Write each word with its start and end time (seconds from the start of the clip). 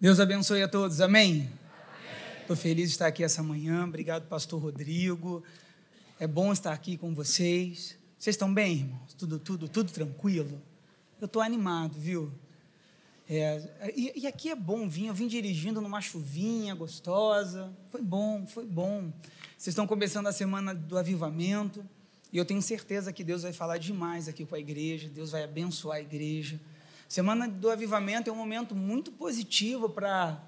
Deus 0.00 0.20
abençoe 0.20 0.62
a 0.62 0.68
todos, 0.68 1.00
amém? 1.00 1.50
Estou 2.42 2.54
feliz 2.54 2.90
de 2.90 2.94
estar 2.94 3.08
aqui 3.08 3.24
essa 3.24 3.42
manhã, 3.42 3.84
obrigado, 3.84 4.28
Pastor 4.28 4.62
Rodrigo. 4.62 5.42
É 6.20 6.26
bom 6.26 6.52
estar 6.52 6.72
aqui 6.72 6.96
com 6.96 7.12
vocês. 7.12 7.98
Vocês 8.16 8.34
estão 8.34 8.54
bem, 8.54 8.74
irmãos? 8.74 9.12
Tudo, 9.14 9.40
tudo, 9.40 9.68
tudo 9.68 9.90
tranquilo? 9.90 10.62
Eu 11.20 11.26
estou 11.26 11.42
animado, 11.42 11.98
viu? 11.98 12.30
É, 13.28 13.92
e, 13.96 14.20
e, 14.20 14.26
aqui 14.28 14.50
é 14.50 14.54
bom 14.54 14.88
vir, 14.88 15.06
eu 15.06 15.14
vim 15.14 15.26
dirigindo 15.26 15.80
numa 15.80 16.00
chuvinha 16.00 16.76
gostosa. 16.76 17.76
Foi 17.90 18.00
bom, 18.00 18.46
foi 18.46 18.66
bom. 18.66 19.12
Vocês 19.56 19.72
estão 19.72 19.84
começando 19.84 20.28
a 20.28 20.32
semana 20.32 20.76
do 20.76 20.96
avivamento. 20.96 21.84
E 22.32 22.38
eu 22.38 22.44
tenho 22.44 22.62
certeza 22.62 23.12
que 23.12 23.24
Deus 23.24 23.42
vai 23.42 23.52
falar 23.52 23.78
demais 23.78 24.28
aqui 24.28 24.46
com 24.46 24.54
a 24.54 24.60
igreja, 24.60 25.08
Deus 25.08 25.32
vai 25.32 25.42
abençoar 25.42 25.96
a 25.96 26.00
igreja. 26.00 26.60
Semana 27.08 27.48
do 27.48 27.70
avivamento 27.70 28.28
é 28.28 28.32
um 28.32 28.36
momento 28.36 28.74
muito 28.74 29.10
positivo 29.10 29.88
para 29.88 30.38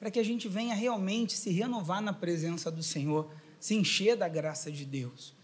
para 0.00 0.10
que 0.12 0.18
a 0.18 0.24
gente 0.24 0.48
venha 0.48 0.74
realmente 0.74 1.36
se 1.36 1.50
renovar 1.50 2.00
na 2.00 2.12
presença 2.12 2.70
do 2.70 2.84
Senhor, 2.84 3.28
se 3.58 3.74
encher 3.74 4.16
da 4.16 4.28
graça 4.28 4.70
de 4.70 4.84
Deus. 4.84 5.34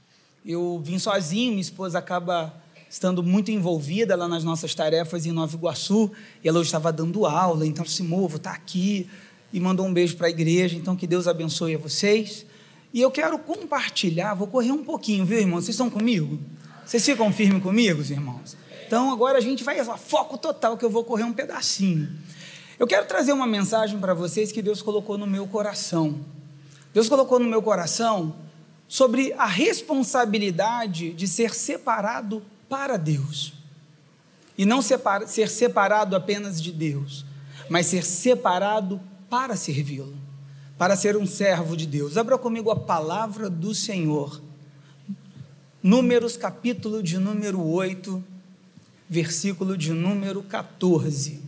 Eu 0.46 0.80
vim 0.84 0.96
sozinho, 0.96 1.50
minha 1.50 1.60
esposa 1.60 1.98
acaba 1.98 2.54
estando 2.88 3.20
muito 3.20 3.50
envolvida 3.50 4.14
lá 4.14 4.28
nas 4.28 4.44
nossas 4.44 4.72
tarefas 4.72 5.26
em 5.26 5.32
Nova 5.32 5.56
Iguaçu, 5.56 6.12
e 6.42 6.48
ela 6.48 6.60
hoje 6.60 6.68
estava 6.68 6.92
dando 6.92 7.26
aula, 7.26 7.66
então 7.66 7.84
se 7.84 8.04
move, 8.04 8.36
está 8.36 8.52
aqui, 8.52 9.10
e 9.52 9.58
mandou 9.58 9.86
um 9.86 9.92
beijo 9.92 10.16
para 10.16 10.28
a 10.28 10.30
igreja, 10.30 10.76
então 10.76 10.94
que 10.94 11.06
Deus 11.06 11.26
abençoe 11.26 11.74
a 11.74 11.78
vocês. 11.78 12.46
E 12.92 13.00
eu 13.00 13.10
quero 13.10 13.36
compartilhar, 13.40 14.34
vou 14.34 14.46
correr 14.46 14.70
um 14.70 14.84
pouquinho, 14.84 15.24
viu, 15.24 15.38
irmãos? 15.38 15.64
Vocês 15.64 15.74
estão 15.74 15.90
comigo? 15.90 16.38
Vocês 16.86 17.04
ficam 17.04 17.32
firmes 17.32 17.60
comigo, 17.60 18.00
irmãos? 18.02 18.56
Então 18.86 19.10
agora 19.12 19.38
a 19.38 19.40
gente 19.40 19.64
vai, 19.64 19.82
foco 19.96 20.36
total, 20.36 20.76
que 20.76 20.84
eu 20.84 20.90
vou 20.90 21.04
correr 21.04 21.24
um 21.24 21.32
pedacinho. 21.32 22.10
Eu 22.78 22.86
quero 22.86 23.06
trazer 23.06 23.32
uma 23.32 23.46
mensagem 23.46 23.98
para 23.98 24.14
vocês 24.14 24.50
que 24.50 24.60
Deus 24.60 24.82
colocou 24.82 25.16
no 25.16 25.26
meu 25.26 25.46
coração. 25.46 26.20
Deus 26.92 27.08
colocou 27.08 27.38
no 27.38 27.48
meu 27.48 27.62
coração 27.62 28.34
sobre 28.86 29.32
a 29.34 29.46
responsabilidade 29.46 31.12
de 31.12 31.26
ser 31.26 31.54
separado 31.54 32.42
para 32.68 32.96
Deus. 32.96 33.52
E 34.56 34.64
não 34.64 34.80
separa, 34.80 35.26
ser 35.26 35.48
separado 35.48 36.14
apenas 36.14 36.62
de 36.62 36.70
Deus, 36.70 37.24
mas 37.68 37.86
ser 37.86 38.04
separado 38.04 39.00
para 39.28 39.56
servi-lo, 39.56 40.14
para 40.78 40.96
ser 40.96 41.16
um 41.16 41.26
servo 41.26 41.76
de 41.76 41.86
Deus. 41.86 42.16
Abra 42.16 42.38
comigo 42.38 42.70
a 42.70 42.76
palavra 42.76 43.50
do 43.50 43.74
Senhor. 43.74 44.40
Números, 45.82 46.36
capítulo 46.36 47.02
de 47.02 47.18
número 47.18 47.60
8, 47.60 48.22
versículo 49.08 49.76
de 49.76 49.92
número 49.92 50.42
14. 50.42 51.40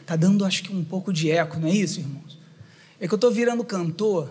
Está 0.00 0.16
dando, 0.16 0.44
acho 0.44 0.62
que, 0.62 0.74
um 0.74 0.84
pouco 0.84 1.12
de 1.12 1.30
eco, 1.30 1.58
não 1.58 1.68
é 1.68 1.72
isso, 1.72 2.00
irmãos? 2.00 2.38
É 2.98 3.06
que 3.06 3.14
eu 3.14 3.16
estou 3.16 3.30
virando 3.30 3.64
cantor. 3.64 4.30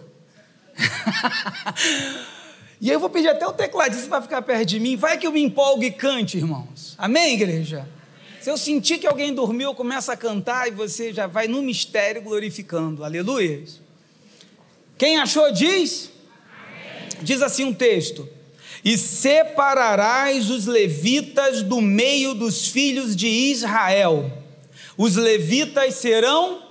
e 2.82 2.90
aí 2.90 2.96
eu 2.96 3.00
vou 3.00 3.10
pedir 3.10 3.30
até 3.30 3.48
o 3.48 3.54
tecladista 3.54 4.08
para 4.08 4.22
ficar 4.22 4.42
perto 4.42 4.66
de 4.66 4.80
mim. 4.80 4.96
Vai 4.96 5.18
que 5.18 5.26
eu 5.26 5.32
me 5.32 5.42
empolgue 5.42 5.88
e 5.88 5.92
cante, 5.92 6.38
irmãos. 6.38 6.96
Amém, 6.98 7.34
igreja? 7.34 7.88
Se 8.42 8.50
eu 8.50 8.58
sentir 8.58 9.00
que 9.00 9.08
alguém 9.08 9.34
dormiu, 9.34 9.70
eu 9.70 9.76
começo 9.76 10.12
a 10.12 10.18
cantar 10.18 10.68
e 10.68 10.72
você 10.72 11.14
já 11.14 11.28
vai 11.28 11.48
no 11.48 11.62
mistério 11.62 12.22
glorificando. 12.22 13.04
Aleluia. 13.04 13.64
Quem 14.98 15.18
achou, 15.18 15.52
diz? 15.52 16.12
Diz 17.22 17.42
assim 17.42 17.66
um 17.66 17.74
texto: 17.74 18.28
E 18.84 18.98
separarás 18.98 20.50
os 20.50 20.66
levitas 20.66 21.62
do 21.62 21.82
meio 21.82 22.34
dos 22.34 22.68
filhos 22.68 23.16
de 23.16 23.28
Israel 23.28 24.40
os 25.02 25.16
levitas 25.16 25.96
serão. 25.96 26.62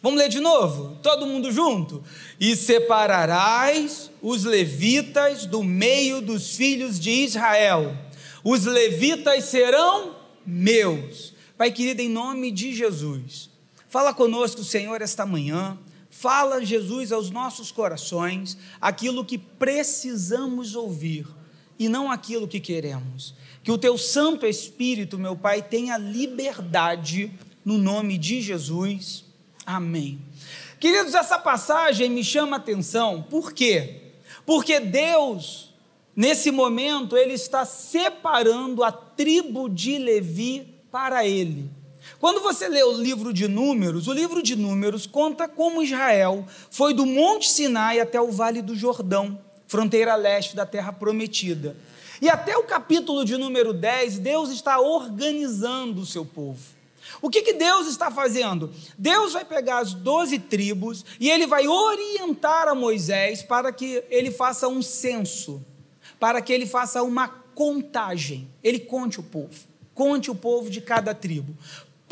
Vamos 0.00 0.18
ler 0.18 0.30
de 0.30 0.40
novo? 0.40 0.96
Todo 1.02 1.26
mundo 1.26 1.52
junto? 1.52 2.02
E 2.40 2.56
separarás 2.56 4.10
os 4.22 4.44
levitas 4.44 5.44
do 5.44 5.62
meio 5.62 6.22
dos 6.22 6.56
filhos 6.56 6.98
de 6.98 7.10
Israel. 7.10 7.94
Os 8.42 8.64
levitas 8.64 9.44
serão 9.44 10.16
meus. 10.46 11.34
Pai 11.58 11.70
querido, 11.70 12.00
em 12.00 12.08
nome 12.08 12.50
de 12.50 12.74
Jesus, 12.74 13.50
fala 13.90 14.14
conosco, 14.14 14.64
Senhor, 14.64 15.02
esta 15.02 15.26
manhã. 15.26 15.76
Fala, 16.22 16.64
Jesus, 16.64 17.10
aos 17.10 17.30
nossos 17.30 17.72
corações 17.72 18.56
aquilo 18.80 19.24
que 19.24 19.36
precisamos 19.36 20.76
ouvir 20.76 21.26
e 21.76 21.88
não 21.88 22.12
aquilo 22.12 22.46
que 22.46 22.60
queremos. 22.60 23.34
Que 23.60 23.72
o 23.72 23.76
teu 23.76 23.98
Santo 23.98 24.46
Espírito, 24.46 25.18
meu 25.18 25.34
Pai, 25.34 25.62
tenha 25.62 25.98
liberdade 25.98 27.32
no 27.64 27.76
nome 27.76 28.16
de 28.16 28.40
Jesus. 28.40 29.24
Amém. 29.66 30.20
Queridos, 30.78 31.12
essa 31.12 31.40
passagem 31.40 32.08
me 32.08 32.22
chama 32.22 32.54
a 32.56 32.60
atenção, 32.60 33.26
por 33.28 33.52
quê? 33.52 34.12
Porque 34.46 34.78
Deus, 34.78 35.74
nesse 36.14 36.52
momento, 36.52 37.16
Ele 37.16 37.32
está 37.32 37.64
separando 37.64 38.84
a 38.84 38.92
tribo 38.92 39.68
de 39.68 39.98
Levi 39.98 40.72
para 40.88 41.26
Ele. 41.26 41.68
Quando 42.18 42.40
você 42.40 42.68
lê 42.68 42.82
o 42.82 42.92
livro 42.92 43.32
de 43.32 43.48
Números, 43.48 44.08
o 44.08 44.12
livro 44.12 44.42
de 44.42 44.56
Números 44.56 45.06
conta 45.06 45.48
como 45.48 45.82
Israel 45.82 46.44
foi 46.70 46.94
do 46.94 47.06
Monte 47.06 47.50
Sinai 47.50 48.00
até 48.00 48.20
o 48.20 48.30
Vale 48.30 48.62
do 48.62 48.74
Jordão, 48.74 49.38
fronteira 49.66 50.14
leste 50.14 50.54
da 50.54 50.66
terra 50.66 50.92
prometida. 50.92 51.76
E 52.20 52.28
até 52.28 52.56
o 52.56 52.62
capítulo 52.62 53.24
de 53.24 53.36
número 53.36 53.72
10, 53.72 54.20
Deus 54.20 54.50
está 54.50 54.78
organizando 54.78 56.02
o 56.02 56.06
seu 56.06 56.24
povo. 56.24 56.60
O 57.20 57.28
que, 57.28 57.42
que 57.42 57.52
Deus 57.52 57.88
está 57.88 58.10
fazendo? 58.10 58.72
Deus 58.96 59.32
vai 59.32 59.44
pegar 59.44 59.78
as 59.78 59.92
doze 59.92 60.38
tribos 60.38 61.04
e 61.18 61.28
ele 61.28 61.46
vai 61.46 61.66
orientar 61.66 62.68
a 62.68 62.74
Moisés 62.74 63.42
para 63.42 63.72
que 63.72 64.04
ele 64.08 64.30
faça 64.30 64.68
um 64.68 64.80
censo, 64.80 65.60
para 66.20 66.40
que 66.40 66.52
ele 66.52 66.66
faça 66.66 67.02
uma 67.02 67.28
contagem. 67.28 68.48
Ele 68.62 68.78
conte 68.78 69.18
o 69.18 69.22
povo, 69.22 69.58
conte 69.94 70.30
o 70.30 70.34
povo 70.34 70.70
de 70.70 70.80
cada 70.80 71.12
tribo. 71.14 71.56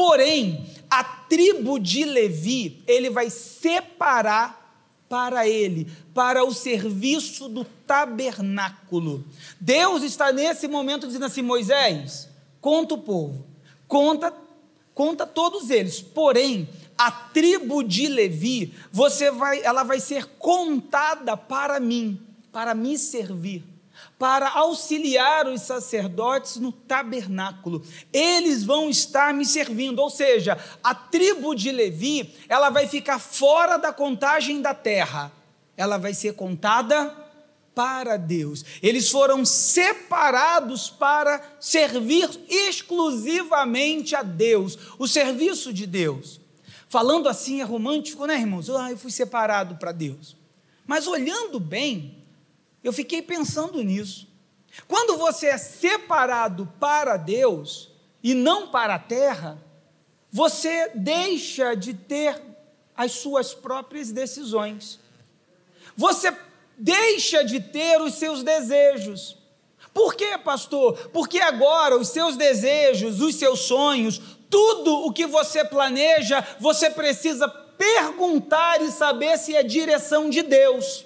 Porém, 0.00 0.65
a 0.88 1.05
tribo 1.05 1.78
de 1.78 2.06
Levi, 2.06 2.83
ele 2.87 3.11
vai 3.11 3.28
separar 3.28 4.83
para 5.11 5.47
ele, 5.47 5.93
para 6.15 6.43
o 6.43 6.55
serviço 6.55 7.50
do 7.50 7.66
tabernáculo. 7.87 9.22
Deus 9.60 10.03
está 10.03 10.33
nesse 10.33 10.66
momento 10.66 11.06
dizendo 11.06 11.27
assim: 11.27 11.43
Moisés, 11.43 12.31
conta 12.62 12.94
o 12.94 13.03
povo, 13.03 13.44
conta, 13.87 14.33
conta 14.94 15.27
todos 15.27 15.69
eles. 15.69 16.00
Porém, 16.00 16.66
a 16.97 17.10
tribo 17.10 17.83
de 17.83 18.09
Levi, 18.09 18.72
você 18.91 19.31
vai, 19.31 19.62
ela 19.62 19.83
vai 19.83 20.00
ser 20.00 20.25
contada 20.39 21.37
para 21.37 21.78
mim, 21.78 22.19
para 22.50 22.75
me 22.75 22.97
servir 22.97 23.69
para 24.20 24.50
auxiliar 24.50 25.48
os 25.48 25.62
sacerdotes 25.62 26.56
no 26.56 26.70
tabernáculo. 26.70 27.82
Eles 28.12 28.62
vão 28.62 28.91
estar 28.91 29.32
me 29.32 29.47
servindo, 29.47 29.98
ou 29.98 30.10
seja, 30.10 30.58
a 30.84 30.94
tribo 30.94 31.54
de 31.54 31.72
Levi, 31.72 32.34
ela 32.47 32.69
vai 32.69 32.86
ficar 32.86 33.19
fora 33.19 33.78
da 33.78 33.94
contagem 33.94 34.60
da 34.60 34.75
terra. 34.75 35.32
Ela 35.75 35.97
vai 35.97 36.12
ser 36.12 36.34
contada 36.34 37.16
para 37.75 38.19
Deus. 38.19 38.62
Eles 38.82 39.09
foram 39.09 39.42
separados 39.42 40.91
para 40.91 41.41
servir 41.59 42.28
exclusivamente 42.47 44.14
a 44.14 44.22
Deus, 44.22 44.76
o 44.98 45.09
serviço 45.09 45.72
de 45.72 45.86
Deus. 45.86 46.42
Falando 46.91 47.26
assim 47.26 47.62
é 47.62 47.64
romântico, 47.64 48.26
né, 48.26 48.34
irmãos? 48.34 48.69
Ah, 48.69 48.91
eu 48.91 48.98
fui 48.98 49.10
separado 49.10 49.76
para 49.76 49.92
Deus. 49.92 50.36
Mas 50.86 51.06
olhando 51.06 51.59
bem, 51.59 52.19
eu 52.82 52.92
fiquei 52.92 53.22
pensando 53.22 53.82
nisso. 53.82 54.28
Quando 54.86 55.16
você 55.16 55.46
é 55.46 55.58
separado 55.58 56.72
para 56.78 57.16
Deus 57.16 57.91
e 58.22 58.34
não 58.34 58.68
para 58.68 58.94
a 58.94 58.98
terra, 58.98 59.60
você 60.30 60.91
deixa 60.94 61.74
de 61.74 61.92
ter 61.94 62.41
as 62.97 63.12
suas 63.12 63.53
próprias 63.53 64.12
decisões. 64.12 65.00
Você 65.97 66.34
deixa 66.77 67.44
de 67.44 67.60
ter 67.60 68.00
os 68.00 68.15
seus 68.15 68.42
desejos. 68.42 69.36
Por 69.92 70.15
quê, 70.15 70.38
pastor? 70.38 71.09
Porque 71.09 71.41
agora 71.41 71.97
os 71.97 72.09
seus 72.09 72.36
desejos, 72.36 73.21
os 73.21 73.34
seus 73.34 73.60
sonhos, 73.60 74.21
tudo 74.48 75.06
o 75.06 75.12
que 75.12 75.26
você 75.26 75.65
planeja, 75.65 76.47
você 76.59 76.88
precisa 76.91 77.48
perguntar 77.48 78.80
e 78.83 78.91
saber 78.91 79.38
se 79.38 79.54
é 79.54 79.62
direção 79.62 80.30
de 80.30 80.42
Deus. 80.42 81.04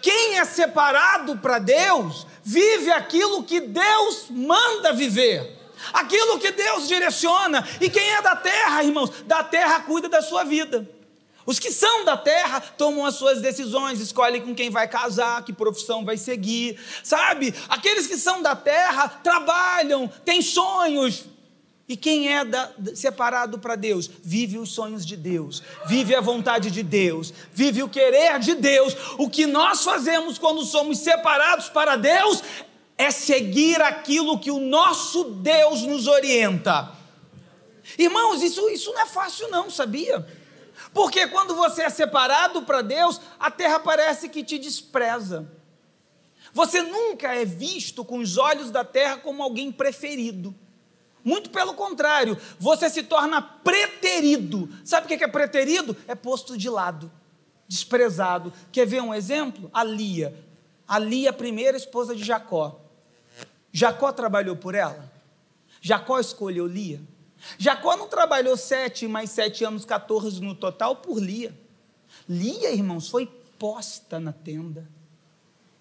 Quem 0.00 0.38
é 0.38 0.44
separado 0.44 1.36
para 1.38 1.58
Deus, 1.58 2.26
vive 2.42 2.90
aquilo 2.90 3.42
que 3.44 3.60
Deus 3.60 4.26
manda 4.30 4.92
viver, 4.92 5.58
aquilo 5.92 6.38
que 6.38 6.50
Deus 6.52 6.88
direciona. 6.88 7.66
E 7.80 7.88
quem 7.88 8.10
é 8.10 8.22
da 8.22 8.36
terra, 8.36 8.82
irmãos, 8.84 9.10
da 9.26 9.42
terra 9.42 9.80
cuida 9.80 10.08
da 10.08 10.22
sua 10.22 10.44
vida. 10.44 10.88
Os 11.46 11.58
que 11.58 11.72
são 11.72 12.04
da 12.04 12.16
terra 12.16 12.60
tomam 12.60 13.04
as 13.04 13.14
suas 13.14 13.40
decisões, 13.40 14.00
escolhem 14.00 14.42
com 14.42 14.54
quem 14.54 14.70
vai 14.70 14.86
casar, 14.86 15.42
que 15.44 15.52
profissão 15.52 16.04
vai 16.04 16.16
seguir, 16.16 16.78
sabe? 17.02 17.54
Aqueles 17.68 18.06
que 18.06 18.16
são 18.16 18.42
da 18.42 18.54
terra 18.54 19.08
trabalham, 19.08 20.06
têm 20.24 20.42
sonhos, 20.42 21.24
E 21.90 21.96
quem 21.96 22.32
é 22.32 22.44
da, 22.44 22.70
separado 22.94 23.58
para 23.58 23.74
Deus, 23.74 24.08
vive 24.22 24.58
os 24.58 24.70
sonhos 24.70 25.04
de 25.04 25.16
Deus, 25.16 25.60
vive 25.86 26.14
a 26.14 26.20
vontade 26.20 26.70
de 26.70 26.84
Deus, 26.84 27.34
vive 27.52 27.82
o 27.82 27.88
querer 27.88 28.38
de 28.38 28.54
Deus. 28.54 28.96
O 29.18 29.28
que 29.28 29.44
nós 29.44 29.82
fazemos 29.82 30.38
quando 30.38 30.64
somos 30.64 31.00
separados 31.00 31.68
para 31.68 31.96
Deus 31.96 32.44
é 32.96 33.10
seguir 33.10 33.82
aquilo 33.82 34.38
que 34.38 34.52
o 34.52 34.60
nosso 34.60 35.24
Deus 35.24 35.82
nos 35.82 36.06
orienta. 36.06 36.92
Irmãos, 37.98 38.40
isso, 38.40 38.70
isso 38.70 38.92
não 38.92 39.00
é 39.00 39.06
fácil, 39.06 39.50
não, 39.50 39.68
sabia? 39.68 40.24
Porque 40.94 41.26
quando 41.26 41.56
você 41.56 41.82
é 41.82 41.90
separado 41.90 42.62
para 42.62 42.82
Deus, 42.82 43.20
a 43.36 43.50
terra 43.50 43.80
parece 43.80 44.28
que 44.28 44.44
te 44.44 44.60
despreza. 44.60 45.50
Você 46.52 46.82
nunca 46.82 47.34
é 47.34 47.44
visto 47.44 48.04
com 48.04 48.18
os 48.18 48.38
olhos 48.38 48.70
da 48.70 48.84
terra 48.84 49.16
como 49.16 49.42
alguém 49.42 49.72
preferido. 49.72 50.54
Muito 51.24 51.50
pelo 51.50 51.74
contrário, 51.74 52.38
você 52.58 52.88
se 52.88 53.02
torna 53.02 53.42
preterido. 53.42 54.68
Sabe 54.84 55.06
o 55.06 55.18
que 55.18 55.24
é 55.24 55.28
preterido? 55.28 55.96
É 56.08 56.14
posto 56.14 56.56
de 56.56 56.68
lado, 56.68 57.10
desprezado. 57.68 58.52
Quer 58.72 58.86
ver 58.86 59.02
um 59.02 59.14
exemplo? 59.14 59.70
A 59.72 59.84
Lia. 59.84 60.34
A 60.88 60.98
Lia, 60.98 61.30
a 61.30 61.34
primeira 61.34 61.76
esposa 61.76 62.14
de 62.14 62.24
Jacó. 62.24 62.80
Jacó 63.72 64.12
trabalhou 64.12 64.56
por 64.56 64.74
ela? 64.74 65.10
Jacó 65.80 66.18
escolheu 66.18 66.66
Lia? 66.66 67.00
Jacó 67.58 67.96
não 67.96 68.08
trabalhou 68.08 68.56
sete 68.56 69.06
mais 69.06 69.30
sete 69.30 69.64
anos, 69.64 69.84
14 69.84 70.40
no 70.42 70.54
total, 70.54 70.96
por 70.96 71.18
Lia. 71.18 71.54
Lia, 72.28 72.70
irmãos, 72.70 73.08
foi 73.08 73.26
posta 73.58 74.18
na 74.18 74.32
tenda. 74.32 74.88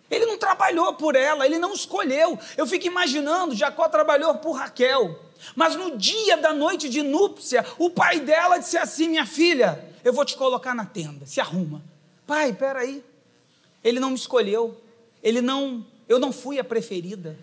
Ele 0.09 0.25
não 0.25 0.37
trabalhou 0.37 0.93
por 0.95 1.15
ela, 1.15 1.45
ele 1.45 1.59
não 1.59 1.73
escolheu. 1.73 2.37
Eu 2.57 2.65
fico 2.65 2.87
imaginando, 2.87 3.55
Jacó 3.55 3.87
trabalhou 3.87 4.35
por 4.35 4.53
Raquel. 4.53 5.28
Mas 5.55 5.75
no 5.75 5.97
dia 5.97 6.37
da 6.37 6.53
noite 6.53 6.89
de 6.89 7.01
núpcia, 7.01 7.65
o 7.77 7.89
pai 7.89 8.19
dela 8.19 8.57
disse 8.57 8.77
assim: 8.77 9.09
Minha 9.09 9.25
filha, 9.25 9.83
eu 10.03 10.13
vou 10.13 10.25
te 10.25 10.35
colocar 10.35 10.73
na 10.73 10.85
tenda, 10.85 11.25
se 11.25 11.39
arruma. 11.39 11.81
Pai, 12.27 12.53
peraí. 12.53 13.03
Ele 13.83 13.99
não 13.99 14.09
me 14.09 14.15
escolheu, 14.15 14.79
ele 15.23 15.41
não, 15.41 15.85
eu 16.07 16.19
não 16.19 16.31
fui 16.31 16.59
a 16.59 16.63
preferida. 16.63 17.37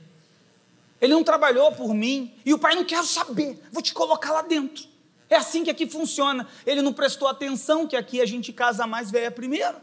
Ele 1.01 1.13
não 1.13 1.25
trabalhou 1.25 1.73
por 1.73 1.95
mim, 1.95 2.35
e 2.45 2.55
o 2.55 2.59
pai 2.59 2.75
não 2.75 2.85
quer 2.85 3.05
saber, 3.05 3.63
vou 3.71 3.83
te 3.83 3.93
colocar 3.93 4.33
lá 4.33 4.43
dentro. 4.43 4.87
É 5.29 5.37
assim 5.37 5.65
que 5.65 5.71
aqui 5.71 5.87
funciona. 5.87 6.47
Ele 6.65 6.81
não 6.81 6.93
prestou 6.93 7.29
atenção 7.29 7.87
que 7.87 7.97
aqui 7.97 8.21
a 8.21 8.27
gente 8.27 8.53
casa 8.53 8.87
mais 8.87 9.11
velha 9.11 9.31
primeiro. 9.31 9.77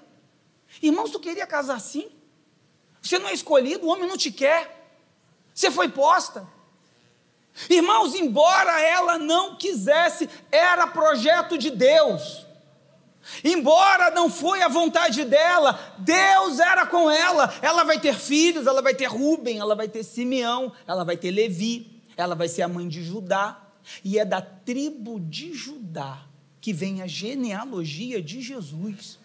Irmãos, 0.81 1.11
tu 1.11 1.19
queria 1.19 1.45
casar 1.45 1.75
assim? 1.75 2.09
Você 3.01 3.19
não 3.19 3.27
é 3.27 3.33
escolhido, 3.33 3.85
o 3.85 3.89
homem 3.89 4.07
não 4.07 4.17
te 4.17 4.31
quer. 4.31 4.97
Você 5.53 5.69
foi 5.69 5.89
posta. 5.89 6.47
Irmãos, 7.69 8.15
embora 8.15 8.81
ela 8.81 9.17
não 9.17 9.55
quisesse, 9.55 10.29
era 10.51 10.87
projeto 10.87 11.57
de 11.57 11.69
Deus. 11.69 12.45
Embora 13.43 14.11
não 14.11 14.29
foi 14.29 14.61
a 14.61 14.67
vontade 14.67 15.23
dela, 15.23 15.79
Deus 15.99 16.59
era 16.59 16.85
com 16.85 17.09
ela. 17.09 17.53
Ela 17.61 17.83
vai 17.83 17.99
ter 17.99 18.15
filhos, 18.15 18.67
ela 18.67 18.81
vai 18.81 18.93
ter 18.93 19.05
Rubem, 19.05 19.59
ela 19.59 19.75
vai 19.75 19.87
ter 19.87 20.03
Simeão, 20.03 20.73
ela 20.87 21.03
vai 21.03 21.15
ter 21.15 21.31
Levi, 21.31 22.01
ela 22.17 22.35
vai 22.35 22.47
ser 22.47 22.63
a 22.63 22.67
mãe 22.67 22.87
de 22.87 23.03
Judá. 23.03 23.61
E 24.03 24.17
é 24.17 24.25
da 24.25 24.41
tribo 24.41 25.19
de 25.19 25.53
Judá 25.53 26.19
que 26.59 26.71
vem 26.71 27.01
a 27.01 27.07
genealogia 27.07 28.21
de 28.21 28.41
Jesus. 28.41 29.19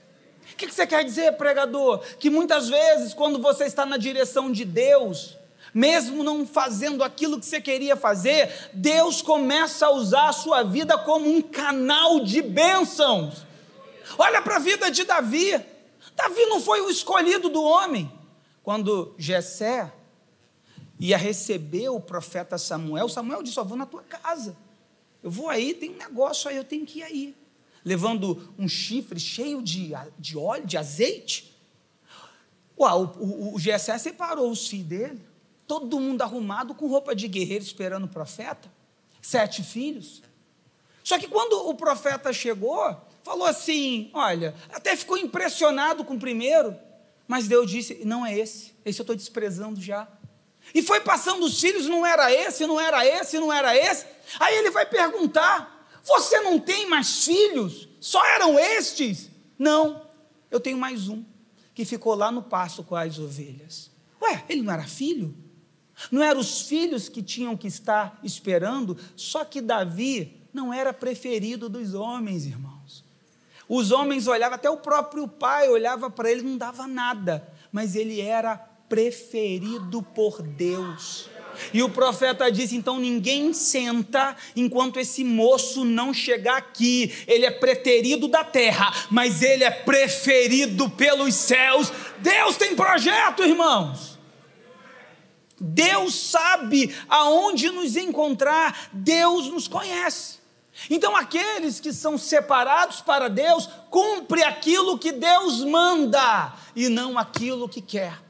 O 0.53 0.57
que 0.57 0.67
você 0.67 0.85
quer 0.85 1.05
dizer, 1.05 1.37
pregador? 1.37 2.01
Que 2.19 2.29
muitas 2.29 2.69
vezes, 2.69 3.15
quando 3.15 3.41
você 3.41 3.65
está 3.65 3.87
na 3.87 3.97
direção 3.97 4.51
de 4.51 4.65
Deus, 4.65 5.38
mesmo 5.73 6.23
não 6.23 6.47
fazendo 6.47 7.03
aquilo 7.05 7.38
que 7.38 7.47
você 7.47 7.61
queria 7.61 7.97
fazer, 7.97 8.70
Deus 8.73 9.23
começa 9.23 9.87
a 9.87 9.91
usar 9.91 10.29
a 10.29 10.32
sua 10.32 10.62
vida 10.62 10.97
como 10.99 11.31
um 11.31 11.43
canal 11.43 12.20
de 12.20 12.43
bênçãos. 12.43 13.47
Olha 14.17 14.41
para 14.41 14.56
a 14.56 14.61
vida 14.61 14.91
de 14.91 15.05
Davi. 15.05 15.53
Davi 16.17 16.47
não 16.47 16.61
foi 16.61 16.81
o 16.81 16.91
escolhido 16.91 17.49
do 17.49 17.62
homem. 17.62 18.11
Quando 18.62 19.15
Jessé 19.19 19.93
ia 20.99 21.17
receber 21.17 21.88
o 21.88 22.00
profeta 22.00 22.59
Samuel, 22.59 23.09
Samuel 23.09 23.43
disse: 23.43 23.59
"Eu 23.59 23.64
vou 23.64 23.76
na 23.76 23.87
tua 23.87 24.03
casa. 24.03 24.56
Eu 25.23 25.31
vou 25.31 25.49
aí, 25.49 25.75
tem 25.75 25.91
um 25.91 25.99
negócio 25.99 26.49
aí, 26.50 26.56
eu 26.56 26.64
tenho 26.64 26.87
que 26.87 27.00
ir 27.00 27.03
aí." 27.03 27.37
Levando 27.85 28.53
um 28.59 28.69
chifre 28.69 29.21
cheio 29.21 29.62
de, 29.62 29.93
de 30.19 30.37
óleo, 30.37 30.67
de 30.67 30.76
azeite. 30.76 31.56
Uau, 32.79 33.17
o, 33.19 33.25
o, 33.25 33.55
o 33.55 33.59
Jessé 33.59 33.97
separou 33.99 34.50
os 34.50 34.67
filhos 34.67 34.87
dele 34.87 35.28
todo 35.69 36.00
mundo 36.00 36.23
arrumado 36.23 36.75
com 36.75 36.88
roupa 36.88 37.15
de 37.15 37.29
guerreiro 37.29 37.62
esperando 37.62 38.05
o 38.05 38.09
profeta, 38.09 38.73
sete 39.20 39.62
filhos. 39.62 40.23
Só 41.05 41.19
que 41.19 41.29
quando 41.29 41.69
o 41.69 41.75
profeta 41.75 42.32
chegou, 42.32 42.97
falou 43.23 43.47
assim: 43.47 44.11
Olha, 44.15 44.55
até 44.73 44.97
ficou 44.97 45.19
impressionado 45.19 46.05
com 46.05 46.15
o 46.15 46.19
primeiro, 46.19 46.75
mas 47.29 47.47
Deus 47.47 47.70
disse: 47.70 48.00
Não 48.05 48.25
é 48.25 48.37
esse, 48.37 48.73
esse 48.85 48.99
eu 48.99 49.05
estou 49.05 49.15
desprezando 49.15 49.81
já. 49.81 50.09
E 50.75 50.82
foi 50.82 51.00
passando 51.00 51.44
os 51.44 51.61
filhos, 51.61 51.87
não 51.87 52.05
era 52.05 52.32
esse, 52.32 52.67
não 52.67 52.81
era 52.81 53.06
esse, 53.06 53.38
não 53.38 53.53
era 53.53 53.76
esse. 53.76 54.06
Aí 54.41 54.56
ele 54.56 54.71
vai 54.71 54.87
perguntar: 54.87 55.87
Você 56.03 56.41
não 56.41 56.59
tem 56.59 56.88
mais 56.88 57.25
filhos? 57.25 57.88
Só 58.00 58.25
eram 58.25 58.59
estes? 58.59 59.31
Não, 59.59 60.03
eu 60.50 60.61
tenho 60.61 60.79
mais 60.79 61.09
um, 61.09 61.23
que 61.75 61.85
ficou 61.85 62.14
lá 62.14 62.32
no 62.32 62.43
pasto 62.43 62.82
com 62.82 62.97
as 62.97 63.19
ovelhas. 63.19 63.91
Ué, 64.23 64.44
ele 64.49 64.62
não 64.62 64.73
era 64.73 64.85
filho? 64.85 65.48
Não 66.11 66.23
eram 66.23 66.41
os 66.41 66.62
filhos 66.62 67.09
que 67.09 67.23
tinham 67.23 67.56
que 67.56 67.67
estar 67.67 68.19
esperando, 68.23 68.97
só 69.17 69.45
que 69.45 69.61
Davi 69.61 70.41
não 70.53 70.73
era 70.73 70.93
preferido 70.93 71.69
dos 71.69 71.95
homens, 71.95 72.47
irmãos. 72.47 73.05
Os 73.69 73.91
homens 73.91 74.27
olhavam, 74.27 74.55
até 74.55 74.71
o 74.71 74.79
próprio 74.79 75.29
pai 75.29 75.69
olhava 75.69 76.09
para 76.09 76.31
ele, 76.31 76.43
não 76.43 76.56
dava 76.56 76.87
nada, 76.87 77.47
mas 77.71 77.95
ele 77.95 78.21
era 78.21 78.56
preferido 78.89 80.03
por 80.03 80.41
Deus. 80.41 81.29
E 81.73 81.83
o 81.83 81.91
profeta 81.91 82.50
disse: 82.50 82.77
então 82.77 82.99
ninguém 82.99 83.53
senta 83.53 84.37
enquanto 84.56 84.99
esse 84.99 85.25
moço 85.25 85.85
não 85.85 86.15
chegar 86.15 86.56
aqui. 86.56 87.12
Ele 87.27 87.45
é 87.45 87.50
preterido 87.50 88.29
da 88.29 88.45
terra, 88.45 88.93
mas 89.11 89.43
ele 89.43 89.65
é 89.65 89.71
preferido 89.71 90.89
pelos 90.91 91.35
céus. 91.35 91.93
Deus 92.19 92.56
tem 92.56 92.75
projeto, 92.75 93.43
irmãos. 93.43 94.18
Deus 95.61 96.15
sabe 96.15 96.95
aonde 97.09 97.71
nos 97.71 97.97
encontrar, 97.97 98.89
Deus 98.93 99.49
nos 99.49 99.67
conhece. 99.67 100.39
Então, 100.89 101.17
aqueles 101.17 101.81
que 101.81 101.93
são 101.93 102.17
separados 102.17 103.01
para 103.01 103.29
Deus, 103.29 103.69
cumpre 103.91 104.45
aquilo 104.45 104.99
que 104.99 105.11
Deus 105.11 105.65
manda 105.65 106.55
e 106.77 106.88
não 106.88 107.19
aquilo 107.19 107.69
que 107.69 107.83
quer. 107.83 108.23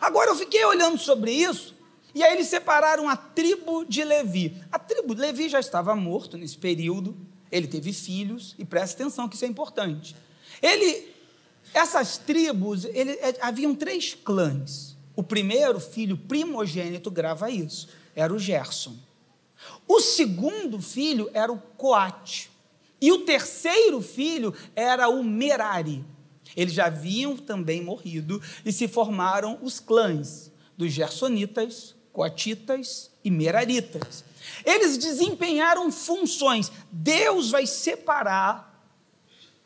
Agora, 0.00 0.30
eu 0.30 0.36
fiquei 0.36 0.64
olhando 0.64 0.98
sobre 0.98 1.32
isso, 1.32 1.74
e 2.14 2.22
aí 2.22 2.34
eles 2.34 2.48
separaram 2.48 3.08
a 3.08 3.16
tribo 3.16 3.84
de 3.84 4.04
Levi. 4.04 4.62
A 4.70 4.78
tribo 4.78 5.14
de 5.14 5.20
Levi 5.20 5.48
já 5.48 5.60
estava 5.60 5.94
morto 5.96 6.36
nesse 6.36 6.58
período, 6.58 7.16
ele 7.50 7.66
teve 7.66 7.92
filhos, 7.92 8.54
e 8.58 8.64
presta 8.64 9.02
atenção 9.02 9.28
que 9.28 9.36
isso 9.36 9.44
é 9.44 9.48
importante. 9.48 10.14
Ele, 10.60 11.14
essas 11.72 12.18
tribos, 12.18 12.84
ele, 12.84 13.12
é, 13.12 13.38
haviam 13.40 13.74
três 13.74 14.14
clãs. 14.14 14.87
O 15.18 15.22
primeiro 15.24 15.80
filho 15.80 16.16
primogênito 16.16 17.10
grava 17.10 17.50
isso, 17.50 17.88
era 18.14 18.32
o 18.32 18.38
Gerson. 18.38 18.94
O 19.84 19.98
segundo 19.98 20.80
filho 20.80 21.28
era 21.34 21.50
o 21.50 21.58
Coate. 21.58 22.48
E 23.00 23.10
o 23.10 23.24
terceiro 23.24 24.00
filho 24.00 24.54
era 24.76 25.08
o 25.08 25.24
Merari. 25.24 26.04
Eles 26.56 26.72
já 26.72 26.86
haviam 26.86 27.36
também 27.36 27.82
morrido 27.82 28.40
e 28.64 28.70
se 28.70 28.86
formaram 28.86 29.58
os 29.60 29.80
clãs 29.80 30.52
dos 30.76 30.92
Gersonitas, 30.92 31.96
Coatitas 32.12 33.10
e 33.24 33.28
Meraritas. 33.28 34.22
Eles 34.64 34.96
desempenharam 34.96 35.90
funções. 35.90 36.70
Deus 36.92 37.50
vai 37.50 37.66
separar 37.66 38.88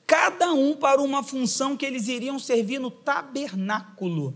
cada 0.06 0.54
um 0.54 0.74
para 0.74 1.02
uma 1.02 1.22
função 1.22 1.76
que 1.76 1.84
eles 1.84 2.08
iriam 2.08 2.38
servir 2.38 2.78
no 2.78 2.90
tabernáculo. 2.90 4.34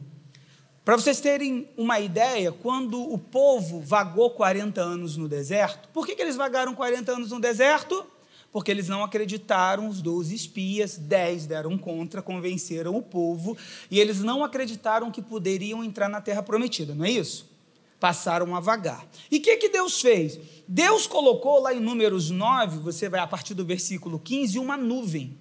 Para 0.87 0.97
vocês 0.97 1.19
terem 1.19 1.69
uma 1.77 1.99
ideia, 1.99 2.53
quando 2.53 3.13
o 3.13 3.19
povo 3.19 3.81
vagou 3.81 4.31
40 4.31 4.81
anos 4.81 5.17
no 5.17 5.29
deserto, 5.29 5.89
por 5.89 6.07
que, 6.07 6.15
que 6.15 6.23
eles 6.23 6.37
vagaram 6.37 6.77
40 6.77 7.11
anos 7.11 7.33
no 7.33 7.41
deserto? 7.41 8.07
Porque 8.53 8.71
eles 8.71 8.87
não 8.87 9.03
acreditaram, 9.03 9.89
os 9.89 10.01
12 10.01 10.33
espias, 10.33 10.97
10 10.97 11.47
deram 11.47 11.77
contra, 11.77 12.23
convenceram 12.23 12.95
o 12.95 13.03
povo, 13.03 13.57
e 13.91 13.99
eles 13.99 14.21
não 14.21 14.45
acreditaram 14.45 15.11
que 15.11 15.21
poderiam 15.21 15.83
entrar 15.83 16.09
na 16.09 16.21
terra 16.21 16.41
prometida, 16.41 16.95
não 16.95 17.05
é 17.05 17.11
isso? 17.11 17.51
Passaram 17.99 18.55
a 18.55 18.61
vagar. 18.61 19.05
E 19.29 19.39
o 19.39 19.43
que, 19.43 19.57
que 19.57 19.69
Deus 19.69 20.01
fez? 20.01 20.39
Deus 20.69 21.05
colocou 21.05 21.63
lá 21.63 21.75
em 21.75 21.81
Números 21.81 22.31
9, 22.31 22.79
você 22.79 23.09
vai 23.09 23.19
a 23.19 23.27
partir 23.27 23.55
do 23.55 23.65
versículo 23.65 24.21
15, 24.21 24.57
uma 24.61 24.77
nuvem 24.77 25.37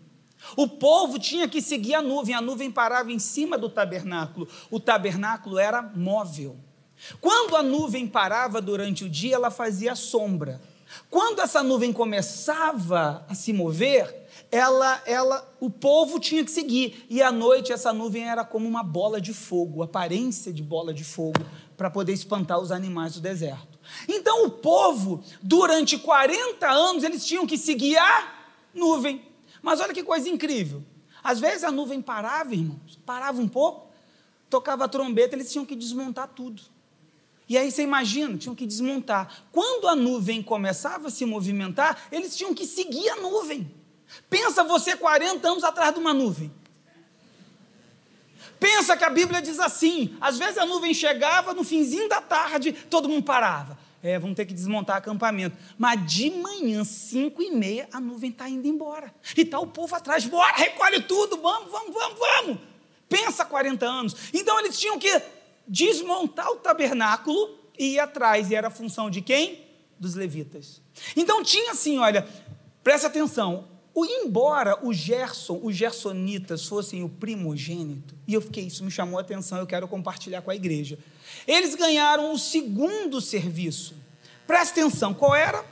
o 0.55 0.67
povo 0.67 1.17
tinha 1.19 1.47
que 1.47 1.61
seguir 1.61 1.95
a 1.95 2.01
nuvem, 2.01 2.35
a 2.35 2.41
nuvem 2.41 2.71
parava 2.71 3.11
em 3.11 3.19
cima 3.19 3.57
do 3.57 3.69
tabernáculo. 3.69 4.47
O 4.69 4.79
tabernáculo 4.79 5.57
era 5.57 5.81
móvel. 5.81 6.57
Quando 7.19 7.55
a 7.55 7.63
nuvem 7.63 8.07
parava 8.07 8.61
durante 8.61 9.03
o 9.03 9.09
dia, 9.09 9.35
ela 9.35 9.51
fazia 9.51 9.95
sombra. 9.95 10.61
Quando 11.09 11.41
essa 11.41 11.61
nuvem 11.63 11.91
começava 11.91 13.25
a 13.27 13.35
se 13.35 13.51
mover, 13.51 14.27
ela, 14.51 15.01
ela, 15.05 15.55
o 15.59 15.69
povo 15.69 16.19
tinha 16.19 16.43
que 16.43 16.51
seguir. 16.51 17.05
E 17.09 17.21
à 17.21 17.31
noite 17.31 17.71
essa 17.71 17.91
nuvem 17.91 18.29
era 18.29 18.45
como 18.45 18.67
uma 18.67 18.83
bola 18.83 19.19
de 19.19 19.33
fogo, 19.33 19.83
aparência 19.83 20.53
de 20.53 20.63
bola 20.63 20.93
de 20.93 21.03
fogo, 21.03 21.39
para 21.75 21.89
poder 21.89 22.13
espantar 22.13 22.59
os 22.59 22.71
animais 22.71 23.15
do 23.15 23.21
deserto. 23.21 23.79
Então 24.07 24.45
o 24.45 24.49
povo, 24.49 25.23
durante 25.41 25.97
40 25.97 26.67
anos, 26.69 27.03
eles 27.03 27.25
tinham 27.25 27.45
que 27.45 27.57
seguir 27.57 27.97
a 27.97 28.33
nuvem. 28.73 29.24
Mas 29.65 29.79
olha 29.79 29.95
que 29.95 30.03
coisa 30.03 30.29
incrível. 30.29 30.83
Às 31.23 31.39
vezes 31.39 31.63
a 31.63 31.71
nuvem 31.71 31.99
parava, 31.99 32.53
irmãos, 32.53 32.99
parava 33.03 33.41
um 33.41 33.47
pouco, 33.47 33.91
tocava 34.47 34.85
a 34.85 34.87
trombeta, 34.87 35.35
eles 35.35 35.51
tinham 35.51 35.65
que 35.65 35.75
desmontar 35.75 36.27
tudo. 36.27 36.61
E 37.49 37.57
aí 37.57 37.71
você 37.71 37.81
imagina, 37.81 38.37
tinham 38.37 38.53
que 38.53 38.67
desmontar. 38.67 39.43
Quando 39.51 39.87
a 39.87 39.95
nuvem 39.95 40.43
começava 40.43 41.07
a 41.07 41.11
se 41.11 41.25
movimentar, 41.25 41.97
eles 42.11 42.37
tinham 42.37 42.53
que 42.53 42.63
seguir 42.67 43.09
a 43.09 43.15
nuvem. 43.15 43.71
Pensa 44.29 44.63
você 44.63 44.95
40 44.95 45.49
anos 45.49 45.63
atrás 45.63 45.91
de 45.91 45.99
uma 45.99 46.13
nuvem. 46.13 46.53
Pensa 48.59 48.95
que 48.95 49.03
a 49.03 49.09
Bíblia 49.09 49.41
diz 49.41 49.59
assim: 49.59 50.15
às 50.21 50.37
vezes 50.37 50.59
a 50.59 50.65
nuvem 50.67 50.93
chegava 50.93 51.55
no 51.55 51.63
finzinho 51.63 52.07
da 52.07 52.21
tarde, 52.21 52.71
todo 52.71 53.09
mundo 53.09 53.23
parava. 53.23 53.79
É, 54.05 54.19
vamos 54.19 54.35
ter 54.35 54.45
que 54.45 54.53
desmontar 54.53 54.97
acampamento. 54.97 55.57
Mas 55.79 56.05
de 56.05 56.29
manhã, 56.29 56.83
cinco 56.83 57.41
e 57.41 57.49
meia, 57.49 57.89
a 57.91 57.99
nuvem 57.99 58.29
está 58.29 58.47
indo 58.47 58.67
embora. 58.67 59.11
E 59.35 59.41
está 59.41 59.59
o 59.59 59.65
povo 59.65 59.95
atrás, 59.95 60.23
bora, 60.25 60.55
recolhe 60.55 61.01
tudo, 61.01 61.41
vamos, 61.41 61.71
vamos, 61.71 61.91
vamos, 61.91 62.19
vamos. 62.19 62.59
Pensa 63.09 63.43
40 63.43 63.83
anos. 63.83 64.15
Então 64.31 64.59
eles 64.59 64.77
tinham 64.77 64.99
que 64.99 65.09
desmontar 65.67 66.51
o 66.51 66.57
tabernáculo 66.57 67.57
e 67.79 67.95
ir 67.95 67.99
atrás. 67.99 68.51
E 68.51 68.55
era 68.55 68.67
a 68.67 68.69
função 68.69 69.09
de 69.09 69.23
quem? 69.23 69.65
Dos 69.99 70.13
levitas. 70.13 70.83
Então 71.15 71.41
tinha 71.41 71.71
assim, 71.71 71.97
olha, 71.97 72.27
presta 72.83 73.07
atenção, 73.07 73.67
o, 73.91 74.05
embora 74.05 74.85
o 74.85 74.93
Gerson, 74.93 75.59
os 75.63 75.75
gersonitas 75.75 76.67
fossem 76.67 77.03
o 77.03 77.09
primogênito, 77.09 78.13
e 78.27 78.35
eu 78.35 78.41
fiquei, 78.41 78.65
isso 78.65 78.83
me 78.83 78.91
chamou 78.91 79.17
a 79.17 79.21
atenção, 79.21 79.57
eu 79.57 79.65
quero 79.65 79.87
compartilhar 79.87 80.43
com 80.43 80.51
a 80.51 80.55
igreja. 80.55 80.99
Eles 81.47 81.75
ganharam 81.75 82.33
o 82.33 82.39
segundo 82.39 83.21
serviço. 83.21 83.95
Presta 84.45 84.79
atenção, 84.79 85.13
qual 85.13 85.35
era 85.35 85.65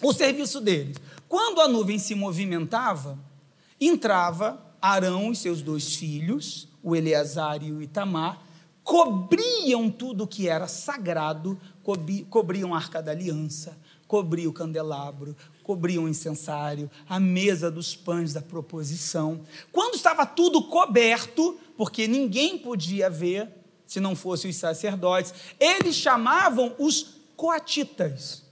o 0.00 0.12
serviço 0.12 0.60
deles? 0.60 0.96
Quando 1.28 1.60
a 1.60 1.68
nuvem 1.68 1.98
se 1.98 2.14
movimentava, 2.14 3.18
entrava 3.80 4.60
Arão 4.80 5.32
e 5.32 5.36
seus 5.36 5.62
dois 5.62 5.94
filhos, 5.94 6.68
o 6.82 6.96
Eleazar 6.96 7.62
e 7.62 7.70
o 7.70 7.80
Itamar, 7.80 8.42
cobriam 8.82 9.88
tudo 9.88 10.26
que 10.26 10.48
era 10.48 10.66
sagrado, 10.66 11.58
cobriam 12.28 12.74
a 12.74 12.76
arca 12.76 13.00
da 13.00 13.12
aliança, 13.12 13.78
cobriam 14.08 14.50
o 14.50 14.52
candelabro, 14.52 15.36
cobriam 15.62 16.04
o 16.04 16.08
incensário, 16.08 16.90
a 17.08 17.20
mesa 17.20 17.70
dos 17.70 17.94
pães 17.94 18.32
da 18.32 18.42
proposição. 18.42 19.42
Quando 19.70 19.94
estava 19.94 20.26
tudo 20.26 20.64
coberto, 20.64 21.58
porque 21.76 22.08
ninguém 22.08 22.58
podia 22.58 23.08
ver, 23.08 23.48
se 23.92 24.00
não 24.00 24.16
fossem 24.16 24.50
os 24.50 24.56
sacerdotes, 24.56 25.34
eles 25.60 25.94
chamavam 25.94 26.74
os 26.78 27.20
coatitas. 27.36 28.42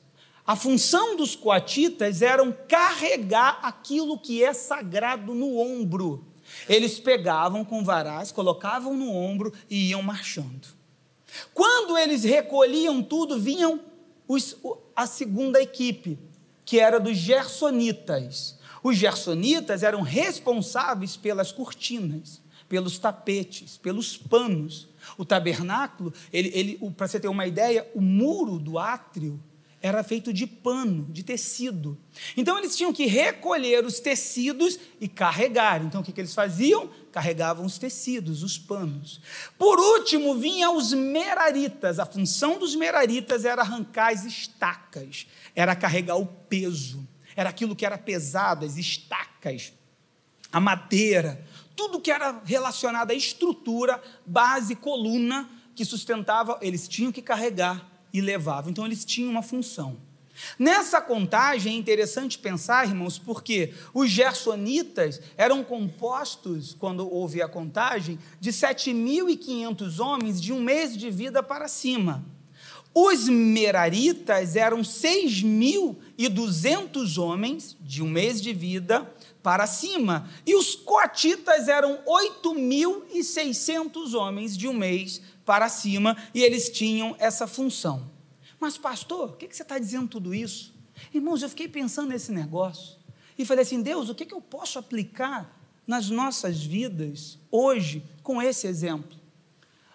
A 0.47 0.55
função 0.55 1.17
dos 1.17 1.35
coatitas 1.35 2.21
era 2.21 2.51
carregar 2.69 3.59
aquilo 3.63 4.19
que 4.19 4.45
é 4.45 4.53
sagrado 4.53 5.35
no 5.35 5.59
ombro. 5.59 6.27
Eles 6.69 6.99
pegavam 6.99 7.65
com 7.65 7.83
varais, 7.83 8.33
colocavam 8.33 8.95
no 8.95 9.11
ombro 9.15 9.53
e 9.71 9.91
iam 9.91 10.03
marchando. 10.03 10.69
Quando 11.55 11.97
eles 11.97 12.25
recolhiam 12.25 13.03
tudo, 13.03 13.39
vinham 13.39 13.81
os, 14.27 14.57
a 14.95 15.07
segunda 15.07 15.63
equipe, 15.63 16.19
que 16.65 16.79
era 16.79 16.99
dos 16.99 17.17
gersonitas. 17.17 18.59
Os 18.83 18.97
gersonitas 18.97 19.83
eram 19.83 20.03
responsáveis 20.03 21.17
pelas 21.17 21.53
cortinas, 21.53 22.43
pelos 22.71 23.01
tapetes, 23.01 23.77
pelos 23.77 24.17
panos. 24.17 24.89
O 25.19 25.25
tabernáculo, 25.25 26.15
ele, 26.33 26.53
ele 26.55 26.93
para 26.93 27.09
você 27.09 27.19
ter 27.19 27.27
uma 27.27 27.45
ideia, 27.45 27.91
o 27.97 28.01
muro 28.01 28.61
do 28.61 28.79
átrio 28.79 29.43
era 29.83 30.05
feito 30.05 30.33
de 30.33 30.47
pano, 30.47 31.07
de 31.11 31.25
tecido. 31.25 31.99
Então 32.37 32.57
eles 32.57 32.77
tinham 32.77 32.93
que 32.93 33.07
recolher 33.07 33.85
os 33.85 33.99
tecidos 33.99 34.79
e 35.01 35.09
carregar. 35.09 35.83
Então 35.83 36.01
o 36.01 36.05
que, 36.05 36.13
que 36.13 36.21
eles 36.21 36.35
faziam? 36.35 36.89
Carregavam 37.11 37.67
os 37.67 37.77
tecidos, 37.77 38.45
os 38.45 38.57
panos. 38.57 39.21
Por 39.59 39.81
último, 39.81 40.37
vinham 40.37 40.77
os 40.77 40.93
meraritas. 40.93 41.99
A 41.99 42.07
função 42.07 42.57
dos 42.57 42.77
meraritas 42.77 43.45
era 43.45 43.63
arrancar 43.63 44.13
as 44.13 44.25
estacas, 44.25 45.27
era 45.57 45.75
carregar 45.75 46.17
o 46.17 46.27
peso, 46.27 47.05
era 47.35 47.51
aquilo 47.51 47.75
que 47.75 47.85
era 47.85 47.99
pesado, 47.99 48.65
as 48.65 48.77
estacas, 48.77 49.73
a 50.53 50.61
madeira, 50.61 51.45
tudo 51.81 51.99
que 51.99 52.11
era 52.11 52.43
relacionado 52.45 53.11
à 53.11 53.15
estrutura, 53.15 54.03
base, 54.27 54.75
coluna 54.75 55.49
que 55.75 55.83
sustentava, 55.83 56.59
eles 56.61 56.87
tinham 56.87 57.11
que 57.11 57.23
carregar 57.23 57.91
e 58.13 58.21
levavam. 58.21 58.71
Então 58.71 58.85
eles 58.85 59.03
tinham 59.03 59.31
uma 59.31 59.43
função. 59.43 59.97
Nessa 60.59 61.01
contagem 61.01 61.75
é 61.75 61.79
interessante 61.79 62.39
pensar, 62.39 62.87
irmãos, 62.87 63.19
porque 63.19 63.73
os 63.95 64.11
gersonitas 64.11 65.23
eram 65.39 65.65
compostos, 65.65 66.77
quando 66.79 67.11
houve 67.11 67.41
a 67.41 67.49
contagem, 67.49 68.19
de 68.39 68.53
7.500 68.53 70.01
homens 70.01 70.39
de 70.39 70.53
um 70.53 70.61
mês 70.61 70.95
de 70.95 71.11
vida 71.11 71.43
para 71.43 71.67
cima. 71.67 72.23
Os 72.93 73.27
meraritas 73.27 74.55
eram 74.55 74.83
6.200 74.83 77.17
homens 77.17 77.75
de 77.81 78.03
um 78.03 78.11
mês 78.11 78.43
de 78.43 78.53
vida 78.53 79.11
para 79.43 79.67
cima. 79.67 80.29
E 80.47 80.55
os 80.55 80.75
coatitas 80.75 81.69
eram 81.69 81.99
8.600 82.05 84.15
homens 84.15 84.57
de 84.57 84.67
um 84.69 84.73
mês 84.73 85.21
para 85.45 85.69
cima, 85.69 86.17
e 86.33 86.43
eles 86.43 86.71
tinham 86.71 87.15
essa 87.19 87.47
função. 87.47 88.11
Mas, 88.61 88.79
pastor, 88.79 89.31
o 89.31 89.33
que, 89.33 89.53
você 89.53 89.63
está 89.63 89.79
dizendo 89.79 90.07
tudo 90.07 90.35
isso? 90.35 90.75
Irmãos, 91.13 91.43
eu 91.43 91.49
fiquei 91.49 91.67
pensando 91.67 92.11
nesse 92.11 92.31
negócio 92.31 92.99
e 93.39 93.45
falei 93.45 93.63
assim: 93.63 93.83
Deus, 93.83 94.09
o 94.09 94.15
que, 94.15 94.33
eu 94.33 94.41
posso 94.41 94.79
aplicar 94.79 95.59
nas 95.87 96.11
nossas 96.11 96.63
vidas 96.63 97.39
hoje 97.51 98.05
com 98.23 98.41
esse 98.41 98.67
exemplo? 98.67 99.19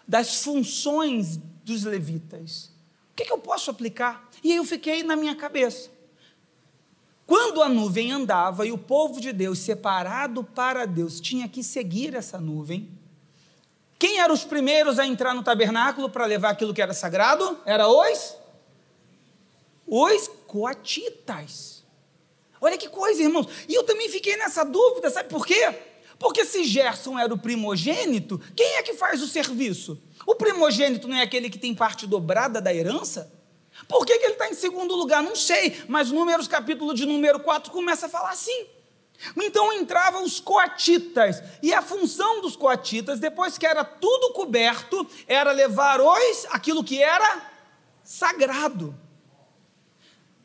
Das 0.07 0.43
funções 0.43 1.37
dos 1.63 1.83
levitas. 1.83 2.71
O 3.11 3.15
que, 3.15 3.25
que 3.25 3.31
eu 3.31 3.37
posso 3.37 3.71
aplicar? 3.71 4.29
E 4.43 4.51
aí 4.51 4.57
eu 4.57 4.65
fiquei 4.65 5.03
na 5.03 5.15
minha 5.15 5.35
cabeça. 5.35 5.89
Quando 7.25 7.61
a 7.61 7.69
nuvem 7.69 8.11
andava 8.11 8.65
e 8.65 8.71
o 8.71 8.77
povo 8.77 9.19
de 9.19 9.33
Deus, 9.33 9.59
separado 9.59 10.43
para 10.43 10.85
Deus, 10.85 11.19
tinha 11.19 11.47
que 11.47 11.63
seguir 11.63 12.13
essa 12.13 12.39
nuvem, 12.39 12.89
quem 13.97 14.19
eram 14.19 14.33
os 14.33 14.43
primeiros 14.43 14.99
a 14.99 15.07
entrar 15.07 15.33
no 15.33 15.43
tabernáculo 15.43 16.09
para 16.09 16.25
levar 16.25 16.49
aquilo 16.49 16.73
que 16.73 16.81
era 16.81 16.93
sagrado? 16.93 17.57
Era 17.65 17.87
os? 17.87 18.35
Os 19.87 20.27
coatitas. 20.45 21.83
Olha 22.59 22.77
que 22.77 22.89
coisa, 22.89 23.21
irmãos. 23.21 23.47
E 23.67 23.73
eu 23.73 23.83
também 23.83 24.09
fiquei 24.09 24.35
nessa 24.37 24.63
dúvida, 24.63 25.09
sabe 25.09 25.29
por 25.29 25.45
quê? 25.45 25.73
Porque 26.19 26.45
se 26.45 26.63
Gerson 26.63 27.17
era 27.17 27.33
o 27.33 27.37
primogênito, 27.37 28.39
quem 28.55 28.75
é 28.75 28.83
que 28.83 28.93
faz 28.93 29.21
o 29.21 29.27
serviço? 29.27 30.01
O 30.25 30.35
primogênito 30.35 31.07
não 31.07 31.17
é 31.17 31.21
aquele 31.21 31.49
que 31.49 31.57
tem 31.57 31.73
parte 31.73 32.07
dobrada 32.07 32.61
da 32.61 32.73
herança? 32.73 33.31
Por 33.87 34.05
que, 34.05 34.17
que 34.17 34.25
ele 34.25 34.33
está 34.33 34.49
em 34.49 34.53
segundo 34.53 34.95
lugar? 34.95 35.21
Não 35.21 35.35
sei, 35.35 35.83
mas 35.87 36.11
Números, 36.11 36.47
capítulo 36.47 36.93
de 36.93 37.05
número 37.05 37.39
4, 37.39 37.71
começa 37.71 38.05
a 38.05 38.09
falar 38.09 38.31
assim. 38.31 38.67
Então 39.37 39.71
entravam 39.73 40.23
os 40.23 40.39
coatitas, 40.39 41.41
e 41.61 41.73
a 41.73 41.81
função 41.81 42.41
dos 42.41 42.55
coatitas, 42.55 43.19
depois 43.19 43.57
que 43.57 43.65
era 43.65 43.83
tudo 43.83 44.33
coberto, 44.33 45.07
era 45.27 45.51
levar 45.51 46.01
os, 46.01 46.45
aquilo 46.49 46.83
que 46.83 47.01
era 47.01 47.51
sagrado, 48.03 48.95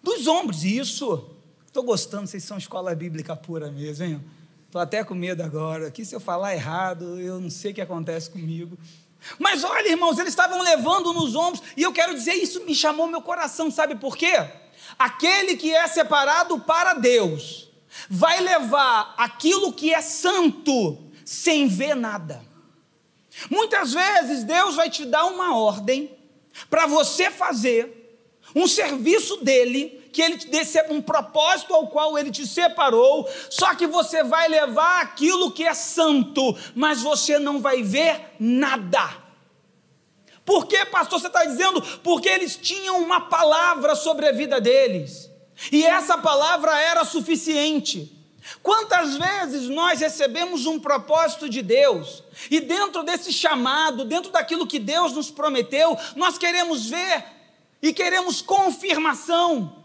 dos 0.02 0.26
ombros. 0.26 0.64
Isso, 0.64 1.30
estou 1.66 1.82
gostando, 1.82 2.26
vocês 2.26 2.44
são 2.44 2.58
escola 2.58 2.94
bíblica 2.94 3.34
pura 3.36 3.70
mesmo, 3.70 4.04
hein? 4.04 4.24
Estou 4.66 4.80
até 4.80 5.02
com 5.02 5.14
medo 5.16 5.42
agora. 5.42 5.88
Aqui, 5.88 6.04
se 6.04 6.14
eu 6.14 6.20
falar 6.20 6.54
errado, 6.54 7.20
eu 7.20 7.40
não 7.40 7.50
sei 7.50 7.72
o 7.72 7.74
que 7.74 7.80
acontece 7.80 8.30
comigo. 8.30 8.78
Mas 9.38 9.64
olha, 9.64 9.88
irmãos, 9.88 10.18
eles 10.18 10.32
estavam 10.32 10.62
levando 10.62 11.12
nos 11.12 11.34
ombros, 11.34 11.62
e 11.76 11.82
eu 11.82 11.92
quero 11.92 12.14
dizer, 12.14 12.34
isso 12.34 12.64
me 12.64 12.74
chamou 12.74 13.06
meu 13.06 13.22
coração, 13.22 13.70
sabe 13.70 13.94
por 13.94 14.16
quê? 14.16 14.48
Aquele 14.98 15.56
que 15.56 15.74
é 15.74 15.86
separado 15.86 16.58
para 16.60 16.94
Deus 16.94 17.70
vai 18.08 18.40
levar 18.40 19.14
aquilo 19.16 19.72
que 19.72 19.92
é 19.92 20.00
santo 20.00 20.98
sem 21.24 21.68
ver 21.68 21.94
nada. 21.94 22.42
Muitas 23.48 23.92
vezes 23.92 24.44
Deus 24.44 24.74
vai 24.74 24.90
te 24.90 25.04
dar 25.04 25.26
uma 25.26 25.56
ordem 25.56 26.16
para 26.68 26.86
você 26.86 27.30
fazer 27.30 27.96
um 28.54 28.66
serviço 28.66 29.36
dele, 29.38 29.99
que 30.12 30.22
ele 30.22 30.38
te 30.38 30.48
dê 30.48 30.60
um 30.90 31.00
propósito 31.00 31.74
ao 31.74 31.88
qual 31.88 32.18
ele 32.18 32.30
te 32.30 32.46
separou, 32.46 33.28
só 33.48 33.74
que 33.74 33.86
você 33.86 34.22
vai 34.22 34.48
levar 34.48 35.00
aquilo 35.02 35.52
que 35.52 35.64
é 35.64 35.74
santo, 35.74 36.56
mas 36.74 37.02
você 37.02 37.38
não 37.38 37.60
vai 37.60 37.82
ver 37.82 38.34
nada. 38.38 39.30
Por 40.44 40.66
que, 40.66 40.84
pastor, 40.86 41.20
você 41.20 41.28
está 41.28 41.44
dizendo? 41.44 41.80
Porque 42.02 42.28
eles 42.28 42.56
tinham 42.56 43.00
uma 43.00 43.20
palavra 43.20 43.94
sobre 43.94 44.26
a 44.28 44.32
vida 44.32 44.60
deles. 44.60 45.30
E 45.70 45.84
essa 45.84 46.18
palavra 46.18 46.76
era 46.80 47.04
suficiente. 47.04 48.16
Quantas 48.62 49.16
vezes 49.16 49.68
nós 49.68 50.00
recebemos 50.00 50.66
um 50.66 50.78
propósito 50.78 51.48
de 51.48 51.62
Deus 51.62 52.24
e 52.50 52.58
dentro 52.58 53.02
desse 53.02 53.32
chamado, 53.32 54.04
dentro 54.04 54.32
daquilo 54.32 54.66
que 54.66 54.78
Deus 54.78 55.12
nos 55.12 55.30
prometeu, 55.30 55.96
nós 56.16 56.38
queremos 56.38 56.88
ver 56.88 57.24
e 57.82 57.92
queremos 57.92 58.42
confirmação. 58.42 59.79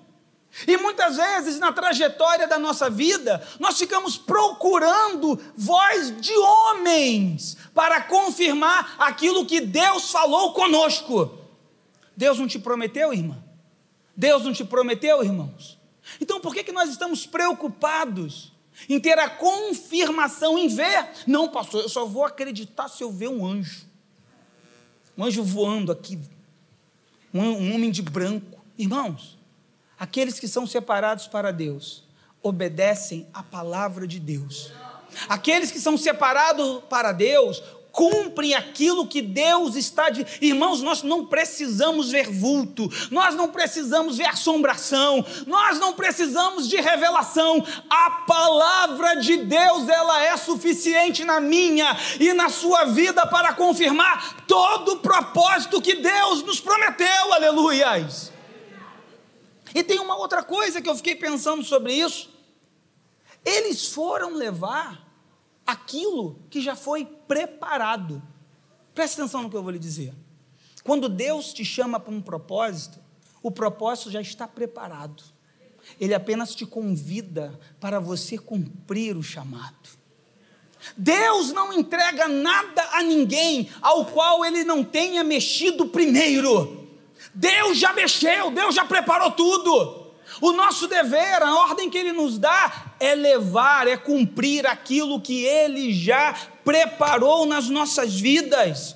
E 0.67 0.77
muitas 0.77 1.17
vezes 1.17 1.59
na 1.59 1.73
trajetória 1.73 2.47
da 2.47 2.57
nossa 2.57 2.89
vida, 2.89 3.45
nós 3.59 3.77
ficamos 3.77 4.17
procurando 4.17 5.37
voz 5.55 6.15
de 6.21 6.31
homens 6.31 7.57
para 7.73 8.01
confirmar 8.01 8.95
aquilo 8.97 9.45
que 9.45 9.59
Deus 9.59 10.11
falou 10.11 10.53
conosco. 10.53 11.37
Deus 12.15 12.39
não 12.39 12.47
te 12.47 12.57
prometeu, 12.57 13.13
irmã? 13.13 13.43
Deus 14.15 14.43
não 14.43 14.53
te 14.53 14.63
prometeu, 14.63 15.21
irmãos? 15.23 15.77
Então 16.21 16.39
por 16.39 16.53
que, 16.53 16.63
que 16.63 16.71
nós 16.71 16.89
estamos 16.89 17.25
preocupados 17.25 18.53
em 18.87 18.99
ter 18.99 19.19
a 19.19 19.29
confirmação, 19.29 20.57
em 20.57 20.69
ver? 20.69 21.09
Não, 21.27 21.49
pastor, 21.49 21.83
eu 21.83 21.89
só 21.89 22.05
vou 22.05 22.23
acreditar 22.23 22.87
se 22.87 23.03
eu 23.03 23.11
ver 23.11 23.27
um 23.27 23.45
anjo. 23.45 23.85
Um 25.17 25.25
anjo 25.25 25.43
voando 25.43 25.91
aqui, 25.91 26.17
um, 27.33 27.41
um 27.41 27.75
homem 27.75 27.91
de 27.91 28.01
branco. 28.01 28.63
Irmãos, 28.77 29.37
aqueles 29.99 30.39
que 30.39 30.47
são 30.47 30.65
separados 30.65 31.27
para 31.27 31.51
Deus 31.51 32.03
obedecem 32.41 33.27
à 33.33 33.41
palavra 33.41 34.07
de 34.07 34.19
Deus. 34.19 34.71
Aqueles 35.27 35.71
que 35.71 35.79
são 35.79 35.97
separados 35.97 36.83
para 36.89 37.11
Deus 37.11 37.61
cumprem 37.95 38.53
aquilo 38.53 39.07
que 39.07 39.21
Deus 39.21 39.75
está 39.75 40.09
de. 40.09 40.25
Irmãos, 40.41 40.81
nós 40.81 41.01
não 41.01 41.25
precisamos 41.25 42.11
ver 42.11 42.29
vulto, 42.29 42.89
nós 43.09 43.33
não 43.35 43.47
precisamos 43.47 44.17
ver 44.17 44.25
assombração, 44.25 45.25
nós 45.47 45.79
não 45.79 45.93
precisamos 45.93 46.67
de 46.67 46.75
revelação. 46.75 47.65
A 47.89 48.11
palavra 48.27 49.15
de 49.15 49.37
Deus, 49.37 49.87
ela 49.87 50.21
é 50.23 50.35
suficiente 50.35 51.23
na 51.23 51.39
minha 51.39 51.97
e 52.19 52.33
na 52.33 52.49
sua 52.49 52.83
vida 52.83 53.25
para 53.27 53.53
confirmar 53.53 54.43
todo 54.45 54.93
o 54.93 54.99
propósito 54.99 55.81
que 55.81 55.95
Deus 55.95 56.43
nos 56.43 56.59
prometeu. 56.59 57.33
Aleluias. 57.33 58.34
E 59.75 59.83
tem 59.83 59.99
uma 59.99 60.15
outra 60.15 60.41
coisa 60.41 60.81
que 60.81 60.89
eu 60.89 60.95
fiquei 60.95 61.15
pensando 61.15 61.61
sobre 61.61 61.93
isso. 61.93 62.33
Eles 63.43 63.89
foram 63.89 64.33
levar 64.33 65.05
aquilo 65.67 66.39
que 66.49 66.61
já 66.61 66.77
foi 66.77 67.03
preparado. 67.03 68.23
Preste 68.93 69.19
atenção 69.19 69.43
no 69.43 69.49
que 69.49 69.57
eu 69.57 69.61
vou 69.61 69.73
lhe 69.73 69.77
dizer. 69.77 70.13
Quando 70.81 71.09
Deus 71.09 71.51
te 71.51 71.65
chama 71.65 71.99
para 71.99 72.13
um 72.13 72.21
propósito, 72.21 72.99
o 73.43 73.51
propósito 73.51 74.09
já 74.09 74.21
está 74.21 74.47
preparado. 74.47 75.21
Ele 75.99 76.13
apenas 76.13 76.55
te 76.55 76.65
convida 76.65 77.59
para 77.77 77.99
você 77.99 78.37
cumprir 78.37 79.17
o 79.17 79.21
chamado. 79.21 79.89
Deus 80.95 81.51
não 81.51 81.73
entrega 81.73 82.29
nada 82.29 82.81
a 82.93 83.03
ninguém 83.03 83.69
ao 83.81 84.05
qual 84.05 84.45
ele 84.45 84.63
não 84.63 84.85
tenha 84.85 85.21
mexido 85.21 85.87
primeiro. 85.87 86.84
Deus 87.35 87.77
já 87.77 87.91
mexeu, 87.91 88.49
Deus 88.49 88.73
já 88.73 88.85
preparou 88.85 89.31
tudo. 89.31 90.05
O 90.41 90.53
nosso 90.53 90.87
dever, 90.87 91.43
a 91.43 91.53
ordem 91.55 91.89
que 91.89 91.97
ele 91.97 92.11
nos 92.11 92.37
dá, 92.37 92.93
é 92.99 93.13
levar, 93.13 93.87
é 93.87 93.97
cumprir 93.97 94.65
aquilo 94.65 95.21
que 95.21 95.43
ele 95.43 95.93
já 95.93 96.33
preparou 96.63 97.45
nas 97.45 97.69
nossas 97.69 98.19
vidas. 98.19 98.95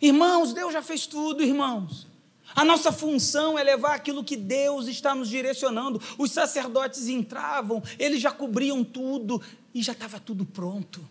Irmãos, 0.00 0.52
Deus 0.52 0.72
já 0.72 0.82
fez 0.82 1.06
tudo, 1.06 1.42
irmãos. 1.42 2.06
A 2.54 2.64
nossa 2.64 2.92
função 2.92 3.58
é 3.58 3.62
levar 3.62 3.94
aquilo 3.94 4.22
que 4.22 4.36
Deus 4.36 4.86
está 4.86 5.14
nos 5.14 5.28
direcionando. 5.28 6.00
Os 6.18 6.30
sacerdotes 6.32 7.08
entravam, 7.08 7.82
eles 7.98 8.20
já 8.20 8.30
cobriam 8.30 8.84
tudo 8.84 9.40
e 9.74 9.82
já 9.82 9.92
estava 9.92 10.20
tudo 10.20 10.44
pronto. 10.44 11.08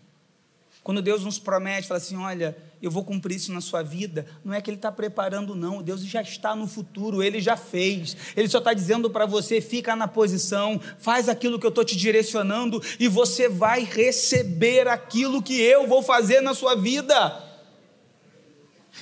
Quando 0.82 1.02
Deus 1.02 1.24
nos 1.24 1.38
promete, 1.38 1.88
fala 1.88 1.98
assim: 1.98 2.16
olha, 2.16 2.56
eu 2.82 2.90
vou 2.90 3.04
cumprir 3.04 3.36
isso 3.36 3.52
na 3.52 3.60
sua 3.60 3.80
vida, 3.80 4.26
não 4.44 4.52
é 4.52 4.60
que 4.60 4.68
Ele 4.68 4.76
está 4.76 4.90
preparando, 4.90 5.54
não. 5.54 5.80
Deus 5.80 6.02
já 6.02 6.20
está 6.20 6.56
no 6.56 6.66
futuro, 6.66 7.22
Ele 7.22 7.40
já 7.40 7.56
fez. 7.56 8.16
Ele 8.36 8.48
só 8.48 8.58
está 8.58 8.74
dizendo 8.74 9.08
para 9.08 9.24
você: 9.24 9.60
fica 9.60 9.94
na 9.94 10.08
posição, 10.08 10.80
faz 10.98 11.28
aquilo 11.28 11.60
que 11.60 11.64
eu 11.64 11.68
estou 11.68 11.84
te 11.84 11.96
direcionando 11.96 12.82
e 12.98 13.06
você 13.06 13.48
vai 13.48 13.84
receber 13.84 14.88
aquilo 14.88 15.40
que 15.40 15.60
eu 15.60 15.86
vou 15.86 16.02
fazer 16.02 16.40
na 16.40 16.54
sua 16.54 16.74
vida. 16.74 17.48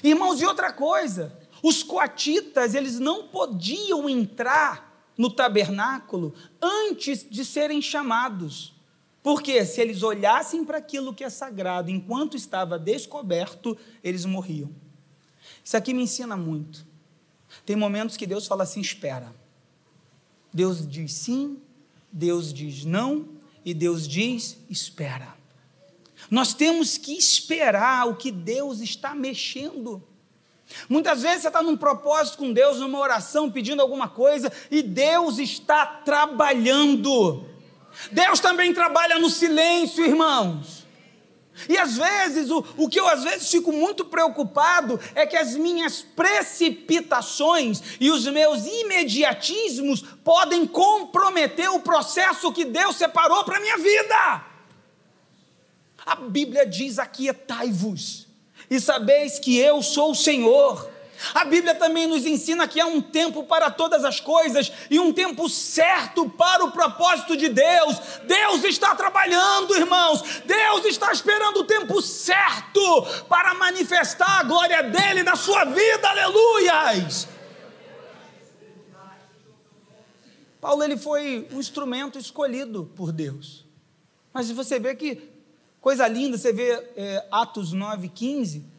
Irmãos, 0.04 0.42
e 0.42 0.46
outra 0.46 0.72
coisa: 0.72 1.32
os 1.62 1.82
coatitas, 1.82 2.74
eles 2.74 3.00
não 3.00 3.28
podiam 3.28 4.08
entrar 4.10 5.10
no 5.16 5.30
tabernáculo 5.30 6.34
antes 6.60 7.26
de 7.28 7.44
serem 7.44 7.80
chamados. 7.80 8.79
Porque 9.22 9.64
se 9.64 9.80
eles 9.80 10.02
olhassem 10.02 10.64
para 10.64 10.78
aquilo 10.78 11.14
que 11.14 11.24
é 11.24 11.30
sagrado 11.30 11.90
enquanto 11.90 12.36
estava 12.36 12.78
descoberto, 12.78 13.76
eles 14.02 14.24
morriam. 14.24 14.70
Isso 15.62 15.76
aqui 15.76 15.92
me 15.92 16.02
ensina 16.02 16.36
muito. 16.36 16.86
Tem 17.66 17.76
momentos 17.76 18.16
que 18.16 18.26
Deus 18.26 18.46
fala 18.46 18.62
assim: 18.62 18.80
espera. 18.80 19.34
Deus 20.52 20.86
diz 20.88 21.12
sim, 21.12 21.58
Deus 22.10 22.52
diz 22.52 22.84
não, 22.84 23.28
e 23.64 23.74
Deus 23.74 24.08
diz 24.08 24.58
espera. 24.68 25.36
Nós 26.30 26.54
temos 26.54 26.98
que 26.98 27.12
esperar 27.12 28.08
o 28.08 28.16
que 28.16 28.30
Deus 28.30 28.80
está 28.80 29.14
mexendo. 29.14 30.02
Muitas 30.88 31.22
vezes 31.22 31.42
você 31.42 31.48
está 31.48 31.62
num 31.62 31.76
propósito 31.76 32.38
com 32.38 32.52
Deus, 32.52 32.78
numa 32.78 32.98
oração, 32.98 33.50
pedindo 33.50 33.82
alguma 33.82 34.08
coisa, 34.08 34.52
e 34.70 34.82
Deus 34.82 35.38
está 35.38 35.84
trabalhando. 35.86 37.44
Deus 38.10 38.40
também 38.40 38.72
trabalha 38.72 39.18
no 39.18 39.28
silêncio, 39.28 40.04
irmãos. 40.04 40.80
E 41.68 41.76
às 41.76 41.96
vezes, 41.96 42.50
o, 42.50 42.64
o 42.76 42.88
que 42.88 42.98
eu 42.98 43.06
às 43.06 43.22
vezes 43.22 43.50
fico 43.50 43.72
muito 43.72 44.04
preocupado 44.04 44.98
é 45.14 45.26
que 45.26 45.36
as 45.36 45.54
minhas 45.56 46.00
precipitações 46.00 47.82
e 48.00 48.10
os 48.10 48.26
meus 48.26 48.64
imediatismos 48.66 50.02
podem 50.24 50.66
comprometer 50.66 51.70
o 51.70 51.80
processo 51.80 52.52
que 52.52 52.64
Deus 52.64 52.96
separou 52.96 53.44
para 53.44 53.58
a 53.58 53.60
minha 53.60 53.76
vida. 53.76 54.44
A 56.06 56.16
Bíblia 56.16 56.66
diz: 56.66 56.98
Aquietai-vos 56.98 58.26
e 58.70 58.80
sabeis 58.80 59.38
que 59.38 59.58
eu 59.58 59.82
sou 59.82 60.12
o 60.12 60.16
Senhor. 60.16 60.88
A 61.34 61.44
Bíblia 61.44 61.74
também 61.74 62.06
nos 62.06 62.24
ensina 62.24 62.66
que 62.66 62.80
há 62.80 62.86
um 62.86 63.00
tempo 63.00 63.44
para 63.44 63.70
todas 63.70 64.04
as 64.04 64.20
coisas 64.20 64.72
e 64.90 64.98
um 64.98 65.12
tempo 65.12 65.48
certo 65.48 66.28
para 66.28 66.64
o 66.64 66.72
propósito 66.72 67.36
de 67.36 67.48
Deus. 67.48 67.96
Deus 68.24 68.64
está 68.64 68.94
trabalhando, 68.94 69.76
irmãos. 69.76 70.22
Deus 70.44 70.84
está 70.86 71.12
esperando 71.12 71.58
o 71.58 71.64
tempo 71.64 72.00
certo 72.00 72.80
para 73.28 73.54
manifestar 73.54 74.40
a 74.40 74.42
glória 74.44 74.82
dele 74.82 75.22
na 75.22 75.36
sua 75.36 75.64
vida. 75.64 76.08
Aleluias! 76.08 77.28
Paulo 80.60 80.82
ele 80.82 80.96
foi 80.96 81.48
um 81.52 81.58
instrumento 81.58 82.18
escolhido 82.18 82.90
por 82.94 83.12
Deus. 83.12 83.66
Mas 84.32 84.50
você 84.50 84.78
vê 84.78 84.94
que 84.94 85.30
coisa 85.80 86.06
linda, 86.06 86.36
você 86.36 86.52
vê 86.52 86.70
é, 86.96 87.26
Atos 87.30 87.72
9, 87.72 88.08
15 88.08 88.69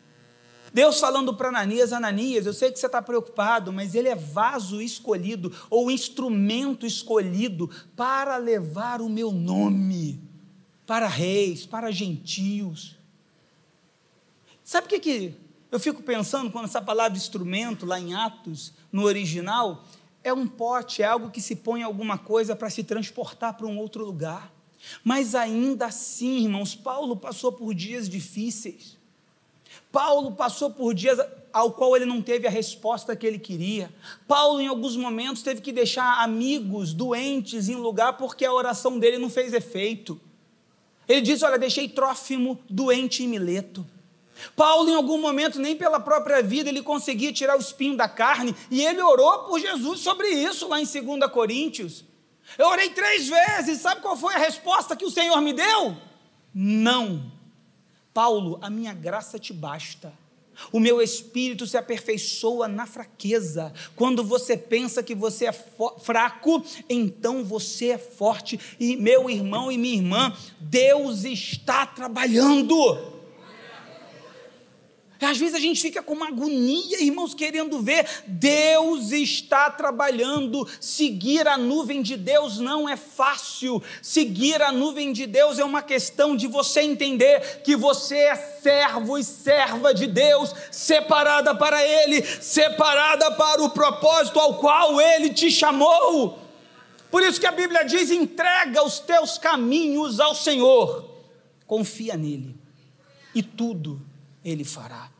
Deus 0.73 0.99
falando 0.99 1.33
para 1.33 1.49
Ananias: 1.49 1.91
Ananias, 1.91 2.45
eu 2.45 2.53
sei 2.53 2.71
que 2.71 2.79
você 2.79 2.85
está 2.85 3.01
preocupado, 3.01 3.73
mas 3.73 3.93
ele 3.95 4.07
é 4.07 4.15
vaso 4.15 4.81
escolhido, 4.81 5.51
ou 5.69 5.91
instrumento 5.91 6.85
escolhido, 6.85 7.69
para 7.95 8.37
levar 8.37 9.01
o 9.01 9.09
meu 9.09 9.31
nome 9.31 10.21
para 10.85 11.07
reis, 11.07 11.65
para 11.65 11.91
gentios. 11.91 12.97
Sabe 14.63 14.87
o 14.87 14.89
que, 14.89 14.99
que 14.99 15.35
eu 15.71 15.79
fico 15.79 16.03
pensando 16.03 16.51
quando 16.51 16.65
essa 16.65 16.81
palavra 16.81 17.17
instrumento, 17.17 17.85
lá 17.85 17.99
em 17.99 18.13
Atos, 18.13 18.73
no 18.91 19.03
original, 19.03 19.85
é 20.23 20.33
um 20.33 20.45
pote, 20.45 21.01
é 21.01 21.05
algo 21.05 21.31
que 21.31 21.41
se 21.41 21.55
põe 21.55 21.81
alguma 21.81 22.17
coisa 22.17 22.55
para 22.55 22.69
se 22.69 22.83
transportar 22.83 23.55
para 23.55 23.67
um 23.67 23.77
outro 23.77 24.05
lugar. 24.05 24.51
Mas 25.03 25.35
ainda 25.35 25.87
assim, 25.87 26.43
irmãos, 26.43 26.75
Paulo 26.75 27.15
passou 27.15 27.51
por 27.51 27.73
dias 27.73 28.09
difíceis. 28.09 28.97
Paulo 29.91 30.31
passou 30.31 30.71
por 30.71 30.93
dias 30.93 31.19
ao 31.51 31.71
qual 31.71 31.95
ele 31.95 32.05
não 32.05 32.21
teve 32.21 32.47
a 32.47 32.49
resposta 32.49 33.15
que 33.15 33.27
ele 33.27 33.37
queria. 33.37 33.93
Paulo, 34.27 34.61
em 34.61 34.67
alguns 34.67 34.95
momentos, 34.95 35.41
teve 35.41 35.61
que 35.61 35.71
deixar 35.71 36.23
amigos 36.23 36.93
doentes 36.93 37.67
em 37.67 37.75
lugar 37.75 38.17
porque 38.17 38.45
a 38.45 38.53
oração 38.53 38.97
dele 38.97 39.17
não 39.17 39.29
fez 39.29 39.53
efeito. 39.53 40.19
Ele 41.07 41.21
diz: 41.21 41.43
Olha, 41.43 41.59
deixei 41.59 41.89
Trófimo 41.89 42.59
doente 42.69 43.23
em 43.23 43.27
Mileto. 43.27 43.85
Paulo, 44.55 44.89
em 44.89 44.95
algum 44.95 45.19
momento, 45.19 45.59
nem 45.59 45.75
pela 45.75 45.99
própria 45.99 46.41
vida, 46.41 46.69
ele 46.69 46.81
conseguia 46.81 47.31
tirar 47.31 47.57
o 47.57 47.61
espinho 47.61 47.95
da 47.95 48.09
carne, 48.09 48.55
e 48.71 48.83
ele 48.83 49.01
orou 49.01 49.43
por 49.43 49.59
Jesus 49.59 49.99
sobre 49.99 50.29
isso, 50.29 50.67
lá 50.67 50.81
em 50.81 50.85
2 50.85 51.31
Coríntios. 51.31 52.03
Eu 52.57 52.67
orei 52.67 52.89
três 52.89 53.29
vezes, 53.29 53.81
sabe 53.81 54.01
qual 54.01 54.17
foi 54.17 54.33
a 54.33 54.39
resposta 54.39 54.95
que 54.95 55.05
o 55.05 55.11
Senhor 55.11 55.39
me 55.41 55.53
deu? 55.53 55.95
Não. 56.53 57.31
Paulo, 58.13 58.57
a 58.61 58.69
minha 58.69 58.93
graça 58.93 59.39
te 59.39 59.53
basta. 59.53 60.13
O 60.71 60.79
meu 60.79 61.01
espírito 61.01 61.65
se 61.65 61.77
aperfeiçoa 61.77 62.67
na 62.67 62.85
fraqueza. 62.85 63.73
Quando 63.95 64.23
você 64.23 64.55
pensa 64.55 65.01
que 65.01 65.15
você 65.15 65.45
é 65.47 65.51
fraco, 65.51 66.63
então 66.89 67.43
você 67.43 67.91
é 67.91 67.97
forte. 67.97 68.59
E 68.79 68.95
meu 68.95 69.29
irmão 69.29 69.71
e 69.71 69.77
minha 69.77 69.95
irmã, 69.95 70.35
Deus 70.59 71.23
está 71.23 71.85
trabalhando. 71.85 73.20
Às 75.21 75.37
vezes 75.37 75.53
a 75.53 75.59
gente 75.59 75.79
fica 75.79 76.01
com 76.01 76.13
uma 76.13 76.29
agonia, 76.29 76.99
irmãos, 76.99 77.35
querendo 77.35 77.79
ver. 77.79 78.07
Deus 78.25 79.11
está 79.11 79.69
trabalhando. 79.69 80.67
Seguir 80.79 81.47
a 81.47 81.57
nuvem 81.57 82.01
de 82.01 82.17
Deus 82.17 82.57
não 82.57 82.89
é 82.89 82.97
fácil. 82.97 83.83
Seguir 84.01 84.61
a 84.63 84.71
nuvem 84.71 85.13
de 85.13 85.27
Deus 85.27 85.59
é 85.59 85.63
uma 85.63 85.83
questão 85.83 86.35
de 86.35 86.47
você 86.47 86.81
entender 86.81 87.61
que 87.63 87.75
você 87.75 88.15
é 88.15 88.35
servo 88.35 89.15
e 89.15 89.23
serva 89.23 89.93
de 89.93 90.07
Deus, 90.07 90.55
separada 90.71 91.53
para 91.53 91.85
Ele, 91.85 92.23
separada 92.23 93.31
para 93.31 93.61
o 93.61 93.69
propósito 93.69 94.39
ao 94.39 94.57
qual 94.57 94.99
Ele 94.99 95.29
te 95.29 95.51
chamou. 95.51 96.39
Por 97.11 97.21
isso 97.21 97.39
que 97.39 97.45
a 97.45 97.51
Bíblia 97.51 97.83
diz: 97.83 98.09
entrega 98.09 98.83
os 98.83 98.99
teus 98.99 99.37
caminhos 99.37 100.19
ao 100.19 100.33
Senhor, 100.33 101.05
confia 101.67 102.17
nele, 102.17 102.55
e 103.35 103.43
tudo 103.43 104.01
ele 104.43 104.63
fará. 104.63 105.10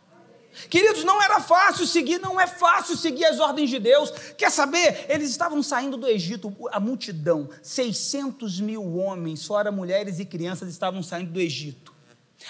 Queridos, 0.70 1.04
não 1.04 1.22
era 1.22 1.40
fácil 1.40 1.86
seguir, 1.88 2.20
não 2.20 2.40
é 2.40 2.48
fácil 2.48 2.96
seguir 2.96 3.26
as 3.26 3.40
ordens 3.40 3.70
de 3.70 3.80
Deus. 3.80 4.12
Quer 4.38 4.52
saber? 4.52 5.06
Eles 5.10 5.30
estavam 5.30 5.62
saindo 5.64 5.98
do 5.98 6.08
Egito, 6.08 6.56
a 6.72 6.80
multidão, 6.80 7.50
600 7.62 8.60
mil 8.60 8.96
homens, 8.98 9.46
fora 9.46 9.72
mulheres 9.72 10.20
e 10.20 10.26
crianças, 10.26 10.70
estavam 10.70 11.02
saindo 11.02 11.32
do 11.32 11.40
Egito. 11.40 11.94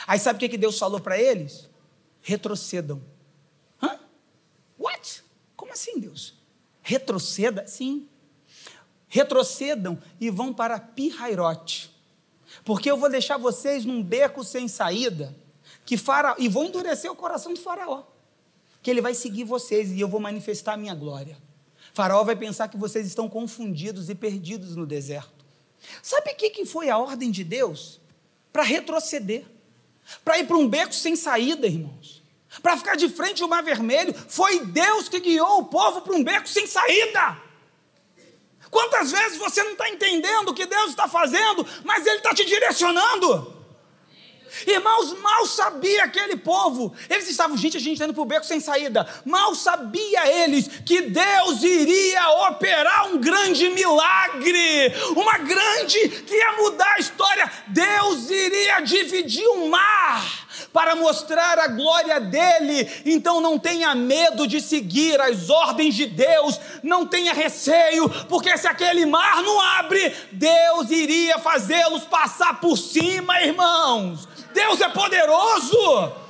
Aí 0.08 0.20
sabe 0.20 0.44
o 0.46 0.50
que 0.50 0.58
Deus 0.58 0.78
falou 0.78 1.00
para 1.00 1.20
eles? 1.20 1.70
Retrocedam. 2.22 3.02
Hã? 3.82 4.00
What? 4.78 5.24
Como 5.56 5.74
assim, 5.74 6.00
Deus? 6.00 6.34
Retroceda? 6.82 7.68
Sim. 7.68 8.08
Retrocedam 9.08 10.00
e 10.20 10.30
vão 10.30 10.54
para 10.54 10.80
Pirairote. 10.80 11.92
Porque 12.64 12.90
eu 12.90 12.98
vou 12.98 13.10
deixar 13.10 13.38
vocês 13.38 13.86
num 13.86 14.04
beco 14.04 14.44
sem 14.44 14.68
saída 14.68 15.36
que 15.92 15.98
faraó, 15.98 16.36
e 16.40 16.48
vou 16.48 16.64
endurecer 16.64 17.12
o 17.12 17.16
coração 17.18 17.54
do 17.54 17.60
faraó, 17.60 18.04
que 18.82 18.90
ele 18.90 19.02
vai 19.02 19.14
seguir 19.14 19.44
vocês 19.44 19.92
e 19.92 20.00
eu 20.00 20.08
vou 20.08 20.22
manifestar 20.22 20.76
a 20.76 20.78
minha 20.78 20.96
glória. 20.96 21.38
Faraó 21.94 22.24
vai 22.24 22.34
pensar 22.34 22.70
que 22.70 22.78
vocês 22.78 23.06
estão 23.06 23.28
confundidos 23.28 24.10
e 24.10 24.16
perdidos 24.16 24.78
no 24.78 24.86
deserto. 24.86 25.46
Sabe 26.02 26.32
o 26.32 26.36
que, 26.38 26.50
que 26.50 26.66
foi 26.66 26.90
a 26.90 26.98
ordem 26.98 27.30
de 27.30 27.44
Deus? 27.44 28.00
Para 28.54 28.64
retroceder, 28.64 29.44
para 30.24 30.40
ir 30.40 30.48
para 30.48 30.56
um 30.56 30.66
beco 30.66 30.94
sem 30.94 31.18
saída, 31.18 31.68
irmãos, 31.68 32.24
para 32.64 32.78
ficar 32.78 32.96
de 32.96 33.10
frente 33.10 33.44
ao 33.44 33.50
mar 33.50 33.62
vermelho. 33.62 34.14
Foi 34.30 34.66
Deus 34.68 35.10
que 35.10 35.20
guiou 35.20 35.60
o 35.60 35.66
povo 35.66 36.04
para 36.04 36.16
um 36.16 36.24
beco 36.24 36.48
sem 36.48 36.68
saída. 36.68 37.38
Quantas 38.70 39.12
vezes 39.12 39.38
você 39.38 39.62
não 39.62 39.74
está 39.74 39.90
entendendo 39.90 40.52
o 40.52 40.54
que 40.54 40.66
Deus 40.66 40.92
está 40.92 41.10
fazendo, 41.10 41.68
mas 41.84 42.08
Ele 42.08 42.16
está 42.16 42.34
te 42.34 42.46
direcionando? 42.46 43.61
Irmãos, 44.66 45.14
mal 45.20 45.46
sabia 45.46 46.04
aquele 46.04 46.36
povo. 46.36 46.94
Eles 47.10 47.30
estavam, 47.30 47.58
gente, 47.58 47.78
a 47.78 47.80
gente 47.80 47.94
está 47.94 48.06
indo 48.06 48.14
para 48.14 48.22
o 48.22 48.26
beco 48.26 48.46
sem 48.46 48.60
saída. 48.60 49.08
Mal 49.26 49.56
sabia 49.56 50.44
eles 50.44 50.68
que 50.86 51.02
Deus 51.02 51.64
iria 51.64 52.48
operar 52.50 53.08
um 53.08 53.18
grande 53.20 53.70
milagre, 53.70 54.94
uma 55.16 55.38
grande 55.38 56.10
que 56.10 56.36
ia 56.36 56.52
mudar 56.58 56.94
a 56.96 57.00
história. 57.00 57.52
Deus 57.68 58.30
iria 58.30 58.82
dividir 58.82 59.48
um 59.50 59.70
mar 59.70 60.42
para 60.72 60.96
mostrar 60.96 61.60
a 61.60 61.68
glória 61.68 62.20
dele. 62.20 62.90
Então 63.06 63.42
não 63.42 63.58
tenha 63.58 63.94
medo 63.96 64.48
de 64.48 64.62
seguir 64.62 65.20
as 65.22 65.50
ordens 65.50 65.96
de 65.96 66.06
Deus, 66.06 66.60
não 66.84 67.06
tenha 67.06 67.34
receio, 67.34 68.10
porque 68.28 68.58
se 68.58 68.68
aquele 68.68 69.06
mar 69.06 69.42
não 69.42 69.60
abre, 69.60 70.16
Deus 70.32 70.90
iria 70.90 71.40
fazê-los 71.40 72.04
passar 72.04 72.60
por 72.60 72.78
cima, 72.78 73.42
irmãos. 73.42 74.28
Deus 74.54 74.82
é 74.82 74.90
poderoso. 74.90 76.21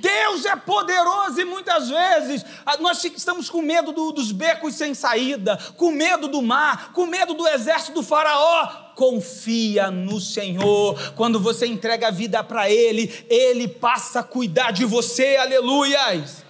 Deus 0.00 0.44
é 0.44 0.56
poderoso 0.56 1.40
e 1.40 1.44
muitas 1.44 1.88
vezes 1.88 2.44
ah, 2.64 2.76
nós 2.78 3.02
estamos 3.04 3.50
com 3.50 3.62
medo 3.62 3.92
do, 3.92 4.12
dos 4.12 4.32
becos 4.32 4.74
sem 4.74 4.94
saída, 4.94 5.56
com 5.76 5.90
medo 5.90 6.28
do 6.28 6.40
mar, 6.40 6.92
com 6.92 7.06
medo 7.06 7.34
do 7.34 7.46
exército 7.46 7.92
do 7.92 8.02
Faraó. 8.02 8.90
Confia 8.94 9.90
no 9.90 10.20
Senhor, 10.20 11.12
quando 11.12 11.40
você 11.40 11.66
entrega 11.66 12.08
a 12.08 12.10
vida 12.10 12.44
para 12.44 12.70
Ele, 12.70 13.12
Ele 13.28 13.66
passa 13.66 14.20
a 14.20 14.24
cuidar 14.24 14.72
de 14.72 14.84
você, 14.84 15.36
aleluias. 15.36 16.44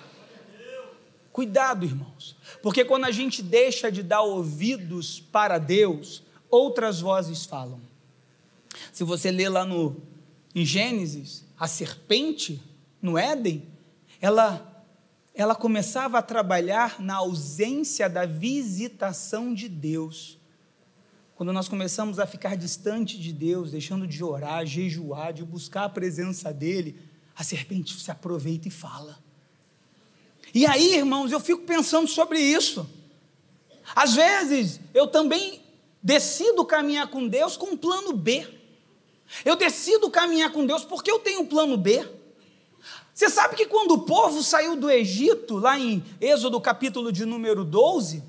Cuidado, 1.32 1.84
irmãos, 1.84 2.36
porque 2.60 2.84
quando 2.84 3.04
a 3.04 3.10
gente 3.10 3.42
deixa 3.42 3.90
de 3.90 4.02
dar 4.02 4.22
ouvidos 4.22 5.20
para 5.20 5.58
Deus, 5.58 6.22
outras 6.50 7.00
vozes 7.00 7.44
falam. 7.44 7.80
Se 8.92 9.04
você 9.04 9.30
ler 9.30 9.48
lá 9.48 9.64
no, 9.64 9.96
em 10.54 10.64
Gênesis, 10.64 11.44
a 11.58 11.68
serpente 11.68 12.60
no 13.00 13.16
Éden, 13.16 13.68
ela, 14.20 14.84
ela 15.34 15.54
começava 15.54 16.18
a 16.18 16.22
trabalhar 16.22 17.00
na 17.00 17.16
ausência 17.16 18.08
da 18.08 18.26
visitação 18.26 19.54
de 19.54 19.68
Deus. 19.68 20.38
Quando 21.34 21.52
nós 21.52 21.68
começamos 21.68 22.18
a 22.18 22.26
ficar 22.26 22.56
distante 22.56 23.18
de 23.18 23.32
Deus, 23.32 23.70
deixando 23.70 24.06
de 24.06 24.22
orar, 24.22 24.66
jejuar, 24.66 25.32
de 25.32 25.42
buscar 25.42 25.84
a 25.84 25.88
presença 25.88 26.52
dEle, 26.52 27.00
a 27.34 27.42
serpente 27.42 27.98
se 27.98 28.10
aproveita 28.10 28.68
e 28.68 28.70
fala. 28.70 29.18
E 30.52 30.66
aí, 30.66 30.94
irmãos, 30.94 31.32
eu 31.32 31.40
fico 31.40 31.62
pensando 31.62 32.06
sobre 32.06 32.38
isso. 32.38 32.88
Às 33.94 34.14
vezes, 34.14 34.80
eu 34.92 35.06
também 35.06 35.62
decido 36.02 36.64
caminhar 36.64 37.08
com 37.08 37.26
Deus 37.26 37.56
com 37.56 37.70
um 37.70 37.76
plano 37.76 38.12
B. 38.12 38.46
Eu 39.44 39.56
decido 39.56 40.10
caminhar 40.10 40.52
com 40.52 40.66
Deus 40.66 40.84
porque 40.84 41.10
eu 41.10 41.20
tenho 41.20 41.40
um 41.40 41.46
plano 41.46 41.76
B. 41.76 42.06
Você 43.20 43.28
sabe 43.28 43.54
que 43.54 43.66
quando 43.66 43.90
o 43.90 43.98
povo 43.98 44.42
saiu 44.42 44.74
do 44.74 44.90
Egito, 44.90 45.58
lá 45.58 45.78
em 45.78 46.02
Êxodo 46.18 46.58
capítulo 46.58 47.12
de 47.12 47.26
número 47.26 47.66
12, 47.66 48.24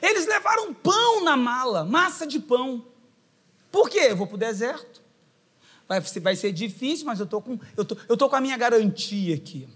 eles 0.00 0.28
levaram 0.28 0.72
pão 0.72 1.24
na 1.24 1.36
mala, 1.36 1.84
massa 1.84 2.24
de 2.24 2.38
pão. 2.38 2.86
Por 3.68 3.90
quê? 3.90 4.06
Eu 4.10 4.16
vou 4.16 4.28
para 4.28 4.36
o 4.36 4.38
deserto. 4.38 5.02
Vai, 5.88 6.00
vai 6.00 6.36
ser 6.36 6.52
difícil, 6.52 7.04
mas 7.04 7.18
eu 7.18 7.26
tô 7.26 7.40
com, 7.40 7.58
eu 7.76 7.84
tô, 7.84 7.96
tô 7.96 8.28
com 8.28 8.36
a 8.36 8.40
minha 8.40 8.56
garantia 8.56 9.34
aqui. 9.34 9.68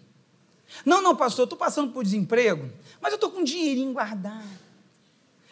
Não, 0.86 1.02
não, 1.02 1.16
pastor, 1.16 1.40
eu 1.42 1.46
estou 1.46 1.58
passando 1.58 1.90
por 1.92 2.04
desemprego, 2.04 2.70
mas 3.00 3.10
eu 3.10 3.16
estou 3.16 3.32
com 3.32 3.42
dinheirinho 3.42 3.92
guardado. 3.92 4.46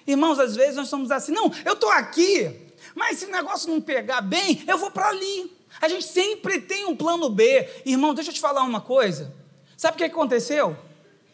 Irmãos, 0.07 0.39
às 0.39 0.55
vezes 0.55 0.77
nós 0.77 0.87
somos 0.87 1.11
assim, 1.11 1.33
não, 1.33 1.51
eu 1.65 1.73
estou 1.73 1.91
aqui, 1.91 2.71
mas 2.95 3.19
se 3.19 3.25
o 3.25 3.31
negócio 3.33 3.69
não 3.69 3.81
pegar 3.81 4.21
bem, 4.21 4.63
eu 4.69 4.79
vou 4.79 4.93
para 4.93 5.09
ali. 5.09 5.51
A 5.81 5.89
gente 5.89 6.05
sempre 6.05 6.61
tem 6.61 6.87
um 6.87 6.97
plano 6.97 7.29
B. 7.29 7.69
Irmão, 7.85 8.15
deixa 8.15 8.31
eu 8.31 8.35
te 8.35 8.41
falar 8.41 8.63
uma 8.63 8.81
coisa. 8.81 9.35
Sabe 9.77 9.95
o 9.95 9.99
que 9.99 10.05
aconteceu? 10.05 10.77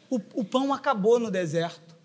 O, 0.09 0.21
o 0.35 0.45
pão 0.45 0.73
acabou 0.73 1.19
no 1.19 1.31
deserto. 1.31 1.97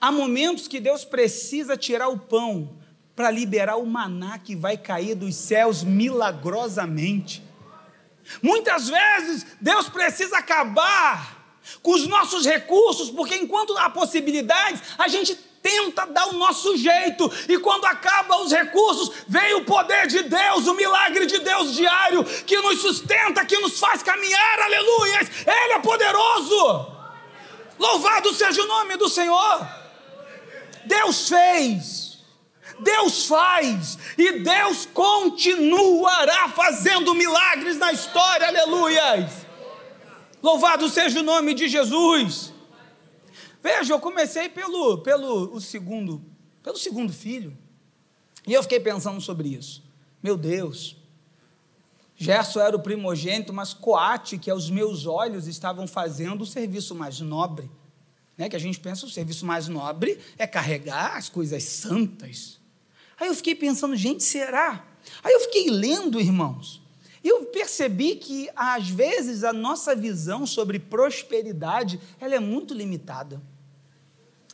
Há 0.00 0.10
momentos 0.10 0.68
que 0.68 0.80
Deus 0.80 1.04
precisa 1.04 1.76
tirar 1.76 2.08
o 2.08 2.18
pão 2.18 2.78
para 3.14 3.30
liberar 3.30 3.76
o 3.76 3.86
maná 3.86 4.38
que 4.38 4.54
vai 4.54 4.76
cair 4.76 5.14
dos 5.14 5.34
céus 5.34 5.82
milagrosamente. 5.82 7.42
Muitas 8.42 8.88
vezes 8.88 9.46
Deus 9.60 9.88
precisa 9.88 10.38
acabar 10.38 11.36
com 11.82 11.92
os 11.92 12.06
nossos 12.06 12.44
recursos, 12.44 13.10
porque 13.10 13.34
enquanto 13.34 13.76
há 13.78 13.90
possibilidades, 13.90 14.82
a 14.98 15.08
gente 15.08 15.34
tenta 15.66 16.06
dar 16.06 16.28
o 16.28 16.34
nosso 16.34 16.76
jeito, 16.76 17.28
e 17.48 17.58
quando 17.58 17.86
acaba 17.86 18.40
os 18.40 18.52
recursos, 18.52 19.10
vem 19.26 19.54
o 19.54 19.64
poder 19.64 20.06
de 20.06 20.22
Deus, 20.22 20.68
o 20.68 20.74
milagre 20.74 21.26
de 21.26 21.40
Deus 21.40 21.74
diário, 21.74 22.22
que 22.22 22.56
nos 22.58 22.80
sustenta, 22.80 23.44
que 23.44 23.58
nos 23.58 23.80
faz 23.80 24.00
caminhar, 24.00 24.60
aleluia! 24.60 25.20
Ele 25.44 25.72
é 25.72 25.78
poderoso. 25.80 26.86
Louvado 27.76 28.32
seja 28.32 28.62
o 28.62 28.66
nome 28.68 28.96
do 28.96 29.08
Senhor. 29.08 29.68
Deus 30.84 31.28
fez, 31.28 32.18
Deus 32.78 33.26
faz, 33.26 33.98
e 34.16 34.38
Deus 34.38 34.86
continuará 34.94 36.48
fazendo 36.50 37.12
milagres 37.12 37.76
na 37.76 37.92
história, 37.92 38.46
aleluia! 38.46 39.28
Louvado 40.40 40.88
seja 40.88 41.18
o 41.18 41.24
nome 41.24 41.54
de 41.54 41.66
Jesus. 41.66 42.55
Veja, 43.66 43.94
eu 43.94 43.98
comecei 43.98 44.48
pelo, 44.48 44.98
pelo 44.98 45.52
o 45.52 45.60
segundo, 45.60 46.24
pelo 46.62 46.78
segundo 46.78 47.12
filho. 47.12 47.58
E 48.46 48.52
eu 48.52 48.62
fiquei 48.62 48.78
pensando 48.78 49.20
sobre 49.20 49.48
isso. 49.48 49.82
Meu 50.22 50.36
Deus, 50.36 50.96
Gerson 52.14 52.60
era 52.60 52.76
o 52.76 52.80
primogênito, 52.80 53.52
mas 53.52 53.74
Coate, 53.74 54.38
que 54.38 54.52
aos 54.52 54.70
meus 54.70 55.04
olhos 55.04 55.48
estavam 55.48 55.88
fazendo 55.88 56.42
o 56.42 56.46
serviço 56.46 56.94
mais 56.94 57.18
nobre. 57.18 57.68
Né? 58.38 58.48
Que 58.48 58.54
a 58.54 58.60
gente 58.60 58.78
pensa 58.78 59.04
o 59.04 59.10
serviço 59.10 59.44
mais 59.44 59.66
nobre 59.66 60.20
é 60.38 60.46
carregar 60.46 61.16
as 61.16 61.28
coisas 61.28 61.64
santas. 61.64 62.60
Aí 63.18 63.26
eu 63.26 63.34
fiquei 63.34 63.56
pensando, 63.56 63.96
gente, 63.96 64.22
será? 64.22 64.86
Aí 65.24 65.32
eu 65.32 65.40
fiquei 65.40 65.70
lendo, 65.70 66.20
irmãos, 66.20 66.80
E 67.24 67.28
eu 67.28 67.46
percebi 67.46 68.14
que, 68.14 68.48
às 68.54 68.88
vezes, 68.88 69.42
a 69.42 69.52
nossa 69.52 69.96
visão 69.96 70.46
sobre 70.46 70.78
prosperidade 70.78 71.98
ela 72.20 72.36
é 72.36 72.38
muito 72.38 72.72
limitada. 72.72 73.42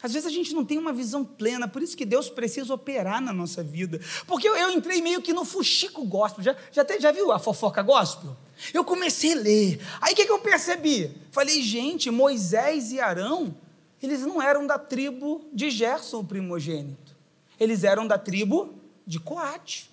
Às 0.03 0.13
vezes 0.13 0.27
a 0.27 0.33
gente 0.33 0.53
não 0.53 0.65
tem 0.65 0.79
uma 0.79 0.93
visão 0.93 1.25
plena, 1.25 1.69
por 1.69 1.81
isso 1.81 1.97
que 1.97 2.05
Deus 2.05 2.29
precisa 2.29 2.75
operar 2.75 3.21
na 3.21 3.33
nossa 3.33 3.63
vida. 3.63 4.01
Porque 4.27 4.49
eu, 4.49 4.57
eu 4.57 4.71
entrei 4.71 5.01
meio 5.01 5.23
que 5.23 5.33
no 5.33 5.45
fuxico 5.45 6.05
gospel. 6.05 6.43
Já, 6.43 6.57
já, 6.73 6.85
já 6.99 7.13
viu 7.13 7.31
a 7.31 7.39
fofoca 7.39 7.81
gospel? 7.83 8.37
Eu 8.75 8.85
comecei 8.85 9.33
a 9.33 9.37
ler. 9.37 9.81
Aí 10.01 10.13
o 10.13 10.17
que, 10.17 10.27
que 10.27 10.33
eu 10.33 10.41
percebi? 10.41 11.11
Falei, 11.31 11.63
gente, 11.63 12.11
Moisés 12.11 12.91
e 12.91 13.01
Arão, 13.01 13.55
eles 14.03 14.23
não 14.23 14.43
eram 14.43 14.67
da 14.67 14.79
tribo 14.79 15.45
de 15.53 15.71
Gerson, 15.71 16.19
o 16.19 16.25
primogênito. 16.25 17.15
Eles 17.59 17.85
eram 17.85 18.07
da 18.07 18.19
tribo 18.19 18.75
de 19.07 19.21
Coate. 19.21 19.89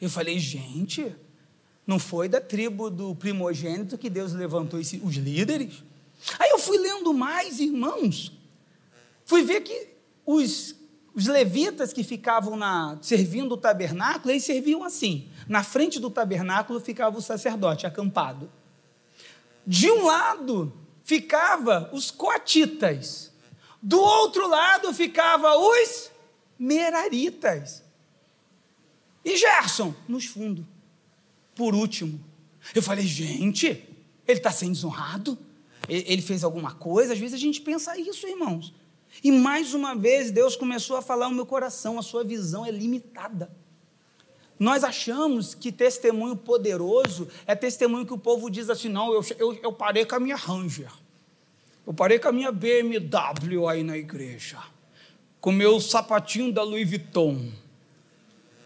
Eu 0.00 0.08
falei, 0.08 0.38
gente, 0.38 1.14
não 1.86 1.98
foi 1.98 2.28
da 2.28 2.40
tribo 2.40 2.88
do 2.88 3.14
primogênito 3.14 3.98
que 3.98 4.08
Deus 4.08 4.32
levantou 4.32 4.80
esse, 4.80 5.00
os 5.04 5.14
líderes? 5.16 5.84
Aí 6.38 6.50
eu 6.50 6.58
fui 6.58 6.78
lendo 6.78 7.12
mais, 7.12 7.60
irmãos. 7.60 8.32
Fui 9.32 9.42
ver 9.42 9.62
que 9.62 9.88
os, 10.26 10.74
os 11.14 11.26
levitas 11.26 11.90
que 11.90 12.04
ficavam 12.04 12.54
na, 12.54 12.98
servindo 13.00 13.52
o 13.52 13.56
tabernáculo, 13.56 14.30
eles 14.30 14.44
serviam 14.44 14.84
assim. 14.84 15.26
Na 15.48 15.64
frente 15.64 15.98
do 15.98 16.10
tabernáculo 16.10 16.78
ficava 16.78 17.16
o 17.16 17.22
sacerdote 17.22 17.86
acampado. 17.86 18.52
De 19.66 19.90
um 19.90 20.04
lado 20.04 20.70
ficava 21.02 21.88
os 21.94 22.10
coatitas. 22.10 23.32
Do 23.80 23.98
outro 23.98 24.46
lado 24.46 24.92
ficava 24.92 25.56
os 25.56 26.10
meraritas. 26.58 27.82
E 29.24 29.34
Gerson, 29.34 29.94
nos 30.06 30.26
fundos. 30.26 30.66
Por 31.54 31.74
último. 31.74 32.22
Eu 32.74 32.82
falei, 32.82 33.06
gente, 33.06 33.66
ele 34.28 34.38
está 34.38 34.52
sendo 34.52 34.74
desonrado? 34.74 35.38
Ele 35.88 36.20
fez 36.20 36.44
alguma 36.44 36.74
coisa? 36.74 37.14
Às 37.14 37.18
vezes 37.18 37.32
a 37.32 37.38
gente 37.38 37.62
pensa 37.62 37.98
isso, 37.98 38.28
irmãos. 38.28 38.74
E 39.22 39.30
mais 39.30 39.72
uma 39.72 39.94
vez 39.94 40.30
Deus 40.30 40.56
começou 40.56 40.96
a 40.96 41.02
falar 41.02 41.28
no 41.28 41.36
meu 41.36 41.46
coração: 41.46 41.98
a 41.98 42.02
sua 42.02 42.24
visão 42.24 42.66
é 42.66 42.70
limitada. 42.70 43.50
Nós 44.58 44.84
achamos 44.84 45.54
que 45.54 45.72
testemunho 45.72 46.36
poderoso 46.36 47.28
é 47.46 47.54
testemunho 47.54 48.06
que 48.06 48.12
o 48.12 48.18
povo 48.18 48.50
diz 48.50 48.68
assim: 48.68 48.88
não, 48.88 49.12
eu, 49.12 49.24
eu, 49.38 49.54
eu 49.62 49.72
parei 49.72 50.04
com 50.04 50.16
a 50.16 50.20
minha 50.20 50.36
Ranger, 50.36 50.90
eu 51.86 51.94
parei 51.94 52.18
com 52.18 52.28
a 52.28 52.32
minha 52.32 52.52
BMW 52.52 53.66
aí 53.68 53.82
na 53.82 53.96
igreja, 53.96 54.58
com 55.40 55.52
meu 55.52 55.80
sapatinho 55.80 56.52
da 56.52 56.62
Louis 56.62 56.88
Vuitton, 56.88 57.50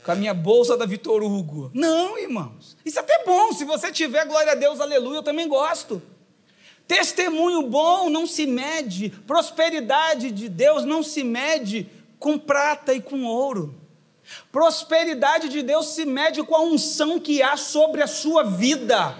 com 0.05 0.13
a 0.13 0.15
minha 0.15 0.35
bolsa 0.35 0.77
da 0.77 0.87
Vitor 0.87 1.23
Hugo. 1.23 1.71
Não, 1.75 2.19
irmãos, 2.19 2.77
isso 2.85 2.99
é 2.99 3.03
até 3.03 3.25
bom, 3.25 3.53
se 3.53 3.65
você 3.65 3.93
tiver, 3.93 4.27
glória 4.27 4.53
a 4.53 4.55
Deus, 4.55 4.81
aleluia, 4.81 5.19
eu 5.19 5.23
também 5.23 5.49
gosto. 5.49 6.03
Testemunho 6.87 7.63
bom 7.63 8.09
não 8.09 8.27
se 8.27 8.47
mede, 8.47 9.11
prosperidade 9.27 10.31
de 10.31 10.49
Deus 10.49 10.85
não 10.85 11.03
se 11.03 11.25
mede 11.25 11.91
com 12.19 12.39
prata 12.39 12.95
e 12.95 13.01
com 13.01 13.25
ouro. 13.25 13.75
Prosperidade 14.53 15.49
de 15.49 15.63
Deus 15.63 15.89
se 15.89 16.05
mede 16.05 16.43
com 16.43 16.55
a 16.55 16.63
unção 16.63 17.19
que 17.19 17.43
há 17.43 17.57
sobre 17.57 18.03
a 18.03 18.07
sua 18.07 18.45
vida. 18.45 19.15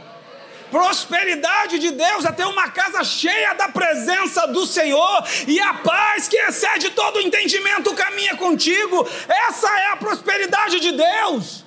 Prosperidade 0.71 1.79
de 1.79 1.93
Deus 1.93 2.25
é 2.25 2.33
ter 2.33 2.45
uma 2.45 2.71
casa 2.71 3.03
cheia 3.05 3.55
da 3.55 3.69
presença 3.69 4.47
do 4.47 4.67
Senhor 4.67 5.25
e 5.47 5.61
a 5.61 5.75
paz 5.75 6.27
que 6.29 6.37
excede 6.37 6.91
todo 6.91 7.21
entendimento 7.21 7.95
caminha 7.95 8.37
contigo. 8.37 9.07
Essa 9.29 9.69
é 9.69 9.87
a 9.93 9.97
prosperidade 9.97 10.81
de 10.81 10.93
Deus 10.93 11.67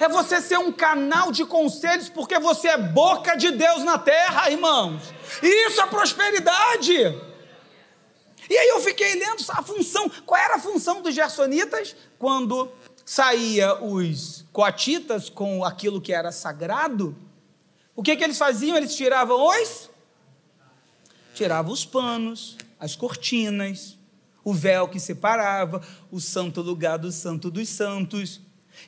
é 0.00 0.08
você 0.08 0.40
ser 0.40 0.58
um 0.58 0.72
canal 0.72 1.30
de 1.30 1.44
conselhos, 1.44 2.08
porque 2.08 2.38
você 2.38 2.68
é 2.68 2.78
boca 2.78 3.36
de 3.36 3.50
Deus 3.50 3.84
na 3.84 3.98
terra, 3.98 4.50
irmãos. 4.50 5.02
Isso 5.42 5.80
é 5.80 5.86
prosperidade. 5.86 6.94
E 8.48 8.56
aí 8.56 8.68
eu 8.68 8.80
fiquei 8.80 9.14
lendo 9.14 9.44
a 9.50 9.62
função, 9.62 10.10
qual 10.24 10.40
era 10.40 10.56
a 10.56 10.60
função 10.60 11.02
dos 11.02 11.14
gersonitas 11.14 11.94
quando 12.18 12.72
saía 13.04 13.74
os 13.82 14.44
coatitas 14.52 15.28
com 15.28 15.64
aquilo 15.64 16.00
que 16.00 16.12
era 16.12 16.32
sagrado? 16.32 17.16
O 17.94 18.02
que, 18.02 18.16
que 18.16 18.24
eles 18.24 18.38
faziam? 18.38 18.76
Eles 18.76 18.96
tiravam 18.96 19.38
os 19.38 19.90
tiravam 21.34 21.72
os 21.72 21.86
panos, 21.86 22.56
as 22.78 22.94
cortinas, 22.94 23.96
o 24.44 24.52
véu 24.52 24.88
que 24.88 25.00
separava 25.00 25.82
o 26.10 26.20
santo 26.20 26.60
lugar 26.60 26.98
do 26.98 27.10
santo 27.12 27.50
dos 27.50 27.68
santos. 27.68 28.40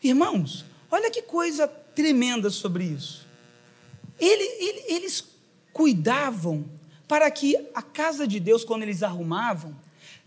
Irmãos, 0.03 0.65
Olha 0.95 1.11
que 1.11 1.23
coisa 1.23 1.67
tremenda 1.67 2.51
sobre 2.51 2.85
isso. 2.85 3.27
Ele, 4.21 4.45
ele, 4.63 4.95
eles 4.95 5.25
cuidavam 5.73 6.71
para 7.09 7.31
que 7.31 7.57
a 7.75 7.81
casa 7.81 8.29
de 8.29 8.39
Deus, 8.39 8.63
quando 8.63 8.83
eles 8.83 9.03
arrumavam, 9.03 9.75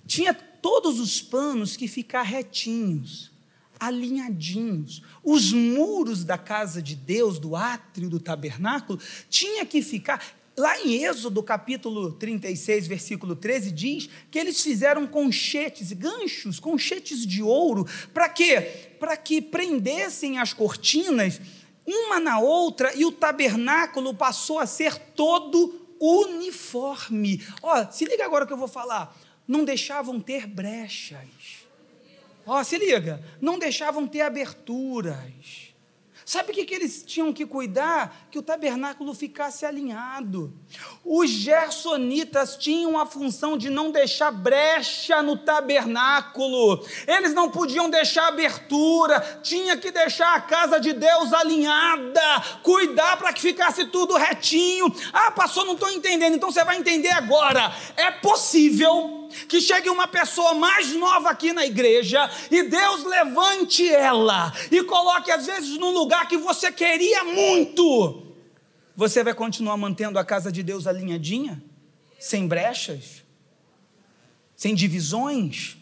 tinha 0.08 0.34
todos 0.34 1.00
os 1.00 1.22
panos 1.22 1.78
que 1.78 1.88
ficar 1.88 2.24
retinhos, 2.24 3.32
alinhadinhos. 3.80 5.04
Os 5.24 5.54
muros 5.54 6.24
da 6.24 6.38
casa 6.38 6.82
de 6.82 6.96
Deus, 6.96 7.38
do 7.38 7.56
átrio 7.56 8.10
do 8.10 8.20
tabernáculo, 8.20 9.00
tinha 9.30 9.68
que 9.68 9.84
ficar 9.84 10.36
Lá 10.58 10.80
em 10.80 11.04
Êxodo, 11.04 11.44
capítulo 11.44 12.14
36, 12.14 12.88
versículo 12.88 13.36
13, 13.36 13.72
diz 13.72 14.10
que 14.32 14.40
eles 14.40 14.62
fizeram 14.62 15.06
conchetes, 15.06 15.92
ganchos, 15.92 16.62
conchetes 16.62 17.28
de 17.28 17.44
ouro, 17.44 17.86
para 18.14 18.30
quê? 18.30 18.62
Para 18.98 19.18
que 19.18 19.42
prendessem 19.42 20.40
as 20.40 20.54
cortinas 20.54 21.42
uma 21.86 22.20
na 22.22 22.40
outra 22.40 22.96
e 22.96 23.04
o 23.04 23.12
tabernáculo 23.12 24.14
passou 24.14 24.58
a 24.58 24.66
ser 24.66 24.98
todo 24.98 25.82
uniforme. 26.00 27.46
Ó, 27.62 27.92
se 27.92 28.06
liga 28.06 28.26
agora 28.26 28.48
que 28.48 28.54
eu 28.54 28.58
vou 28.58 28.68
falar. 28.68 29.16
Não 29.48 29.66
deixavam 29.66 30.20
ter 30.20 30.48
brechas. 30.48 31.66
Ó, 32.46 32.64
se 32.64 32.78
liga, 32.78 33.24
não 33.42 33.60
deixavam 33.60 34.08
ter 34.08 34.22
aberturas 34.22 35.65
Sabe 36.26 36.52
o 36.52 36.56
que, 36.56 36.66
que 36.66 36.74
eles 36.74 37.04
tinham 37.06 37.32
que 37.32 37.46
cuidar? 37.46 38.28
Que 38.32 38.40
o 38.40 38.42
tabernáculo 38.42 39.14
ficasse 39.14 39.64
alinhado. 39.64 40.52
Os 41.04 41.30
gersonitas 41.30 42.58
tinham 42.58 42.98
a 43.00 43.06
função 43.06 43.56
de 43.56 43.70
não 43.70 43.92
deixar 43.92 44.32
brecha 44.32 45.22
no 45.22 45.38
tabernáculo, 45.38 46.84
eles 47.06 47.32
não 47.36 47.52
podiam 47.52 47.92
deixar 47.92 48.30
abertura, 48.30 49.20
tinha 49.44 49.78
que 49.78 49.92
deixar 49.92 50.34
a 50.34 50.42
casa 50.42 50.80
de 50.80 50.94
Deus 50.94 51.32
alinhada, 51.32 52.22
cuidar 52.64 53.18
para 53.18 53.32
que 53.32 53.42
ficasse 53.42 53.86
tudo 53.86 54.18
retinho. 54.18 54.92
Ah, 55.14 55.30
pastor, 55.30 55.64
não 55.64 55.74
estou 55.74 55.92
entendendo, 55.92 56.36
então 56.36 56.52
você 56.52 56.64
vai 56.64 56.78
entender 56.78 57.12
agora. 57.12 57.72
É 57.96 58.10
possível 58.10 59.25
que 59.48 59.62
chegue 59.62 59.90
uma 59.90 60.08
pessoa 60.08 60.54
mais 60.54 60.94
nova 60.94 61.30
aqui 61.30 61.54
na 61.54 61.66
igreja 61.66 62.30
e 62.50 62.64
Deus 62.64 63.04
levante 63.04 63.88
ela 63.90 64.54
e 64.72 64.84
coloque, 64.84 65.32
às 65.32 65.46
vezes, 65.46 65.78
num 65.78 65.92
lugar 65.92 66.28
que 66.28 66.38
você 66.38 66.72
queria 66.72 67.24
muito. 67.24 68.24
Você 68.96 69.24
vai 69.24 69.34
continuar 69.34 69.78
mantendo 69.78 70.18
a 70.18 70.24
casa 70.26 70.52
de 70.52 70.64
Deus 70.64 70.88
alinhadinha? 70.88 71.62
Sem 72.20 72.48
brechas? 72.48 73.24
Sem 74.56 74.74
divisões? 74.74 75.78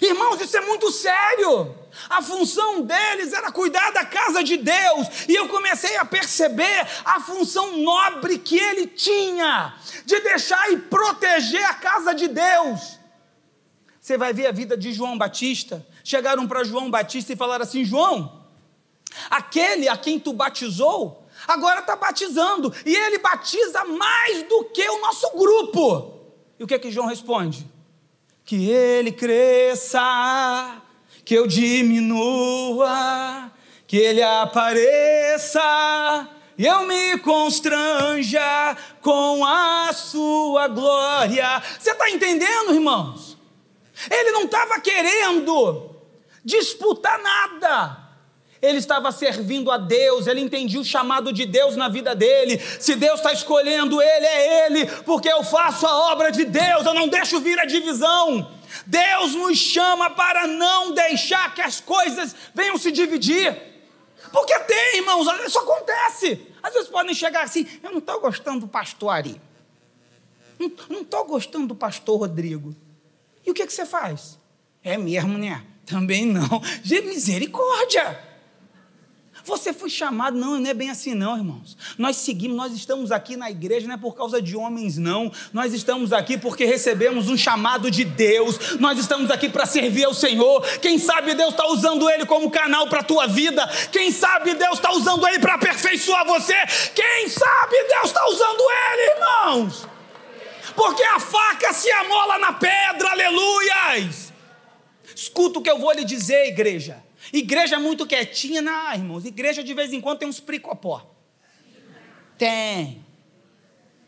Irmãos, 0.00 0.40
isso 0.40 0.56
é 0.56 0.60
muito 0.60 0.90
sério. 0.90 1.74
A 2.08 2.22
função 2.22 2.82
deles 2.82 3.32
era 3.32 3.50
cuidar 3.50 3.90
da 3.90 4.04
casa 4.04 4.44
de 4.44 4.56
Deus, 4.56 5.08
e 5.28 5.34
eu 5.34 5.48
comecei 5.48 5.96
a 5.96 6.04
perceber 6.04 6.86
a 7.04 7.20
função 7.20 7.78
nobre 7.78 8.38
que 8.38 8.56
ele 8.56 8.86
tinha 8.86 9.74
de 10.04 10.20
deixar 10.20 10.70
e 10.70 10.76
proteger 10.76 11.64
a 11.64 11.74
casa 11.74 12.14
de 12.14 12.28
Deus. 12.28 12.98
Você 14.00 14.16
vai 14.16 14.32
ver 14.32 14.46
a 14.46 14.52
vida 14.52 14.76
de 14.76 14.92
João 14.92 15.18
Batista. 15.18 15.84
Chegaram 16.04 16.46
para 16.46 16.64
João 16.64 16.90
Batista 16.90 17.32
e 17.32 17.36
falaram 17.36 17.64
assim: 17.64 17.84
João, 17.84 18.44
aquele 19.28 19.88
a 19.88 19.96
quem 19.96 20.20
tu 20.20 20.32
batizou, 20.32 21.26
agora 21.48 21.80
está 21.80 21.96
batizando, 21.96 22.72
e 22.86 22.94
ele 22.94 23.18
batiza 23.18 23.84
mais 23.84 24.44
do 24.44 24.64
que 24.66 24.88
o 24.88 25.00
nosso 25.00 25.30
grupo. 25.36 26.20
E 26.58 26.64
o 26.64 26.66
que 26.66 26.74
é 26.74 26.78
que 26.78 26.90
João 26.90 27.06
responde? 27.06 27.66
Que 28.50 28.68
ele 28.68 29.12
cresça, 29.12 30.82
que 31.24 31.36
eu 31.36 31.46
diminua, 31.46 32.88
que 33.86 33.96
ele 33.96 34.20
apareça 34.20 35.60
e 36.58 36.66
eu 36.66 36.84
me 36.84 37.16
constranja 37.18 38.76
com 39.00 39.46
a 39.46 39.92
sua 39.92 40.66
glória. 40.66 41.62
Você 41.78 41.92
está 41.92 42.10
entendendo, 42.10 42.74
irmãos? 42.74 43.38
Ele 44.10 44.32
não 44.32 44.46
estava 44.46 44.80
querendo 44.80 45.94
disputar 46.44 47.22
nada 47.22 47.99
ele 48.62 48.78
estava 48.78 49.10
servindo 49.10 49.70
a 49.70 49.78
Deus, 49.78 50.26
ele 50.26 50.40
entendia 50.40 50.80
o 50.80 50.84
chamado 50.84 51.32
de 51.32 51.46
Deus 51.46 51.76
na 51.76 51.88
vida 51.88 52.14
dele. 52.14 52.58
Se 52.78 52.94
Deus 52.94 53.20
está 53.20 53.32
escolhendo 53.32 54.00
ele, 54.02 54.26
é 54.26 54.66
ele, 54.66 54.86
porque 55.02 55.28
eu 55.28 55.42
faço 55.42 55.86
a 55.86 56.12
obra 56.12 56.30
de 56.30 56.44
Deus, 56.44 56.84
eu 56.84 56.92
não 56.92 57.08
deixo 57.08 57.40
vir 57.40 57.58
a 57.58 57.64
divisão. 57.64 58.50
Deus 58.86 59.34
nos 59.34 59.58
chama 59.58 60.10
para 60.10 60.46
não 60.46 60.92
deixar 60.92 61.54
que 61.54 61.62
as 61.62 61.80
coisas 61.80 62.36
venham 62.54 62.76
se 62.76 62.92
dividir. 62.92 63.56
Porque 64.30 64.58
tem, 64.60 64.98
irmãos, 64.98 65.26
isso 65.46 65.58
acontece. 65.58 66.46
Às 66.62 66.74
vezes 66.74 66.88
podem 66.88 67.14
chegar 67.14 67.44
assim, 67.44 67.66
eu 67.82 67.90
não 67.90 67.98
estou 67.98 68.20
gostando 68.20 68.60
do 68.60 68.68
pastor 68.68 69.10
Ari. 69.10 69.40
Não 70.90 71.00
estou 71.00 71.24
gostando 71.24 71.68
do 71.68 71.74
pastor 71.74 72.20
Rodrigo. 72.20 72.76
E 73.44 73.50
o 73.50 73.54
que, 73.54 73.66
que 73.66 73.72
você 73.72 73.86
faz? 73.86 74.38
É 74.84 74.98
mesmo, 74.98 75.38
né? 75.38 75.64
Também 75.86 76.26
não. 76.26 76.60
De 76.82 77.00
misericórdia. 77.00 78.29
Você 79.44 79.72
foi 79.72 79.88
chamado, 79.88 80.36
não, 80.36 80.58
não 80.58 80.70
é 80.70 80.74
bem 80.74 80.90
assim, 80.90 81.14
não, 81.14 81.36
irmãos. 81.36 81.76
Nós 81.96 82.16
seguimos, 82.16 82.56
nós 82.56 82.72
estamos 82.72 83.10
aqui 83.10 83.36
na 83.36 83.50
igreja, 83.50 83.86
não 83.86 83.94
é 83.94 83.98
por 83.98 84.14
causa 84.14 84.40
de 84.40 84.56
homens, 84.56 84.98
não. 84.98 85.32
Nós 85.52 85.72
estamos 85.72 86.12
aqui 86.12 86.36
porque 86.36 86.64
recebemos 86.64 87.28
um 87.28 87.36
chamado 87.36 87.90
de 87.90 88.04
Deus. 88.04 88.78
Nós 88.78 88.98
estamos 88.98 89.30
aqui 89.30 89.48
para 89.48 89.66
servir 89.66 90.04
ao 90.04 90.14
Senhor. 90.14 90.66
Quem 90.78 90.98
sabe 90.98 91.34
Deus 91.34 91.50
está 91.50 91.66
usando 91.66 92.08
Ele 92.10 92.26
como 92.26 92.50
canal 92.50 92.86
para 92.88 93.00
a 93.00 93.04
tua 93.04 93.26
vida. 93.26 93.66
Quem 93.90 94.12
sabe 94.12 94.54
Deus 94.54 94.74
está 94.74 94.92
usando 94.92 95.26
Ele 95.26 95.38
para 95.38 95.54
aperfeiçoar 95.54 96.26
você. 96.26 96.56
Quem 96.94 97.28
sabe 97.28 97.76
Deus 97.88 98.06
está 98.06 98.26
usando 98.28 98.60
Ele, 98.60 99.12
irmãos. 99.14 99.86
Porque 100.74 101.02
a 101.02 101.18
faca 101.18 101.72
se 101.72 101.90
amola 101.90 102.38
na 102.38 102.52
pedra, 102.52 103.10
aleluias. 103.10 104.32
Escuta 105.14 105.58
o 105.58 105.62
que 105.62 105.70
eu 105.70 105.78
vou 105.78 105.92
lhe 105.92 106.04
dizer, 106.04 106.46
igreja. 106.46 107.02
Igreja 107.32 107.78
muito 107.78 108.06
quietinha, 108.06 108.60
não, 108.60 108.92
irmãos. 108.92 109.24
Igreja 109.24 109.62
de 109.62 109.72
vez 109.72 109.92
em 109.92 110.00
quando 110.00 110.18
tem 110.18 110.28
uns 110.28 110.40
pricopó. 110.40 111.14
Tem. 112.36 113.04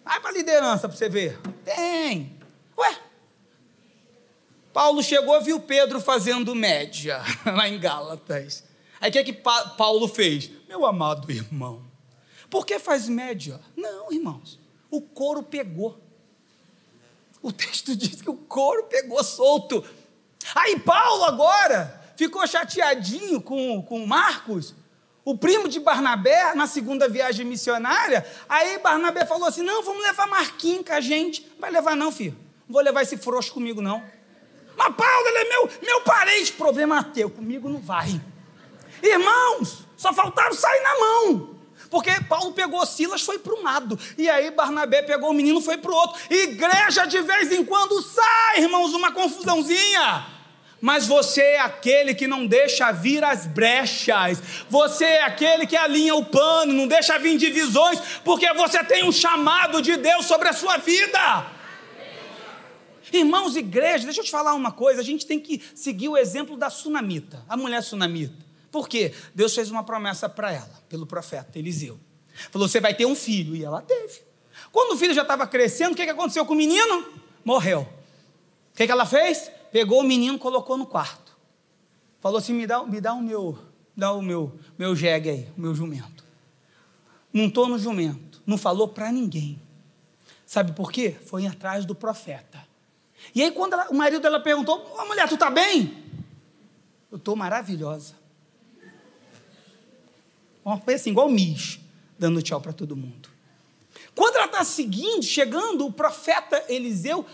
Vai 0.04 0.20
para 0.20 0.32
liderança 0.32 0.88
para 0.88 0.96
você 0.96 1.08
ver. 1.08 1.38
Tem. 1.64 2.38
Ué. 2.76 2.98
Paulo 4.72 5.02
chegou 5.02 5.40
viu 5.40 5.60
Pedro 5.60 6.00
fazendo 6.00 6.54
média 6.54 7.22
lá 7.46 7.68
em 7.68 7.78
Gálatas. 7.78 8.64
Aí 9.00 9.10
o 9.10 9.12
que, 9.12 9.18
é 9.18 9.24
que 9.24 9.32
Paulo 9.32 10.08
fez? 10.08 10.50
Meu 10.68 10.86
amado 10.86 11.30
irmão, 11.30 11.84
por 12.48 12.64
que 12.64 12.78
faz 12.78 13.08
média? 13.08 13.60
Não, 13.76 14.12
irmãos, 14.12 14.58
o 14.90 15.00
couro 15.00 15.42
pegou. 15.42 16.00
O 17.42 17.52
texto 17.52 17.94
diz 17.96 18.22
que 18.22 18.30
o 18.30 18.36
couro 18.36 18.84
pegou 18.84 19.22
solto. 19.22 19.84
Aí 20.54 20.78
Paulo 20.80 21.24
agora 21.24 22.01
ficou 22.16 22.46
chateadinho 22.46 23.40
com, 23.40 23.82
com 23.82 24.06
Marcos, 24.06 24.74
o 25.24 25.36
primo 25.36 25.68
de 25.68 25.78
Barnabé, 25.78 26.54
na 26.54 26.66
segunda 26.66 27.08
viagem 27.08 27.46
missionária. 27.46 28.26
Aí 28.48 28.78
Barnabé 28.78 29.24
falou 29.24 29.48
assim: 29.48 29.62
Não, 29.62 29.82
vamos 29.82 30.02
levar 30.02 30.26
Marquinhos 30.26 30.84
com 30.86 30.92
a 30.92 31.00
gente. 31.00 31.42
Não 31.52 31.60
vai 31.60 31.70
levar, 31.70 31.94
não, 31.94 32.10
filho. 32.10 32.36
Não 32.68 32.74
vou 32.74 32.82
levar 32.82 33.02
esse 33.02 33.16
frouxo 33.16 33.52
comigo, 33.52 33.80
não. 33.80 34.02
Mas 34.76 34.94
Paulo, 34.94 35.28
ele 35.28 35.38
é 35.38 35.48
meu, 35.48 35.70
meu 35.82 36.00
parente. 36.00 36.52
Problema 36.52 37.04
teu, 37.04 37.30
comigo 37.30 37.68
não 37.68 37.80
vai. 37.80 38.20
Irmãos, 39.02 39.86
só 39.96 40.12
faltaram 40.12 40.54
sair 40.54 40.82
na 40.82 40.98
mão. 40.98 41.52
Porque 41.90 42.10
Paulo 42.22 42.52
pegou 42.52 42.84
Silas, 42.86 43.20
foi 43.20 43.38
para 43.38 43.54
um 43.54 43.62
lado. 43.62 43.98
E 44.16 44.28
aí 44.28 44.50
Barnabé 44.50 45.02
pegou 45.02 45.30
o 45.30 45.34
menino, 45.34 45.60
foi 45.60 45.76
para 45.76 45.90
o 45.90 45.94
outro. 45.94 46.20
Igreja 46.30 47.04
de 47.04 47.20
vez 47.20 47.52
em 47.52 47.64
quando 47.64 48.00
sai, 48.02 48.60
irmãos, 48.60 48.94
uma 48.94 49.12
confusãozinha 49.12 50.41
mas 50.82 51.06
você 51.06 51.40
é 51.40 51.60
aquele 51.60 52.12
que 52.12 52.26
não 52.26 52.44
deixa 52.44 52.90
vir 52.90 53.22
as 53.22 53.46
brechas, 53.46 54.42
você 54.68 55.04
é 55.04 55.22
aquele 55.22 55.64
que 55.64 55.76
alinha 55.76 56.16
o 56.16 56.24
pano, 56.24 56.72
não 56.72 56.88
deixa 56.88 57.16
vir 57.20 57.38
divisões, 57.38 58.00
porque 58.24 58.52
você 58.52 58.82
tem 58.82 59.04
um 59.04 59.12
chamado 59.12 59.80
de 59.80 59.96
Deus 59.96 60.26
sobre 60.26 60.48
a 60.48 60.52
sua 60.52 60.78
vida. 60.78 61.46
Irmãos, 63.12 63.54
igreja, 63.54 64.04
deixa 64.04 64.20
eu 64.20 64.24
te 64.24 64.30
falar 64.30 64.54
uma 64.54 64.72
coisa: 64.72 65.00
a 65.00 65.04
gente 65.04 65.24
tem 65.24 65.38
que 65.38 65.62
seguir 65.72 66.08
o 66.08 66.16
exemplo 66.16 66.56
da 66.56 66.68
sunamita, 66.68 67.44
a 67.48 67.56
mulher 67.56 67.80
sunamita. 67.82 68.44
Por 68.68 68.88
quê? 68.88 69.14
Deus 69.32 69.54
fez 69.54 69.70
uma 69.70 69.84
promessa 69.84 70.28
para 70.28 70.50
ela, 70.50 70.82
pelo 70.88 71.06
profeta 71.06 71.60
Eliseu. 71.60 72.00
Falou: 72.50 72.66
você 72.66 72.80
vai 72.80 72.92
ter 72.92 73.06
um 73.06 73.14
filho, 73.14 73.54
e 73.54 73.64
ela 73.64 73.80
teve. 73.82 74.20
Quando 74.72 74.94
o 74.94 74.96
filho 74.96 75.14
já 75.14 75.22
estava 75.22 75.46
crescendo, 75.46 75.92
o 75.92 75.94
que 75.94 76.02
aconteceu 76.02 76.44
com 76.44 76.54
o 76.54 76.56
menino? 76.56 77.06
Morreu. 77.44 77.88
O 78.72 78.76
que 78.76 78.82
ela 78.90 79.06
fez? 79.06 79.48
Pegou 79.72 80.00
o 80.00 80.04
menino, 80.04 80.38
colocou 80.38 80.76
no 80.76 80.86
quarto. 80.86 81.36
Falou 82.20 82.38
assim: 82.38 82.52
me 82.52 82.66
dá, 82.66 82.84
me 82.84 83.00
dá 83.00 83.14
o 83.14 83.22
meu, 83.22 83.58
dá 83.96 84.12
o 84.12 84.22
meu, 84.22 84.56
meu 84.78 84.94
jegue 84.94 85.30
aí, 85.30 85.48
o 85.56 85.60
meu 85.60 85.74
jumento. 85.74 86.22
Montou 87.32 87.66
no 87.66 87.78
jumento, 87.78 88.42
não 88.46 88.58
falou 88.58 88.86
para 88.86 89.10
ninguém. 89.10 89.60
Sabe 90.46 90.72
por 90.72 90.92
quê? 90.92 91.16
Foi 91.24 91.46
atrás 91.46 91.86
do 91.86 91.94
profeta. 91.94 92.62
E 93.34 93.42
aí, 93.42 93.50
quando 93.50 93.72
ela, 93.72 93.88
o 93.88 93.94
marido 93.94 94.20
dela 94.20 94.38
perguntou: 94.38 94.84
Ô 94.96 95.06
mulher, 95.06 95.28
tu 95.28 95.36
tá 95.36 95.50
bem? 95.50 96.04
Eu 97.10 97.16
estou 97.16 97.34
maravilhosa. 97.34 98.14
Uma 100.64 100.78
coisa 100.78 101.00
assim, 101.00 101.10
igual 101.10 101.28
Miss, 101.28 101.80
dando 102.18 102.40
tchau 102.40 102.60
para 102.60 102.72
todo 102.72 102.94
mundo. 102.94 103.28
Quando 104.14 104.36
ela 104.36 104.46
está 104.46 104.62
seguindo, 104.62 105.22
chegando, 105.24 105.86
o 105.86 105.92
profeta 105.92 106.64
Eliseu 106.68 107.26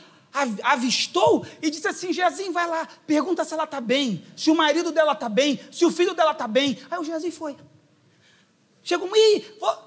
avistou 0.62 1.46
e 1.60 1.70
disse 1.70 1.88
assim: 1.88 2.12
Geazi, 2.12 2.50
vai 2.50 2.66
lá, 2.66 2.86
pergunta 3.06 3.44
se 3.44 3.54
ela 3.54 3.64
está 3.64 3.80
bem, 3.80 4.24
se 4.36 4.50
o 4.50 4.54
marido 4.54 4.92
dela 4.92 5.12
está 5.12 5.28
bem, 5.28 5.60
se 5.70 5.84
o 5.84 5.90
filho 5.90 6.14
dela 6.14 6.32
está 6.32 6.46
bem. 6.46 6.78
Aí 6.90 6.98
o 6.98 7.04
Geazi 7.04 7.30
foi. 7.30 7.56
Chegou, 8.82 9.10
e 9.14 9.44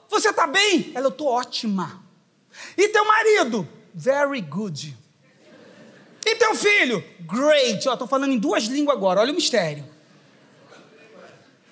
você 0.09 0.29
está 0.29 0.45
bem? 0.45 0.91
Ela, 0.93 1.07
eu 1.07 1.09
estou 1.09 1.27
ótima. 1.27 2.03
E 2.77 2.89
teu 2.89 3.05
marido? 3.05 3.67
Very 3.93 4.41
good. 4.41 4.95
E 6.25 6.35
teu 6.35 6.53
filho? 6.53 7.03
Great. 7.21 7.87
Estou 7.87 8.07
falando 8.07 8.31
em 8.31 8.37
duas 8.37 8.65
línguas 8.65 8.95
agora, 8.95 9.21
olha 9.21 9.31
o 9.31 9.35
mistério. 9.35 9.90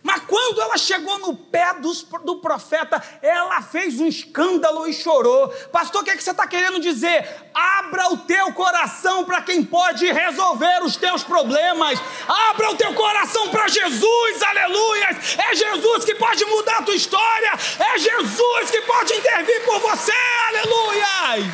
Mas 0.09 0.23
quando 0.25 0.59
ela 0.59 0.75
chegou 0.75 1.19
no 1.19 1.35
pé 1.35 1.71
dos, 1.75 2.01
do 2.01 2.37
profeta, 2.37 2.99
ela 3.21 3.61
fez 3.61 3.99
um 3.99 4.07
escândalo 4.07 4.87
e 4.87 4.91
chorou. 4.91 5.49
Pastor, 5.71 6.01
o 6.01 6.03
que, 6.03 6.09
é 6.09 6.17
que 6.17 6.23
você 6.23 6.31
está 6.31 6.47
querendo 6.47 6.79
dizer? 6.79 7.29
Abra 7.53 8.11
o 8.11 8.17
teu 8.17 8.51
coração 8.53 9.23
para 9.23 9.43
quem 9.43 9.63
pode 9.63 10.11
resolver 10.11 10.83
os 10.83 10.95
teus 10.95 11.23
problemas. 11.23 11.99
Abra 12.27 12.71
o 12.71 12.75
teu 12.75 12.91
coração 12.95 13.49
para 13.49 13.67
Jesus, 13.67 14.41
aleluia. 14.41 15.09
É 15.47 15.53
Jesus 15.53 16.03
que 16.03 16.15
pode 16.15 16.43
mudar 16.45 16.79
a 16.79 16.81
tua 16.81 16.95
história. 16.95 17.51
É 17.77 17.99
Jesus 17.99 18.71
que 18.71 18.81
pode 18.81 19.13
intervir 19.13 19.63
por 19.63 19.79
você, 19.79 20.11
aleluia. 20.47 21.53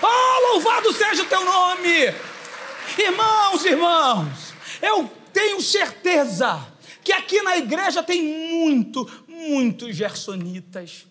Oh, 0.00 0.52
louvado 0.52 0.92
seja 0.92 1.24
o 1.24 1.26
teu 1.26 1.44
nome. 1.44 2.14
Irmãos, 2.98 3.64
irmãos, 3.64 4.54
eu 4.80 5.10
tenho 5.32 5.60
certeza 5.60 6.75
que 7.06 7.12
aqui 7.12 7.40
na 7.40 7.56
igreja 7.56 8.02
tem 8.02 8.20
muito, 8.20 9.08
muitos 9.28 9.94
gersonitas, 9.94 11.06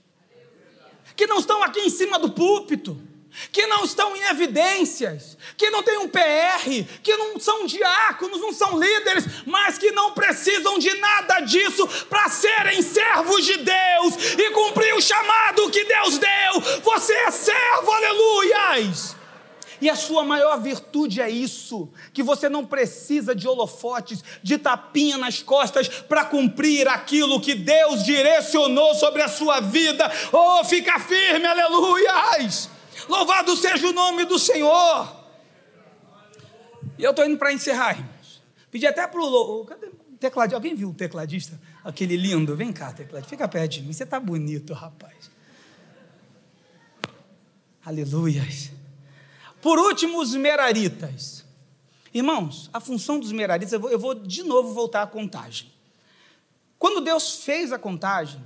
que 1.16 1.26
não 1.26 1.40
estão 1.40 1.64
aqui 1.64 1.80
em 1.80 1.90
cima 1.90 2.20
do 2.20 2.32
púlpito, 2.32 3.02
que 3.50 3.66
não 3.68 3.86
estão 3.86 4.14
em 4.14 4.24
evidências, 4.24 5.38
que 5.56 5.70
não 5.70 5.82
têm 5.82 6.00
um 6.00 6.10
PR, 6.10 6.68
que 7.02 7.16
não 7.16 7.40
são 7.40 7.66
diáconos, 7.66 8.42
não 8.42 8.52
são 8.52 8.78
líderes, 8.78 9.24
mas 9.46 9.78
que 9.78 9.90
não 9.92 10.12
precisam 10.12 10.78
de 10.78 10.94
nada 10.96 11.40
disso 11.40 11.88
para 12.10 12.28
serem 12.28 12.82
servos 12.82 13.46
de 13.46 13.56
Deus 13.56 14.34
e 14.38 14.52
cumprir 14.52 14.94
o 14.96 15.02
chamado 15.02 15.72
que 15.72 15.86
Deus 15.86 16.18
deu. 16.18 16.82
Você 16.84 17.14
é 17.14 17.32
servo, 17.32 17.90
aleluias! 17.90 19.16
E 19.82 19.90
a 19.90 19.96
sua 19.96 20.24
maior 20.24 20.60
virtude 20.62 21.22
é 21.22 21.30
isso: 21.30 21.90
que 22.14 22.24
você 22.24 22.48
não 22.50 22.66
precisa 22.66 23.36
de 23.36 23.48
holofotes, 23.48 24.24
de 24.42 24.58
tapinha 24.58 25.18
nas 25.18 25.42
costas 25.42 25.88
para 25.88 26.26
cumprir 26.26 26.88
aquilo 26.88 27.42
que 27.42 27.56
Deus 27.56 28.04
direcionou 28.04 28.96
sobre 28.96 29.22
a 29.22 29.28
sua 29.28 29.60
vida. 29.60 30.12
Oh, 30.32 30.64
fica 30.64 31.00
firme, 31.00 31.46
aleluias! 31.46 32.70
Louvado 33.10 33.56
seja 33.56 33.88
o 33.88 33.94
nome 33.94 34.26
do 34.26 34.40
Senhor. 34.40 35.26
E 36.98 37.04
eu 37.04 37.12
estou 37.12 37.26
indo 37.26 37.38
para 37.38 37.52
encerrar, 37.52 37.92
irmãos. 37.92 38.42
Pedi 38.72 38.88
até 38.88 39.06
para 39.06 39.22
o 39.22 39.68
tecladista. 40.20 40.56
Alguém 40.56 40.76
viu 40.76 40.90
o 40.90 40.94
tecladista? 40.94 41.60
Aquele 41.84 42.16
lindo. 42.16 42.56
Vem 42.56 42.72
cá, 42.72 42.94
tecladista. 42.94 43.30
Fica 43.30 43.48
perto 43.48 43.74
de 43.74 43.82
mim. 43.82 43.94
Você 43.94 44.04
está 44.04 44.20
bonito, 44.20 44.74
rapaz. 44.74 45.30
Aleluias. 47.86 48.72
Por 49.66 49.78
último, 49.80 50.22
os 50.22 50.34
meraritas. 50.36 51.44
Irmãos, 52.14 52.70
a 52.72 52.80
função 52.80 53.20
dos 53.20 53.32
meraritas, 53.32 53.74
eu 53.74 53.80
vou, 53.80 53.90
eu 53.90 53.98
vou 53.98 54.14
de 54.14 54.44
novo 54.44 54.76
voltar 54.76 55.02
à 55.02 55.08
contagem. 55.08 55.74
Quando 56.78 57.02
Deus 57.02 57.38
fez 57.38 57.74
a 57.74 57.80
contagem, 57.80 58.40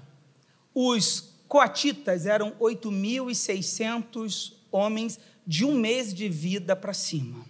os 0.74 1.34
coatitas 1.46 2.26
eram 2.26 2.54
8.600 2.54 4.54
homens 4.72 5.20
de 5.46 5.66
um 5.66 5.76
mês 5.76 6.14
de 6.14 6.30
vida 6.30 6.74
para 6.74 6.94
cima. 6.94 7.46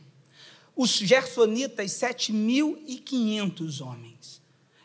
Os 0.75 0.89
gersonitas, 0.89 1.91
7.500 1.91 3.85
homens. 3.85 4.41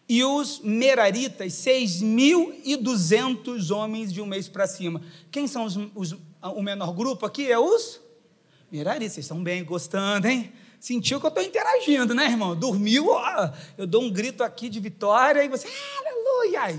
E 0.07 0.22
os 0.22 0.61
meraritas, 0.61 1.55
6.200 1.55 3.74
homens 3.74 4.12
de 4.12 4.20
um 4.20 4.26
mês 4.26 4.47
para 4.47 4.66
cima. 4.66 5.01
Quem 5.30 5.47
são 5.47 5.64
os, 5.64 5.78
os, 5.95 6.14
o 6.43 6.61
menor 6.61 6.93
grupo 6.93 7.24
aqui? 7.24 7.51
É 7.51 7.59
os 7.59 8.03
Mirari, 8.74 9.08
vocês 9.08 9.24
estão 9.24 9.40
bem, 9.40 9.64
gostando, 9.64 10.26
hein? 10.26 10.52
Sentiu 10.80 11.20
que 11.20 11.26
eu 11.26 11.28
estou 11.28 11.44
interagindo, 11.44 12.12
né, 12.12 12.24
irmão? 12.24 12.56
Dormiu, 12.56 13.06
ó, 13.10 13.52
eu 13.78 13.86
dou 13.86 14.02
um 14.02 14.10
grito 14.10 14.42
aqui 14.42 14.68
de 14.68 14.80
vitória 14.80 15.44
e 15.44 15.48
você, 15.48 15.68
aleluia! 16.00 16.76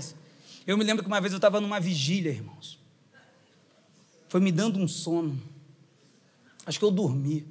Eu 0.66 0.76
me 0.76 0.84
lembro 0.84 1.02
que 1.02 1.08
uma 1.08 1.22
vez 1.22 1.32
eu 1.32 1.38
estava 1.38 1.58
numa 1.58 1.80
vigília, 1.80 2.30
irmãos. 2.30 2.78
Foi 4.28 4.42
me 4.42 4.52
dando 4.52 4.78
um 4.78 4.86
sono. 4.86 5.40
Acho 6.66 6.78
que 6.78 6.84
eu 6.84 6.90
dormi. 6.90 7.46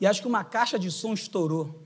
E 0.00 0.06
acho 0.06 0.22
que 0.22 0.26
uma 0.26 0.42
caixa 0.42 0.78
de 0.78 0.90
som 0.90 1.12
estourou. 1.12 1.82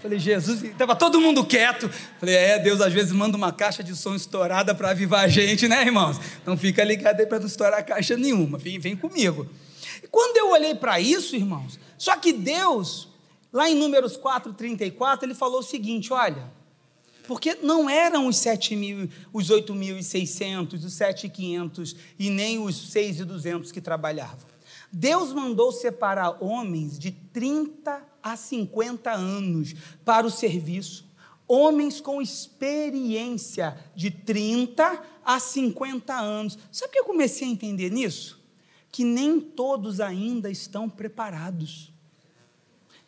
Falei, 0.00 0.18
Jesus, 0.18 0.62
estava 0.62 0.94
todo 0.94 1.20
mundo 1.20 1.44
quieto. 1.44 1.88
Falei, 2.20 2.36
é, 2.36 2.58
Deus 2.58 2.80
às 2.80 2.92
vezes 2.92 3.12
manda 3.12 3.36
uma 3.36 3.52
caixa 3.52 3.82
de 3.82 3.96
som 3.96 4.14
estourada 4.14 4.72
para 4.74 4.90
avivar 4.90 5.24
a 5.24 5.28
gente, 5.28 5.66
né, 5.66 5.82
irmãos? 5.82 6.20
Então 6.40 6.56
fica 6.56 6.84
ligado 6.84 7.18
aí 7.18 7.26
para 7.26 7.40
não 7.40 7.46
estourar 7.46 7.84
caixa 7.84 8.16
nenhuma. 8.16 8.58
Vem, 8.58 8.78
vem 8.78 8.96
comigo. 8.96 9.48
E 10.02 10.06
quando 10.06 10.36
eu 10.36 10.50
olhei 10.50 10.74
para 10.74 11.00
isso, 11.00 11.34
irmãos, 11.34 11.80
só 11.96 12.16
que 12.16 12.32
Deus, 12.32 13.08
lá 13.52 13.68
em 13.68 13.74
Números 13.74 14.16
4,34, 14.16 15.24
ele 15.24 15.34
falou 15.34 15.58
o 15.58 15.64
seguinte: 15.64 16.12
olha, 16.12 16.44
porque 17.26 17.56
não 17.60 17.90
eram 17.90 18.28
os 18.28 18.36
7 18.36 18.76
mil, 18.76 19.10
os 19.32 19.50
8.600, 19.50 20.74
os 20.74 20.96
7.500 20.96 21.96
e 22.18 22.30
nem 22.30 22.60
os 22.60 22.94
6.200 22.94 23.72
que 23.72 23.80
trabalhavam. 23.80 24.46
Deus 24.92 25.32
mandou 25.32 25.72
separar 25.72 26.42
homens 26.42 26.98
de 26.98 27.10
30 27.10 28.07
a 28.22 28.36
50 28.36 29.10
anos 29.10 29.74
para 30.04 30.26
o 30.26 30.30
serviço. 30.30 31.06
Homens 31.46 32.00
com 32.00 32.20
experiência 32.20 33.78
de 33.94 34.10
30 34.10 35.02
a 35.24 35.40
50 35.40 36.14
anos. 36.14 36.58
Sabe 36.70 36.90
o 36.90 36.92
que 36.92 36.98
eu 37.00 37.04
comecei 37.04 37.48
a 37.48 37.50
entender 37.50 37.90
nisso? 37.90 38.38
Que 38.90 39.04
nem 39.04 39.40
todos 39.40 40.00
ainda 40.00 40.50
estão 40.50 40.88
preparados. 40.88 41.92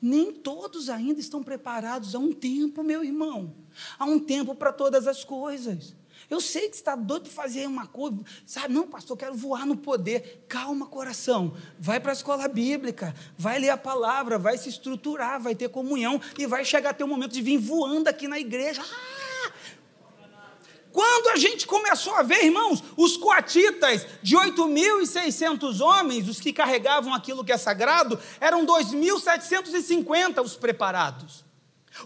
Nem 0.00 0.32
todos 0.32 0.88
ainda 0.88 1.20
estão 1.20 1.42
preparados 1.42 2.14
há 2.14 2.18
um 2.18 2.32
tempo, 2.32 2.82
meu 2.82 3.04
irmão. 3.04 3.54
Há 3.98 4.06
um 4.06 4.18
tempo 4.18 4.54
para 4.54 4.72
todas 4.72 5.06
as 5.06 5.22
coisas. 5.22 5.94
Eu 6.30 6.40
sei 6.40 6.68
que 6.68 6.76
você 6.76 6.80
está 6.80 6.94
doido 6.94 7.24
para 7.24 7.42
fazer 7.42 7.66
uma 7.66 7.88
coisa, 7.88 8.18
sabe? 8.46 8.72
Não, 8.72 8.86
pastor, 8.86 9.16
eu 9.16 9.18
quero 9.18 9.34
voar 9.34 9.66
no 9.66 9.76
poder. 9.76 10.44
Calma, 10.48 10.86
coração. 10.86 11.56
Vai 11.76 11.98
para 11.98 12.12
a 12.12 12.14
escola 12.14 12.46
bíblica, 12.46 13.12
vai 13.36 13.58
ler 13.58 13.70
a 13.70 13.76
palavra, 13.76 14.38
vai 14.38 14.56
se 14.56 14.68
estruturar, 14.68 15.42
vai 15.42 15.56
ter 15.56 15.68
comunhão 15.68 16.20
e 16.38 16.46
vai 16.46 16.64
chegar 16.64 16.90
até 16.90 17.04
o 17.04 17.08
momento 17.08 17.32
de 17.32 17.42
vir 17.42 17.58
voando 17.58 18.08
aqui 18.08 18.28
na 18.28 18.38
igreja. 18.38 18.80
Ah! 18.80 19.20
Quando 20.92 21.28
a 21.28 21.36
gente 21.36 21.66
começou 21.66 22.14
a 22.14 22.22
ver, 22.22 22.44
irmãos, 22.44 22.82
os 22.96 23.16
coatitas 23.16 24.06
de 24.22 24.36
8.600 24.36 25.80
homens, 25.80 26.28
os 26.28 26.40
que 26.40 26.52
carregavam 26.52 27.14
aquilo 27.14 27.44
que 27.44 27.52
é 27.52 27.58
sagrado, 27.58 28.18
eram 28.40 28.66
2.750 28.66 30.42
os 30.42 30.56
preparados. 30.56 31.49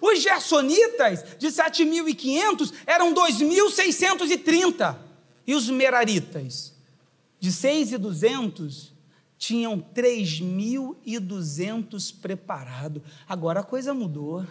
Os 0.01 0.23
gersonitas 0.23 1.37
de 1.39 1.49
7.500 1.49 2.73
eram 2.87 3.13
2.630. 3.15 4.97
E 5.47 5.55
os 5.55 5.69
meraritas 5.69 6.73
de 7.39 7.51
6.200 7.51 8.95
tinham 9.37 9.79
3.200 9.95 12.15
preparados. 12.21 13.03
Agora 13.29 13.61
a 13.61 13.65
coisa 13.65 13.93
mudou. 13.93 14.47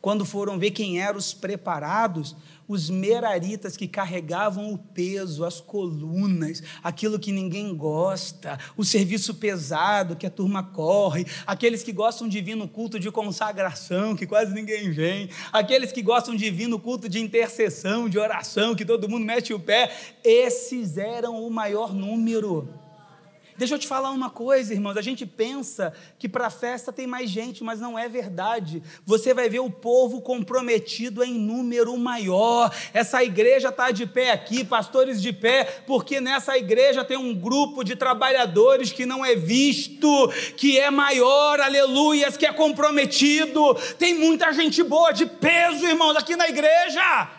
Quando 0.00 0.24
foram 0.24 0.56
ver 0.58 0.70
quem 0.70 1.00
eram 1.00 1.18
os 1.18 1.34
preparados, 1.34 2.36
os 2.68 2.90
meraritas 2.90 3.76
que 3.76 3.88
carregavam 3.88 4.72
o 4.72 4.78
peso, 4.78 5.44
as 5.44 5.58
colunas, 5.60 6.62
aquilo 6.82 7.18
que 7.18 7.32
ninguém 7.32 7.74
gosta, 7.74 8.58
o 8.76 8.84
serviço 8.84 9.34
pesado 9.34 10.14
que 10.14 10.26
a 10.26 10.30
turma 10.30 10.62
corre, 10.62 11.26
aqueles 11.46 11.82
que 11.82 11.92
gostam 11.92 12.28
de 12.28 12.40
vir 12.42 12.54
no 12.54 12.68
culto 12.68 13.00
de 13.00 13.10
consagração, 13.10 14.14
que 14.14 14.26
quase 14.26 14.52
ninguém 14.52 14.90
vem, 14.90 15.30
aqueles 15.50 15.90
que 15.90 16.02
gostam 16.02 16.36
de 16.36 16.50
vir 16.50 16.68
no 16.68 16.78
culto 16.78 17.08
de 17.08 17.18
intercessão, 17.18 18.08
de 18.08 18.18
oração, 18.18 18.74
que 18.74 18.84
todo 18.84 19.08
mundo 19.08 19.24
mete 19.24 19.54
o 19.54 19.58
pé, 19.58 19.90
esses 20.22 20.98
eram 20.98 21.42
o 21.42 21.50
maior 21.50 21.94
número. 21.94 22.87
Deixa 23.58 23.74
eu 23.74 23.78
te 23.78 23.88
falar 23.88 24.12
uma 24.12 24.30
coisa, 24.30 24.72
irmãos. 24.72 24.96
A 24.96 25.02
gente 25.02 25.26
pensa 25.26 25.92
que 26.16 26.28
para 26.28 26.46
a 26.46 26.50
festa 26.50 26.92
tem 26.92 27.08
mais 27.08 27.28
gente, 27.28 27.64
mas 27.64 27.80
não 27.80 27.98
é 27.98 28.08
verdade. 28.08 28.80
Você 29.04 29.34
vai 29.34 29.48
ver 29.48 29.58
o 29.58 29.68
povo 29.68 30.22
comprometido 30.22 31.24
em 31.24 31.34
número 31.34 31.96
maior. 31.96 32.72
Essa 32.94 33.24
igreja 33.24 33.70
está 33.70 33.90
de 33.90 34.06
pé 34.06 34.30
aqui, 34.30 34.64
pastores 34.64 35.20
de 35.20 35.32
pé, 35.32 35.82
porque 35.88 36.20
nessa 36.20 36.56
igreja 36.56 37.04
tem 37.04 37.16
um 37.16 37.34
grupo 37.34 37.82
de 37.82 37.96
trabalhadores 37.96 38.92
que 38.92 39.04
não 39.04 39.26
é 39.26 39.34
visto, 39.34 40.32
que 40.56 40.78
é 40.78 40.88
maior, 40.88 41.60
aleluias, 41.60 42.36
que 42.36 42.46
é 42.46 42.52
comprometido. 42.52 43.74
Tem 43.98 44.14
muita 44.14 44.52
gente 44.52 44.84
boa 44.84 45.10
de 45.10 45.26
peso, 45.26 45.84
irmãos, 45.84 46.14
aqui 46.14 46.36
na 46.36 46.48
igreja. 46.48 47.37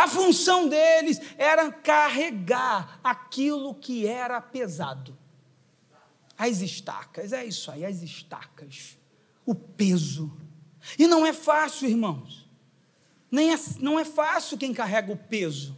A 0.00 0.08
função 0.08 0.66
deles 0.66 1.20
era 1.36 1.70
carregar 1.70 2.98
aquilo 3.04 3.74
que 3.74 4.06
era 4.06 4.40
pesado. 4.40 5.14
As 6.38 6.62
estacas, 6.62 7.34
é 7.34 7.44
isso 7.44 7.70
aí, 7.70 7.84
as 7.84 8.00
estacas. 8.00 8.96
O 9.44 9.54
peso. 9.54 10.34
E 10.98 11.06
não 11.06 11.26
é 11.26 11.34
fácil, 11.34 11.86
irmãos. 11.86 12.48
Nem 13.30 13.52
é, 13.52 13.58
não 13.78 14.00
é 14.00 14.04
fácil 14.06 14.56
quem 14.56 14.72
carrega 14.72 15.12
o 15.12 15.18
peso. 15.18 15.76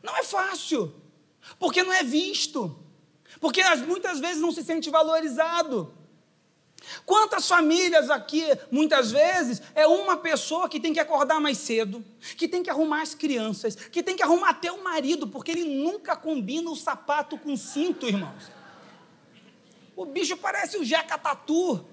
Não 0.00 0.16
é 0.16 0.22
fácil. 0.22 0.94
Porque 1.58 1.82
não 1.82 1.92
é 1.92 2.04
visto. 2.04 2.78
Porque 3.40 3.60
muitas 3.78 4.20
vezes 4.20 4.40
não 4.40 4.52
se 4.52 4.62
sente 4.62 4.90
valorizado. 4.90 5.92
Quantas 7.04 7.48
famílias 7.48 8.10
aqui, 8.10 8.46
muitas 8.70 9.10
vezes, 9.10 9.62
é 9.74 9.86
uma 9.86 10.16
pessoa 10.16 10.68
que 10.68 10.80
tem 10.80 10.92
que 10.92 11.00
acordar 11.00 11.40
mais 11.40 11.58
cedo, 11.58 12.04
que 12.36 12.48
tem 12.48 12.62
que 12.62 12.70
arrumar 12.70 13.02
as 13.02 13.14
crianças, 13.14 13.74
que 13.74 14.02
tem 14.02 14.16
que 14.16 14.22
arrumar 14.22 14.50
até 14.50 14.70
o 14.70 14.82
marido, 14.82 15.26
porque 15.26 15.50
ele 15.50 15.64
nunca 15.64 16.16
combina 16.16 16.70
o 16.70 16.76
sapato 16.76 17.38
com 17.38 17.56
cinto, 17.56 18.06
irmãos. 18.06 18.50
O 19.96 20.04
bicho 20.04 20.36
parece 20.36 20.76
o 20.76 20.84
Jeca 20.84 21.16
Tatu. 21.16 21.84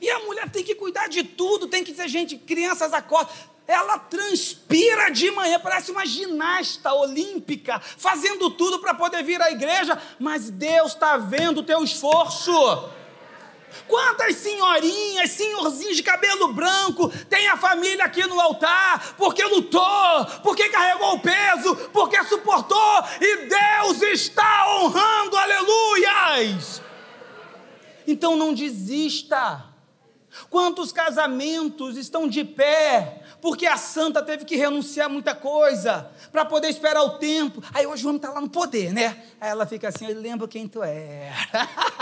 E 0.00 0.10
a 0.10 0.18
mulher 0.20 0.50
tem 0.50 0.62
que 0.62 0.74
cuidar 0.74 1.08
de 1.08 1.24
tudo, 1.24 1.68
tem 1.68 1.82
que 1.82 1.94
ser 1.94 2.06
gente, 2.08 2.36
crianças 2.36 2.92
acordam. 2.92 3.34
Ela 3.66 3.98
transpira 3.98 5.10
de 5.10 5.30
manhã, 5.32 5.58
parece 5.58 5.90
uma 5.90 6.06
ginasta 6.06 6.92
olímpica, 6.92 7.80
fazendo 7.80 8.50
tudo 8.50 8.78
para 8.78 8.94
poder 8.94 9.24
vir 9.24 9.40
à 9.42 9.50
igreja, 9.50 10.00
mas 10.20 10.50
Deus 10.50 10.92
está 10.92 11.16
vendo 11.16 11.58
o 11.58 11.62
teu 11.64 11.82
esforço. 11.82 12.52
Quantas 13.88 14.36
senhorinhas, 14.36 15.30
senhorzinhos 15.30 15.96
de 15.96 16.02
cabelo 16.02 16.52
branco 16.52 17.08
tem 17.28 17.48
a 17.48 17.56
família 17.56 18.04
aqui 18.04 18.26
no 18.26 18.40
altar 18.40 19.14
porque 19.16 19.42
lutou, 19.44 20.26
porque 20.42 20.68
carregou 20.68 21.14
o 21.14 21.20
peso, 21.20 21.76
porque 21.92 22.22
suportou 22.24 23.04
e 23.20 23.46
Deus 23.46 24.02
está 24.02 24.76
honrando, 24.76 25.36
aleluias. 25.36 26.82
Então 28.06 28.36
não 28.36 28.54
desista. 28.54 29.64
Quantos 30.50 30.92
casamentos 30.92 31.96
estão 31.96 32.28
de 32.28 32.44
pé 32.44 33.22
porque 33.40 33.66
a 33.66 33.76
santa 33.76 34.22
teve 34.22 34.44
que 34.44 34.56
renunciar 34.56 35.06
a 35.06 35.08
muita 35.08 35.34
coisa 35.34 36.10
para 36.32 36.44
poder 36.44 36.68
esperar 36.68 37.02
o 37.02 37.18
tempo. 37.18 37.62
Aí 37.72 37.86
hoje 37.86 38.04
o 38.04 38.08
homem 38.08 38.16
está 38.16 38.32
lá 38.32 38.40
no 38.40 38.48
poder, 38.48 38.92
né? 38.92 39.22
Aí 39.40 39.50
ela 39.50 39.66
fica 39.66 39.88
assim, 39.88 40.06
eu 40.06 40.20
lembro 40.20 40.48
quem 40.48 40.66
tu 40.66 40.82
é. 40.82 41.32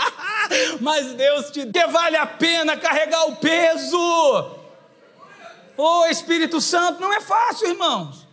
Mas 0.81 1.13
Deus 1.13 1.51
te 1.51 1.65
dê, 1.65 1.85
vale 1.87 2.17
a 2.17 2.25
pena 2.25 2.77
carregar 2.77 3.27
o 3.27 3.35
peso. 3.35 3.97
Ô 5.77 5.83
oh, 5.83 6.05
Espírito 6.05 6.61
Santo, 6.61 7.01
não 7.01 7.11
é 7.11 7.19
fácil, 7.19 7.67
irmãos. 7.67 8.25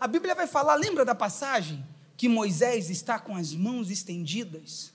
A 0.00 0.06
Bíblia 0.06 0.34
vai 0.34 0.46
falar, 0.46 0.74
lembra 0.74 1.04
da 1.04 1.14
passagem? 1.14 1.84
Que 2.16 2.28
Moisés 2.28 2.90
está 2.90 3.18
com 3.18 3.36
as 3.36 3.54
mãos 3.54 3.90
estendidas. 3.90 4.92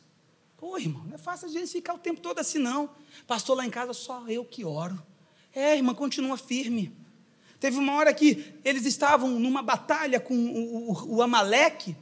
Pô, 0.58 0.78
irmão, 0.78 1.04
não 1.06 1.16
é 1.16 1.18
fácil 1.18 1.48
a 1.48 1.52
gente 1.52 1.72
ficar 1.72 1.94
o 1.94 2.00
tempo 2.00 2.22
todo 2.22 2.40
assim, 2.40 2.58
não. 2.58 2.90
Pastor, 3.28 3.58
lá 3.58 3.66
em 3.66 3.70
casa 3.70 3.94
só 3.94 4.24
eu 4.28 4.44
que 4.44 4.66
oro. 4.66 5.02
É, 5.54 5.76
irmã, 5.76 5.94
continua 5.94 6.38
firme. 6.38 6.96
Teve 7.64 7.78
uma 7.78 7.94
hora 7.94 8.14
que 8.14 8.44
eles 8.66 8.86
estavam 8.86 9.40
numa 9.40 9.62
batalha 9.62 10.20
com 10.20 10.36
o, 10.36 10.92
o, 10.92 11.16
o 11.16 11.22
Amaleque, 11.22 11.96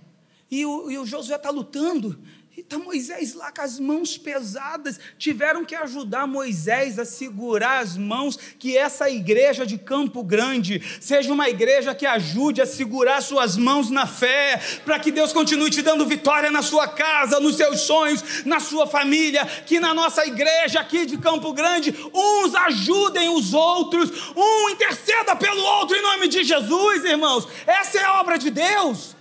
e 0.50 0.66
o, 0.66 0.90
e 0.90 0.98
o 0.98 1.06
Josué 1.06 1.36
está 1.36 1.52
lutando, 1.52 2.20
Está 2.58 2.78
Moisés 2.78 3.34
lá 3.34 3.50
com 3.50 3.62
as 3.62 3.80
mãos 3.80 4.18
pesadas, 4.18 5.00
tiveram 5.18 5.64
que 5.64 5.74
ajudar 5.74 6.28
Moisés 6.28 7.00
a 7.00 7.06
segurar 7.06 7.80
as 7.80 7.96
mãos, 7.96 8.38
que 8.60 8.78
essa 8.78 9.10
igreja 9.10 9.66
de 9.66 9.78
Campo 9.78 10.22
Grande 10.22 10.82
seja 11.00 11.32
uma 11.32 11.48
igreja 11.48 11.96
que 11.96 12.06
ajude 12.06 12.62
a 12.62 12.66
segurar 12.66 13.22
suas 13.22 13.56
mãos 13.56 13.90
na 13.90 14.06
fé, 14.06 14.62
para 14.84 15.00
que 15.00 15.12
Deus 15.12 15.32
continue 15.32 15.70
te 15.70 15.82
dando 15.82 16.06
vitória 16.06 16.52
na 16.52 16.62
sua 16.62 16.90
casa, 16.90 17.40
nos 17.40 17.56
seus 17.56 17.82
sonhos, 17.82 18.44
na 18.44 18.60
sua 18.60 18.86
família, 18.86 19.46
que 19.46 19.80
na 19.80 19.94
nossa 19.94 20.26
igreja 20.26 20.82
aqui 20.82 21.06
de 21.06 21.18
Campo 21.18 21.54
Grande, 21.54 21.96
uns 22.14 22.54
ajudem 22.54 23.30
os 23.30 23.54
outros, 23.54 24.12
um 24.36 24.70
interceda 24.70 25.38
pelo 25.38 25.62
outro 25.62 25.96
em 25.96 26.02
nome 26.02 26.28
de 26.28 26.44
Jesus, 26.44 27.06
irmãos. 27.06 27.48
Essa 27.66 27.98
é 27.98 28.04
a 28.04 28.20
obra 28.20 28.38
de 28.38 28.50
Deus. 28.50 29.21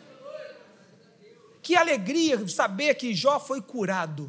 Que 1.70 1.76
alegria 1.76 2.48
saber 2.48 2.96
que 2.96 3.14
Jó 3.14 3.38
foi 3.38 3.62
curado 3.62 4.28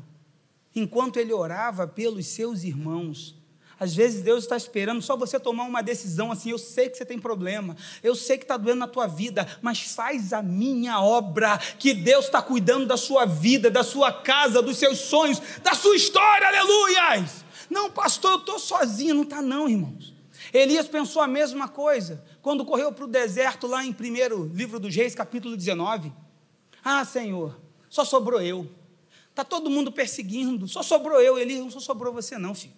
enquanto 0.76 1.18
ele 1.18 1.34
orava 1.34 1.88
pelos 1.88 2.28
seus 2.28 2.64
irmãos. 2.64 3.36
Às 3.80 3.96
vezes 3.96 4.22
Deus 4.22 4.44
está 4.44 4.56
esperando 4.56 5.02
só 5.02 5.18
você 5.18 5.40
tomar 5.40 5.64
uma 5.64 5.82
decisão 5.82 6.32
assim. 6.32 6.52
Eu 6.52 6.60
sei 6.60 6.88
que 6.88 6.98
você 6.98 7.04
tem 7.04 7.18
problema, 7.18 7.76
eu 8.04 8.14
sei 8.14 8.38
que 8.38 8.44
está 8.44 8.58
doendo 8.58 8.82
na 8.82 8.88
tua 8.88 9.08
vida, 9.08 9.48
mas 9.60 9.82
faz 9.82 10.34
a 10.34 10.44
minha 10.44 11.02
obra, 11.02 11.58
que 11.80 11.96
Deus 11.96 12.26
está 12.26 12.44
cuidando 12.44 12.86
da 12.86 12.96
sua 12.96 13.26
vida, 13.26 13.72
da 13.72 13.84
sua 13.84 14.14
casa, 14.14 14.62
dos 14.62 14.78
seus 14.78 15.00
sonhos, 15.00 15.42
da 15.64 15.74
sua 15.74 15.96
história, 15.96 16.48
aleluias! 16.48 17.44
Não, 17.72 17.90
pastor, 17.90 18.34
eu 18.34 18.38
estou 18.38 18.60
sozinho, 18.60 19.16
não 19.16 19.24
está 19.24 19.42
não, 19.42 19.68
irmãos. 19.68 20.14
Elias 20.54 20.88
pensou 20.88 21.24
a 21.24 21.28
mesma 21.28 21.68
coisa 21.68 22.24
quando 22.40 22.64
correu 22.64 22.92
para 22.92 23.06
o 23.06 23.08
deserto, 23.08 23.66
lá 23.66 23.84
em 23.84 23.92
primeiro 23.92 24.46
livro 24.54 24.80
dos 24.80 24.96
Reis, 24.96 25.16
capítulo 25.16 25.58
19. 25.58 26.21
Ah, 26.84 27.06
Senhor, 27.06 27.60
só 27.90 28.04
sobrou 28.04 28.42
eu. 28.42 28.70
Está 29.30 29.44
todo 29.44 29.70
mundo 29.70 29.92
perseguindo, 29.92 30.68
só 30.68 30.84
sobrou 30.84 31.22
eu. 31.22 31.38
Elias, 31.38 31.62
não 31.62 31.72
só 31.72 31.80
sobrou 31.80 32.14
você, 32.14 32.38
não, 32.38 32.54
filho. 32.54 32.74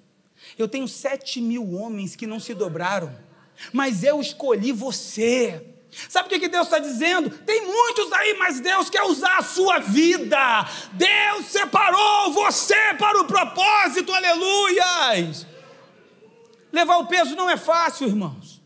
Eu 0.58 0.68
tenho 0.68 0.88
sete 0.88 1.42
mil 1.42 1.74
homens 1.74 2.16
que 2.16 2.28
não 2.28 2.40
se 2.40 2.54
dobraram, 2.54 3.16
mas 3.72 4.04
eu 4.04 4.20
escolhi 4.20 4.72
você. 4.72 5.74
Sabe 6.10 6.28
o 6.36 6.40
que 6.40 6.48
Deus 6.48 6.66
está 6.66 6.80
dizendo? 6.80 7.30
Tem 7.30 7.66
muitos 7.66 8.12
aí, 8.12 8.36
mas 8.38 8.60
Deus 8.60 8.90
quer 8.90 9.04
usar 9.04 9.38
a 9.38 9.44
sua 9.44 9.80
vida. 9.80 10.68
Deus 10.94 11.46
separou 11.46 12.34
você 12.34 12.94
para 12.98 13.22
o 13.22 13.26
propósito, 13.26 14.12
aleluias. 14.12 15.46
Levar 16.72 16.98
o 16.98 17.06
peso 17.06 17.36
não 17.36 17.50
é 17.50 17.58
fácil, 17.58 18.08
irmãos. 18.08 18.63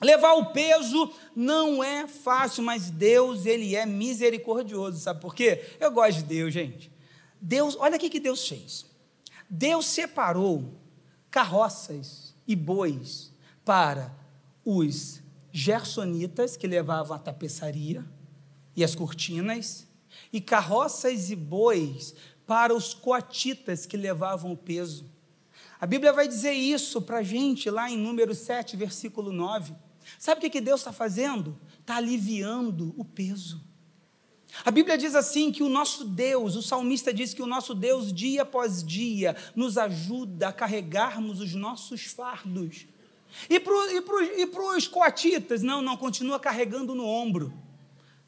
Levar 0.00 0.34
o 0.34 0.46
peso 0.46 1.10
não 1.34 1.82
é 1.82 2.06
fácil, 2.06 2.62
mas 2.62 2.90
Deus, 2.90 3.46
Ele 3.46 3.74
é 3.74 3.86
misericordioso, 3.86 5.00
sabe 5.00 5.20
por 5.20 5.34
quê? 5.34 5.64
Eu 5.80 5.90
gosto 5.90 6.18
de 6.18 6.24
Deus, 6.24 6.52
gente. 6.52 6.90
Deus, 7.40 7.76
olha 7.78 7.96
o 7.96 8.00
que 8.00 8.20
Deus 8.20 8.46
fez. 8.46 8.84
Deus 9.48 9.86
separou 9.86 10.74
carroças 11.30 12.34
e 12.46 12.54
bois 12.54 13.32
para 13.64 14.14
os 14.64 15.22
gersonitas, 15.50 16.56
que 16.56 16.66
levavam 16.66 17.16
a 17.16 17.18
tapeçaria 17.18 18.04
e 18.74 18.84
as 18.84 18.94
cortinas, 18.94 19.86
e 20.32 20.40
carroças 20.40 21.30
e 21.30 21.36
bois 21.36 22.14
para 22.46 22.74
os 22.74 22.92
coatitas, 22.92 23.86
que 23.86 23.96
levavam 23.96 24.52
o 24.52 24.56
peso. 24.56 25.10
A 25.80 25.86
Bíblia 25.86 26.12
vai 26.12 26.28
dizer 26.28 26.52
isso 26.52 27.00
para 27.00 27.18
a 27.18 27.22
gente 27.22 27.70
lá 27.70 27.90
em 27.90 27.96
número 27.96 28.34
7, 28.34 28.76
versículo 28.76 29.32
9. 29.32 29.74
Sabe 30.18 30.46
o 30.46 30.50
que 30.50 30.60
Deus 30.60 30.80
está 30.80 30.92
fazendo? 30.92 31.58
Está 31.80 31.96
aliviando 31.96 32.94
o 32.96 33.04
peso. 33.04 33.64
A 34.64 34.70
Bíblia 34.70 34.96
diz 34.96 35.14
assim 35.14 35.52
que 35.52 35.62
o 35.62 35.68
nosso 35.68 36.04
Deus, 36.04 36.56
o 36.56 36.62
salmista 36.62 37.12
diz 37.12 37.34
que 37.34 37.42
o 37.42 37.46
nosso 37.46 37.74
Deus, 37.74 38.12
dia 38.12 38.42
após 38.42 38.82
dia, 38.82 39.36
nos 39.54 39.76
ajuda 39.76 40.48
a 40.48 40.52
carregarmos 40.52 41.40
os 41.40 41.54
nossos 41.54 42.04
fardos. 42.04 42.86
E 43.50 43.60
para 43.60 44.76
os 44.76 44.88
coatitas, 44.88 45.62
não, 45.62 45.82
não, 45.82 45.96
continua 45.96 46.40
carregando 46.40 46.94
no 46.94 47.04
ombro. 47.04 47.52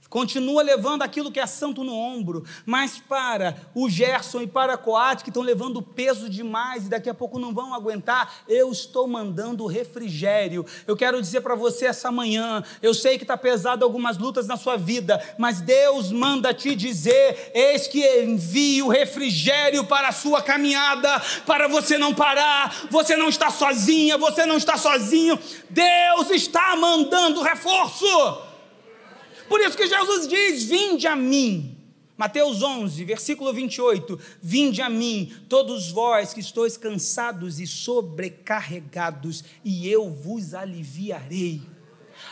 Continua 0.08 0.62
levando 0.62 1.02
aquilo 1.02 1.30
que 1.30 1.38
é 1.38 1.46
santo 1.46 1.84
no 1.84 1.94
ombro, 1.94 2.42
mas 2.64 2.98
para 2.98 3.54
o 3.74 3.90
Gerson 3.90 4.40
e 4.40 4.46
para 4.46 4.72
a 4.72 4.78
Coate, 4.78 5.22
que 5.22 5.28
estão 5.28 5.42
levando 5.42 5.82
peso 5.82 6.30
demais 6.30 6.86
e 6.86 6.88
daqui 6.88 7.10
a 7.10 7.14
pouco 7.14 7.38
não 7.38 7.52
vão 7.52 7.74
aguentar, 7.74 8.36
eu 8.48 8.72
estou 8.72 9.06
mandando 9.06 9.66
refrigério. 9.66 10.64
Eu 10.86 10.96
quero 10.96 11.20
dizer 11.20 11.42
para 11.42 11.54
você 11.54 11.84
essa 11.84 12.10
manhã: 12.10 12.64
eu 12.80 12.94
sei 12.94 13.18
que 13.18 13.24
está 13.24 13.36
pesado 13.36 13.84
algumas 13.84 14.16
lutas 14.16 14.46
na 14.46 14.56
sua 14.56 14.78
vida, 14.78 15.22
mas 15.36 15.60
Deus 15.60 16.10
manda 16.10 16.54
te 16.54 16.74
dizer: 16.74 17.52
eis 17.54 17.86
que 17.86 18.22
envio 18.22 18.88
refrigério 18.88 19.84
para 19.84 20.08
a 20.08 20.12
sua 20.12 20.40
caminhada, 20.40 21.20
para 21.44 21.68
você 21.68 21.98
não 21.98 22.14
parar, 22.14 22.86
você 22.90 23.14
não 23.14 23.28
está 23.28 23.50
sozinha, 23.50 24.16
você 24.16 24.46
não 24.46 24.56
está 24.56 24.78
sozinho, 24.78 25.38
Deus 25.68 26.30
está 26.30 26.74
mandando 26.76 27.42
reforço. 27.42 28.47
Por 29.48 29.60
isso 29.60 29.76
que 29.76 29.86
Jesus 29.86 30.28
diz: 30.28 30.64
Vinde 30.64 31.06
a 31.06 31.16
mim. 31.16 31.76
Mateus 32.16 32.62
11, 32.62 33.04
versículo 33.04 33.52
28. 33.52 34.18
Vinde 34.42 34.82
a 34.82 34.90
mim, 34.90 35.32
todos 35.48 35.90
vós 35.92 36.34
que 36.34 36.40
estáis 36.40 36.76
cansados 36.76 37.60
e 37.60 37.66
sobrecarregados, 37.66 39.44
e 39.64 39.88
eu 39.88 40.10
vos 40.10 40.52
aliviarei. 40.52 41.62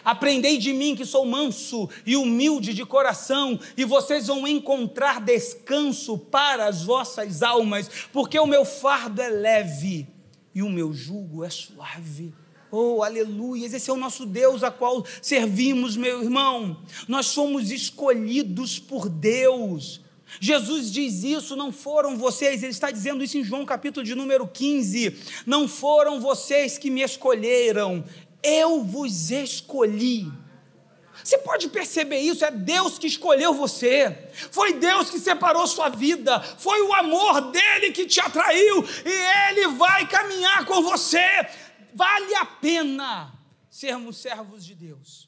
Aprendei 0.05 0.59
de 0.59 0.73
mim 0.73 0.97
que 0.97 1.05
sou 1.05 1.25
manso 1.25 1.89
e 2.05 2.17
humilde 2.17 2.75
de 2.75 2.85
coração, 2.85 3.59
e 3.77 3.85
vocês 3.85 4.27
vão 4.27 4.47
encontrar 4.47 5.21
descanso 5.21 6.19
para 6.19 6.67
as 6.67 6.83
vossas 6.83 7.41
almas, 7.43 7.89
porque 8.13 8.39
o 8.41 8.47
meu 8.47 8.65
fardo 8.65 9.23
é 9.23 9.29
leve 9.29 10.09
e 10.53 10.63
o 10.63 10.69
meu 10.69 10.93
jugo 10.93 11.45
é 11.45 11.51
suave. 11.51 12.35
Oh, 12.71 13.03
aleluia! 13.03 13.67
Esse 13.67 13.91
é 13.91 13.93
o 13.93 13.97
nosso 13.97 14.27
Deus 14.27 14.65
a 14.65 14.71
qual 14.71 15.05
servimos, 15.23 15.97
meu 15.97 16.23
irmão. 16.23 16.83
Nós 17.07 17.27
somos 17.27 17.71
escolhidos 17.71 18.79
por 18.79 19.09
Deus. 19.09 20.01
Jesus 20.41 20.91
diz 20.91 21.23
isso, 21.23 21.55
não 21.55 21.73
foram 21.73 22.17
vocês, 22.17 22.63
ele 22.63 22.73
está 22.73 22.91
dizendo 22.91 23.23
isso 23.23 23.39
em 23.39 23.45
João 23.45 23.65
capítulo 23.65 24.05
de 24.05 24.15
número 24.15 24.47
15. 24.47 25.17
Não 25.47 25.69
foram 25.69 26.21
vocês 26.21 26.77
que 26.77 26.91
me 26.91 27.03
escolheram, 27.03 28.05
eu 28.43 28.83
vos 28.83 29.31
escolhi. 29.31 30.31
Você 31.23 31.39
pode 31.39 31.69
perceber 31.69 32.19
isso, 32.19 32.45
é 32.45 32.51
Deus 32.51 32.99
que 32.99 33.07
escolheu 33.07 33.55
você, 33.55 34.17
foi 34.51 34.75
Deus 34.75 35.11
que 35.11 35.19
separou 35.19 35.67
sua 35.67 35.89
vida, 35.89 36.41
foi 36.41 36.83
o 36.83 36.95
amor 36.95 37.51
dele 37.51 37.91
que 37.91 38.07
te 38.07 38.21
atraiu 38.21 38.85
e 39.05 39.51
ele 39.51 39.69
vai 39.69 40.07
caminhar 40.07 40.65
com 40.67 40.83
você 40.83 41.19
vale 41.97 42.35
a 42.37 42.45
pena 42.45 43.33
sermos 43.71 44.19
servos 44.19 44.65
de 44.67 44.75
Deus. 44.75 45.26